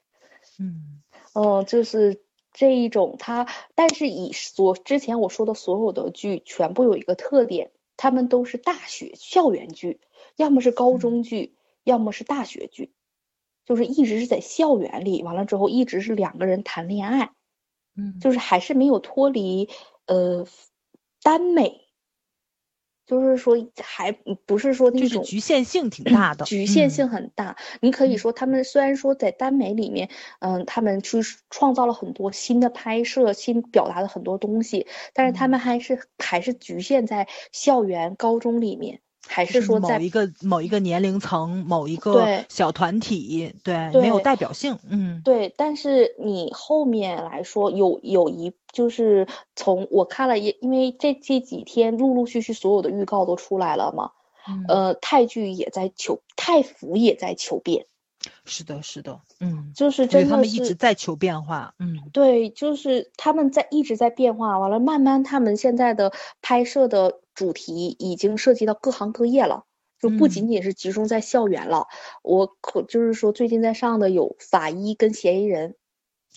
[0.60, 1.02] 嗯
[1.34, 2.22] 嗯，就是
[2.52, 10.02] 这一种它，但是以所之前我说的所有的剧，全部有一个特点，他们都是大学校园剧，
[10.36, 12.92] 要么是高嗯中剧，要么是大学剧，
[13.66, 17.32] 就是一直是在校园里，完了之后一直是两个人谈恋爱。
[17.96, 19.70] 嗯，就是还是没有脱离
[20.08, 20.48] 呃
[21.22, 21.82] 耽美，
[23.06, 27.56] 就是说还不是说那就是种局限性挺大的，局限嗯性很大。
[27.82, 31.20] 你可以嗯说他们虽然说在耽美里面，嗯，他们去
[31.52, 44.78] 创造了很多新的拍摄，新表达的很多东西，但是他嗯们还是还是局限在校园、高中里面，还是说在某一个某一个年龄层、某一个小团体，对，没有代表性。
[44.90, 45.22] 嗯。
[45.24, 54.12] 对，但是你后面来说有有一就是从我看了也，因为这这几天陆陆续续所有的预告都出来了嘛，
[54.48, 57.86] 嗯，呃，泰剧也在求，泰服也在求变，
[58.46, 61.74] 是的，是的，嗯，就是真的是们一直在求变化。
[61.78, 66.12] 嗯对，就是他们在一直在变化，完了慢慢他们现在的
[66.42, 69.64] 拍摄的主题已经涉及到各行各业了。
[70.02, 71.88] 就不仅嗯仅是集中在校园了，
[72.24, 75.76] 我可就是说最近在上的有法医跟嫌疑人，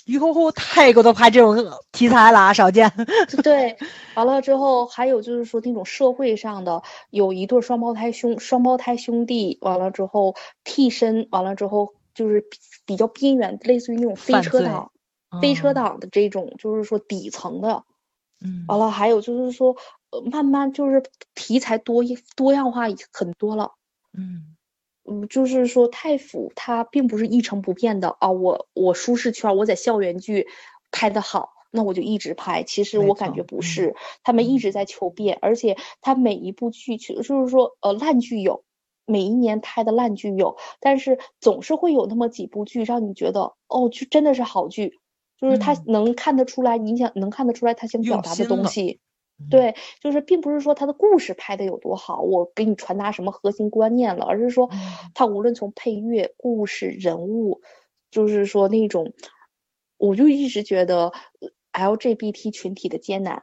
[0.04, 1.56] 哟吼，泰国都拍这种
[1.90, 2.92] 题材了啊，少见。
[3.42, 3.76] 对，
[4.14, 6.80] 完了之后还有就是说那种社会上的
[7.10, 14.90] 有一对儿双胞胎兄双胞胎兄弟，完了之后替身，完了之后就是比比较边缘，类似于那种飞车党、
[15.40, 17.84] 飞车嗯党的这种，就是说底层的。
[18.44, 19.76] 嗯，完了还有就是说，
[20.10, 21.02] 呃，慢慢就是
[21.34, 23.72] 题材多一多样化很多了。
[24.12, 24.56] 嗯
[25.08, 30.48] 嗯，就是说太腐它并不是一成不变的啊，我我舒适圈儿我在校园剧
[30.90, 32.62] 拍的好，那我就一直拍。
[32.62, 38.64] 其实我感觉不是，他们一嗯直在求变，而且他每一部剧就是说呃烂剧有，
[39.06, 44.98] 每一年拍的烂剧有，但是总是会有那么几部剧让你觉得哦，就真的是好剧，
[45.40, 49.00] 就是他嗯能看得出来，你想能看得出来他想表达的东西。
[49.38, 54.78] 嗯对，就是并不是说他的故事拍的有多好，我给你传达什么核心观念了，而是说嗯
[55.12, 57.60] 他无论从配乐、故事、人物，
[58.10, 59.12] 就是说那种，
[59.98, 63.42] 我就一直觉得呃 LGBT 群体的艰难。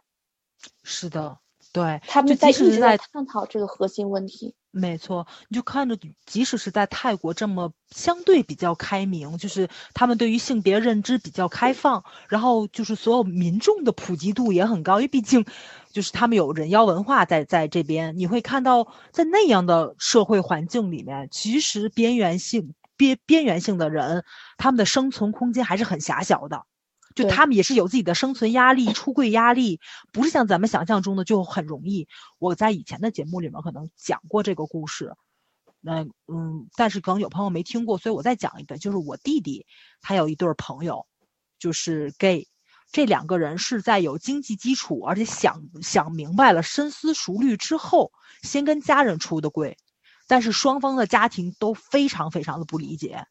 [0.81, 1.37] 是的，
[1.71, 4.55] 对，他们在一直在探讨这个核心问题。
[4.75, 5.95] 没错，你就看着，
[6.25, 15.45] 即使是在泰国这么相对比较开明，就是他们对于性别认知比较开放，然后就是所有民众的普及度也很高，因为毕竟
[15.91, 24.25] 就是他们有人妖文化在在这边，你会看到在那样的社会环境里面，其实边缘性边边缘性的人，
[24.57, 26.65] 他们的生存空间还是很狭小的。
[27.15, 29.79] 就他们也是有自己的生存压力、出柜压力，
[30.11, 32.07] 不是像咱们想象中的就很容易。
[32.39, 35.13] 我在以前的节目里面可能讲过这个故事，
[35.79, 38.79] 那嗯，但是可能有朋友没听过，所以我再讲一遍。
[38.79, 39.65] 就是我弟弟
[40.01, 41.05] 他有一对儿朋友，
[41.59, 42.47] 就是 gay，
[42.91, 48.11] 这两个人是在有经济基础，而且想想明白了、深思熟虑之后，
[48.41, 49.77] 先跟家人出的柜，
[50.27, 53.25] 但是双方的家庭都非常非常的不理解，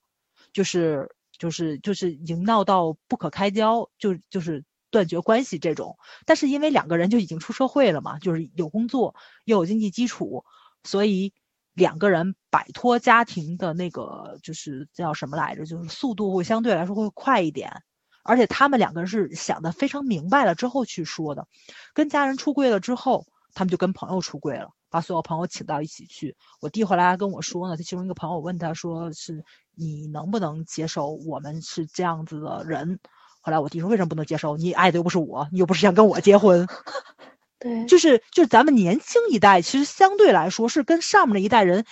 [0.52, 5.96] 就是就是就是已经闹到不可开交，就就是断绝关系这种。
[6.24, 10.44] 但是因为两个人就已经出社会了嘛，就是有工作又有经济基础，
[10.84, 11.32] 所以
[11.74, 17.82] 两个人摆脱家庭的那个就是叫什么来着，就是速度会相对来说会快一点。
[18.22, 21.48] 而且他们两个人是想的非常明白了之后去说的，
[21.92, 26.36] 跟家人出柜了之后，他们就跟朋友出柜了，把所有朋友请到一起去。
[26.60, 29.42] 我弟后来还跟我说呢，他其中一个朋友问他说：“是
[29.74, 33.00] 你能不能接受我们是这样子的人？”
[33.40, 34.56] 后来我弟说：“为什么不能接受？
[34.58, 36.68] 你爱的又不是我，你又不是想跟我结婚。
[37.58, 41.86] ”对，就是就是咱们年轻一代，其实相对来说是跟上面的一代人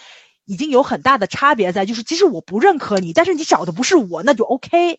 [0.44, 4.98] 已经有很大的差别在，就是即使我不认可你，但是你找的不是我，那就 OK，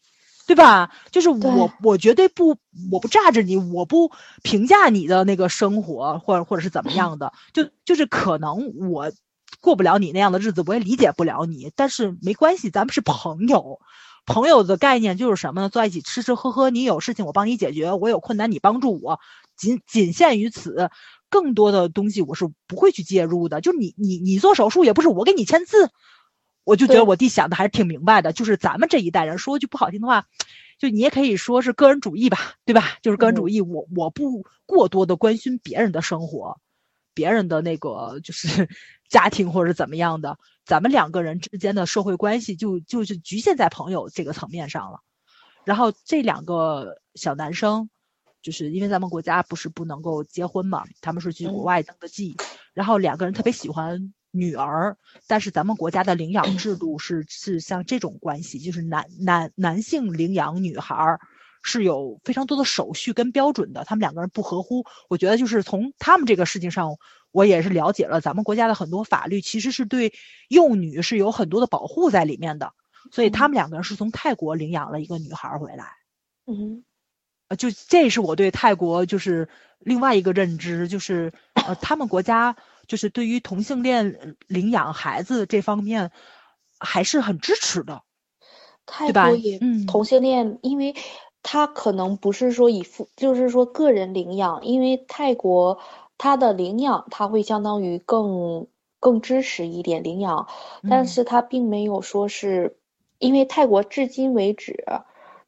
[0.51, 0.91] 对吧？
[1.11, 2.57] 就是我对我绝对不
[2.91, 4.11] 我不榨着你，我不
[4.43, 9.13] 评价你的那个生活，或者或者是怎么样的，就就是可能我
[9.61, 13.79] 过不了你那样的日子，我也理解不了你，但是没关系，咱们是朋友。
[14.25, 15.69] 朋友的概念就是什么呢？
[15.69, 19.21] 坐在一起吃吃喝喝，你有事情我帮你解决，我有困难你帮助我，
[19.55, 20.89] 仅仅限于此。
[21.29, 23.61] 更多的东西我是不会去介入的。
[23.61, 25.89] 就你你你做手术也不是我给你签字，
[26.63, 28.33] 我就觉得我弟想的还是挺明白的。
[28.33, 30.25] 就是咱们这一代人说句不好听的话，
[30.77, 32.97] 就你也可以说是个人主义吧，对吧？
[33.01, 36.59] 就是个人主义，我我不过多的关心别人的生活，
[37.13, 38.69] 别人的那个就是
[39.09, 44.99] 家庭或者怎么样的，咱们两个人之间的社会关系就就是局限在朋友这个层面上了。
[45.65, 47.89] 然后这两个小男生，
[48.41, 52.35] 就是因为咱们国家不是不能够结婚嘛，他们是去国嗯外登的记，
[52.73, 54.97] 然后两个人特别喜欢女儿，
[55.27, 61.19] 但是咱们国家的领养制度是是像这种关系，就是男男男性领养女孩儿
[61.61, 64.85] 是有非常多的手续跟标准的，他们两个人不合乎。
[65.09, 66.95] 我觉得就是从他们这个事情上，
[67.31, 70.13] 我也是了解了咱们国家的很多法律，其实是对
[70.47, 72.73] 幼女是有很多的保护在里面的。
[73.11, 75.91] 所以他们两个人是从泰国领养了一个女孩儿回来。
[76.45, 76.83] 嗯，
[77.47, 79.49] 呃，就这是我对泰国就是
[79.79, 82.55] 另外一个认知，就是呃，他们国家
[82.91, 86.11] 就是对于同性恋呃领养孩子这方面
[86.77, 88.03] 还是很支持的。
[88.85, 90.93] 泰对吧国也嗯同性恋，因为
[91.41, 95.79] 他可能不是说以父，就是说个人领养，因为泰国
[96.17, 98.67] 他的领养他会相当于更
[98.99, 100.49] 更支持一点领养，
[100.89, 102.75] 但嗯是他并没有说是，
[103.19, 104.83] 因为泰国至今为止，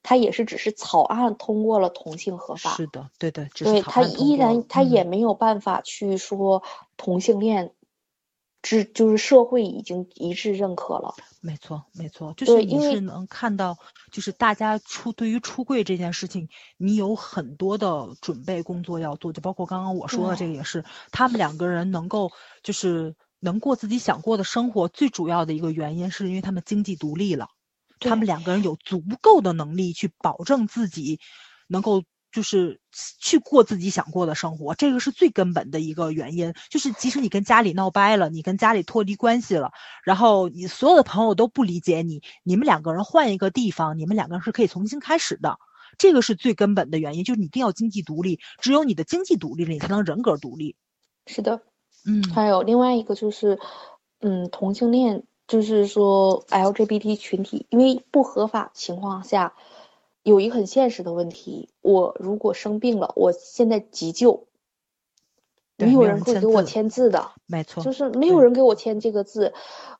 [0.03, 6.61] 他也是只是草案通过了同性合法，是的，对的，只是对他草案通依然过了嗯他也没有办法去说
[6.97, 7.73] 同性恋，
[8.61, 11.15] 只就是社会已经一致认可了。
[11.41, 13.77] 没错，没错，就是你是能看到，
[14.11, 16.47] 就是大家出对于出柜这件事情，
[16.77, 22.31] 你有很多的准备工作要做，就包括刚刚我说的这个也是，他们两个人能够
[22.61, 27.49] 就是能过自己想过的生活，最主要的一个原因是因为他们经济独立了，
[28.03, 31.19] 他们两个人有足够的能力去保证自己
[31.67, 32.03] 能够。
[32.33, 32.81] 就是
[33.19, 36.51] 去过自己想过的生活，这个是最根本的一个原因。
[36.71, 39.71] 就是即使你跟家里闹掰了，你跟家里脱离关系了，
[40.03, 45.59] 然后你所有的朋友都不理解你，你们两个人换一个地方，你们两个人是可以重新开始的。
[45.99, 50.75] 这个是最根本的原因，就是你一定要经济独立，只有你的经济独立了，你才能人格独立。
[51.27, 51.61] 是的。
[52.03, 53.59] 嗯，还有另外一个就是，
[54.21, 59.53] 嗯，同性恋，就是说 LGBT 群体，因为不合法情况下，
[60.23, 64.47] 有一个很现实的问题，我如果生病了，我现在急救，
[65.77, 69.53] 没有人会给我签字的，没错，就是没有人给我签这个字。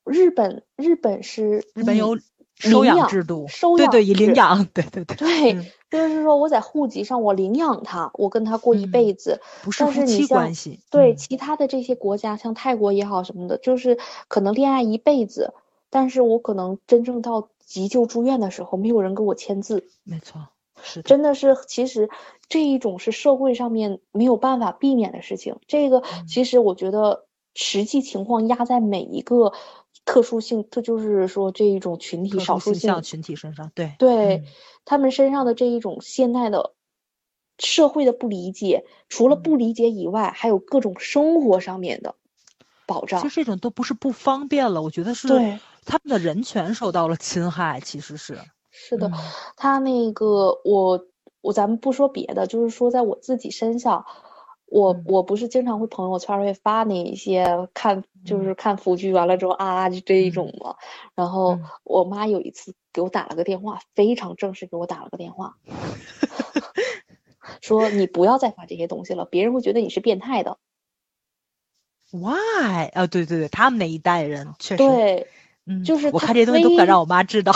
[0.06, 2.18] 日本日本是日本有
[2.55, 9.41] 收养制度，收养对对，以领养，对对对，对，嗯就是说我在户籍上我领养他，我跟他过一嗯辈子。
[9.63, 10.80] 不是夫妻但是你系。
[10.89, 13.97] 对嗯其他的这些国家，像泰国也好什么的，就是
[14.27, 15.53] 可能恋爱一辈子，
[15.89, 19.88] 但是我可能真正到急救住院的时候，没有人给我签字。
[20.03, 20.47] 没错，
[20.81, 22.09] 是的，真的是，其实
[22.49, 25.57] 这一种是社会上面没有办法避免的事情。
[25.67, 29.53] 这个嗯其实我觉得实际情况压在每一个
[30.05, 34.43] 特殊性，这就是说这一种群体少数性群体身上，对对、嗯。
[34.85, 36.73] 他们身上的这一种现代的
[37.57, 39.41] 社会的不理解，除了嗯。
[39.41, 42.15] 不理解以外，还有各种生活上面的
[42.85, 43.35] 保障其实。
[43.35, 48.38] 这种都不是不方便了，我觉得是对他们的人权受到了侵害，其实是。
[48.71, 49.13] 是的，嗯。
[49.55, 51.07] 他那个我
[51.41, 54.05] 我咱们不说别的，就是说在我自己身上，
[54.74, 55.04] 我嗯。
[55.06, 60.60] 我不是经常会朋友圈儿会发那一些看就是看腐剧完了之后啊就这一种嗯。
[60.66, 60.76] 嘛，
[61.16, 61.64] 然后嗯。
[61.84, 65.56] 我妈有一次给我打了个电话，非常正式给我打了个电话，
[67.62, 70.58] 说你不要再发这些东西了，别人会觉得你是变态的。
[72.12, 75.28] why 啊，对对对，他们那一代人确实，对，
[75.66, 77.54] 嗯，就是我看这些东西都不敢非让我妈知道，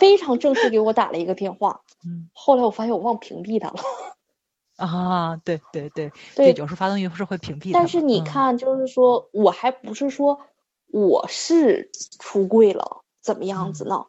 [0.00, 2.28] 非常正式给我打了一个电话， 嗯。
[2.32, 3.76] 后来我发现我忘屏蔽他了。
[4.76, 10.40] 啊，对对对对有时候发东西是会屏蔽但是你嗯看，就是说我还不是说
[10.88, 14.06] 我是出柜了，怎么样子嗯呢？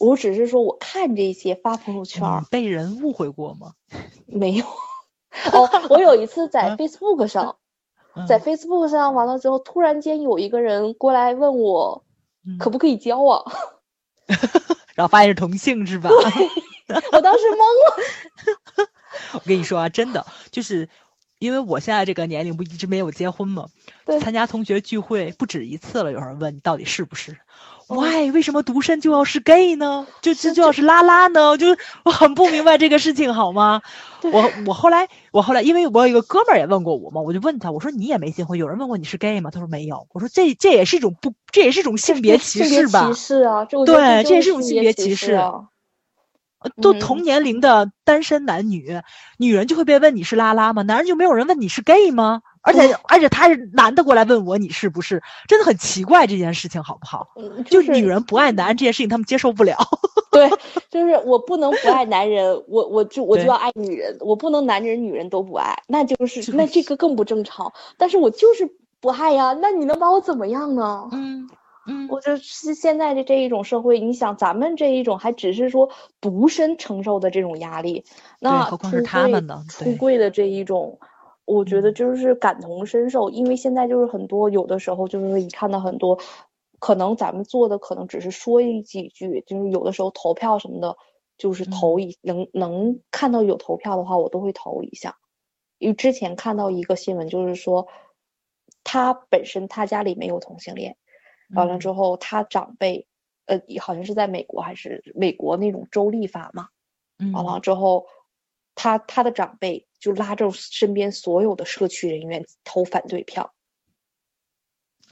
[0.00, 3.72] 我只是说我看这些发朋友圈被人误会过吗？
[4.26, 4.64] 没有。
[5.52, 7.56] 哦，我有一次在嗯 Facebook 上，
[8.14, 12.04] 嗯在 Facebook 上完了之后，突然间有一个人过来问我
[12.46, 13.44] 嗯可不可以交往，
[14.94, 16.10] 然后发现是同性是吧？
[17.12, 18.88] 我当时懵了。
[19.34, 20.88] 我跟你说啊，真的就是
[21.38, 23.66] 因为我现在这个年龄不一直没有结婚吗？
[24.04, 27.36] 对参加同学聚会不止一次了，有人问你到底是不是
[27.88, 28.30] 哦？Why？
[28.32, 30.06] 为什么独身就要是 gay 呢？
[30.20, 31.56] 就这就就要是拉拉呢？
[31.58, 31.66] 就
[32.04, 33.82] 我很不明白这个事情，好吗？
[34.32, 39.50] 我我后来我后来，因为我有一个哥们儿也问过我嘛，我就问他，我说你也没结婚，有人问过你是 gay 吗？
[39.50, 40.06] 他说没有。
[40.12, 43.14] 我说这这也是一种不，这也是一种性别歧视吧歧？
[43.14, 45.68] 视啊，对这也是一种性别歧歧视啊。
[46.64, 49.00] 呃都嗯同年龄的单身男女，
[49.38, 50.82] 女人就会被问你是拉拉吗？
[50.82, 52.40] 男人就没有人问你是 gay 吗？
[52.64, 57.26] 而且、而且他是男的过来问我你是不是，真的很奇怪这件事情好不好？
[57.36, 59.76] 嗯就是女人不爱男人这件事情，他们接受不了。
[60.30, 60.48] 对，
[60.88, 67.72] 就是我不能不爱男人，我我就我就要爱女人，我不能男人女人都不爱，那就是就那这个更不正常。
[67.98, 68.68] 但是我就是
[69.00, 71.08] 不爱呀，那你能把我怎么样呢？
[71.10, 71.48] 嗯
[71.86, 75.90] 嗯我就是现在的这一种社会，你想咱们这一种还只是说
[76.20, 78.04] 独身承受的这种压力，
[78.40, 80.98] 那何况是他们呢出柜的这一种，
[81.44, 86.18] 我觉得嗯就是感同身受，因为现在就是很多有的时候就是一看到很多，
[86.78, 90.96] 可能咱们做的可能只是说一几句，就是有的时候投票什么的，
[91.36, 95.16] 就是投嗯一、能能看到有投票的话，我都会投一下。
[95.78, 97.88] 因为之前看到一个新闻，就是说
[98.84, 100.96] 他本身他家里没有同性恋。
[101.54, 103.06] 完了之嗯后，他长辈，
[103.46, 106.68] 呃，好像是在美国还是美国那种州立法嘛。
[107.18, 108.06] 嗯完了之后，
[108.74, 113.52] 他他的长辈就拉着身边所有的社区人员投反对票，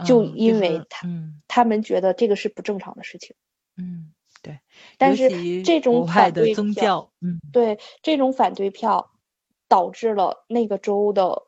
[0.05, 3.37] 就嗯因为他嗯他们觉得这个是不正常的事情。
[3.77, 4.13] 嗯
[4.43, 4.59] 对，
[4.97, 9.13] 但是这种反对宗教，嗯对这种反对票，
[9.69, 11.47] 导致了那个州的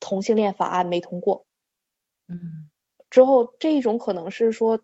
[0.00, 1.46] 同性恋法案没通过。
[2.26, 2.68] 嗯
[3.12, 4.80] 之后，这种可能是说，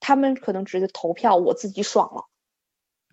[0.00, 2.24] 他们可能只是投票，我自己爽了。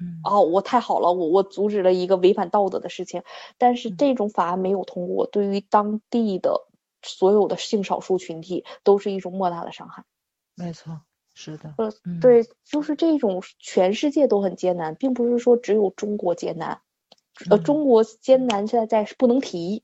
[0.01, 3.21] 嗯哦，我太好了，我我阻止了一个违反道德的事情，
[3.59, 6.67] 但是嗯这种法案没有通过，对于当地的
[7.03, 10.03] 所有的性少数群体都是一种莫大的伤害。
[10.55, 10.99] 没错，
[11.35, 16.81] 是的，呃，嗯对，就是这种全世界都很艰难，并不是说只有中国艰难，
[17.51, 19.83] 呃，嗯中国艰难现在在不能提。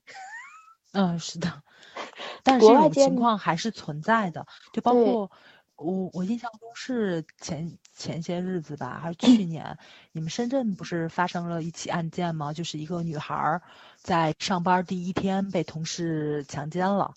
[0.92, 1.62] 嗯，是的，
[2.42, 5.30] 但是这种情况还是存在的，就包括
[5.76, 9.78] 我我印象中是前前些日子吧，还是去年，
[10.12, 12.52] 你们深圳不是发生了一起案件吗？
[12.52, 13.62] 就是一个女孩儿
[13.96, 17.14] 在上班第一天被同事强奸了，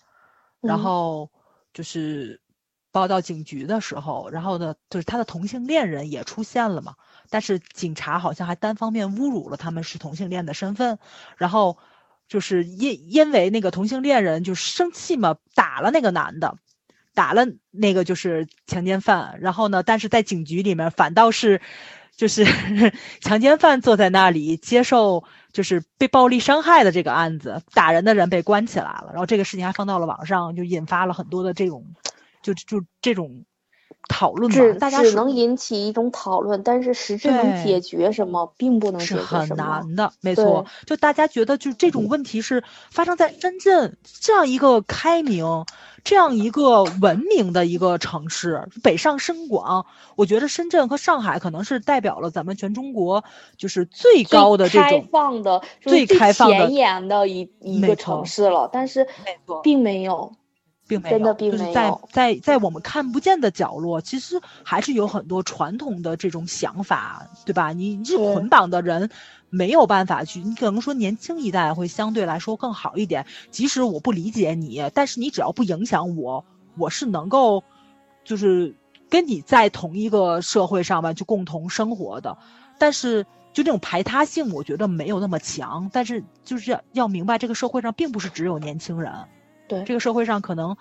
[0.61, 0.83] 然嗯。
[0.83, 1.31] 后
[1.73, 2.41] 就是
[2.91, 6.95] 报到警局的时候，然后呢，就是她的同性恋人也出现了嘛，
[7.29, 10.97] 但是警察好像还单方面侮辱了他们是同性恋的身份，
[11.37, 11.77] 然后
[12.27, 16.55] 就是因因为那个同性恋人就生气嘛，打了那个男的，
[17.13, 21.61] 打了那个就是强奸犯，然后呢，但是在警局里面反倒是
[22.15, 22.45] 就是
[23.21, 31.85] 强奸犯坐在那里接受就是被暴力伤害的这个案子，打人的人被关起来了，然后这个事情还放到了网上，就引发了很多的这种
[32.41, 33.45] 就就这种
[34.07, 39.47] 讨论只嘛，大家只能引起一种讨论，但是实质能解决什么，并不能是很。
[39.55, 40.65] 难的，没错。
[40.85, 45.65] 就大家觉得，就这种问题是发生在深圳这样一个开明、
[46.03, 49.85] 这样一个文明的一个城市，北上深广。
[50.15, 53.23] 我觉得深圳和上海可能是代表了咱们全中国
[53.57, 59.07] 就是最最高的这种开种，放的、最最开放的前沿的一一个城市了，但是
[59.63, 60.33] 并没有。
[60.87, 67.73] 并没有，真的并就是在在在我们看不见的角落，其实还是有很多传统的这种想法，对吧？
[67.73, 69.09] 你你是捆绑的人，
[69.49, 73.25] 没有办法去，你可能说年轻一代会相对来说更好一点。
[73.51, 76.45] 即使我不理解你，但是你只要不影响我，
[76.77, 77.63] 我是能够，
[78.23, 78.75] 就是
[79.09, 82.37] 跟你在同一个社会上面就共同生活的。
[82.77, 85.89] 但是就这种排他性，我觉得没有那么强。
[85.93, 89.13] 但是就是要要明白，这个社会上并不是只有年轻人。
[89.67, 90.75] 对这个社会上可能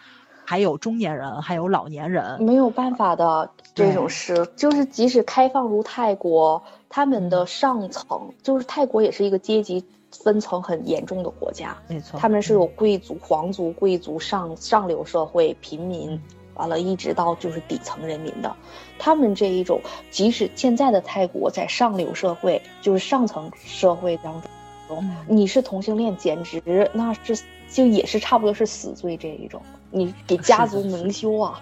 [0.44, 2.42] 还有中年人，还有老年人。
[2.42, 16.20] 没有办法的这种对事，就是即使开放如泰国，他们嗯的上层就是泰国也是一个阶级分层很严重的国家，没错，他们是有贵族、皇族、贵族上上流社会、平民，
[16.54, 18.54] 完了一直到就是底层人民的。
[18.98, 19.80] 他们这一种，
[20.10, 24.50] 即使现在的泰国在上流社会，就是上层社会当中，
[25.02, 27.38] 嗯你是同性恋，简直那是
[27.70, 31.60] 就也是差不多是死罪这一种，你给家族蒙羞啊！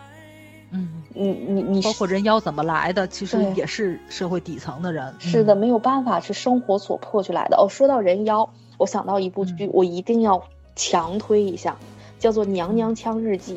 [0.70, 5.14] 嗯，你你你包括人妖怎么来的，其实也是社会底层的人。
[5.18, 7.56] 是的，嗯，没有办法，是生活所迫去来的。
[7.56, 8.48] 哦，说到人妖，
[8.78, 10.44] 我想到一部剧，嗯我一定要
[10.74, 11.76] 强推一下，
[12.18, 13.54] 叫做《娘娘腔日记》。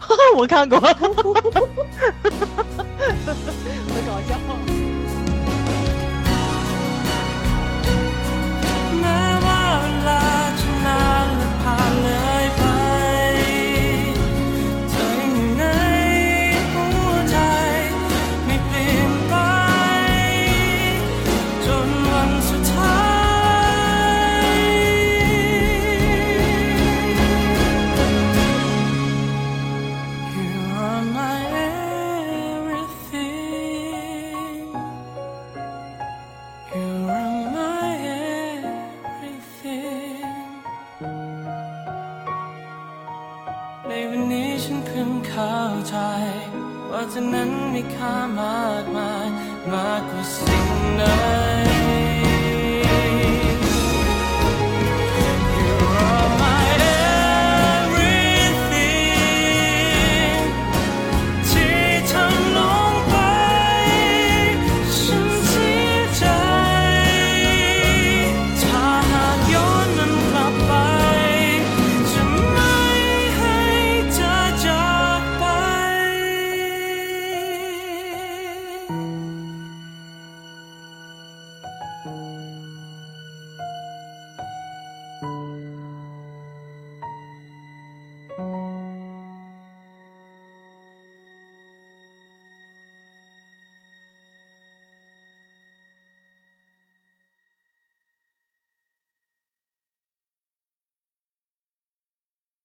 [0.38, 1.02] 我看过，很搞
[4.28, 4.37] 笑。
[47.95, 49.27] ค่ามากมาย
[49.71, 51.03] มากกว่าสิ่งใด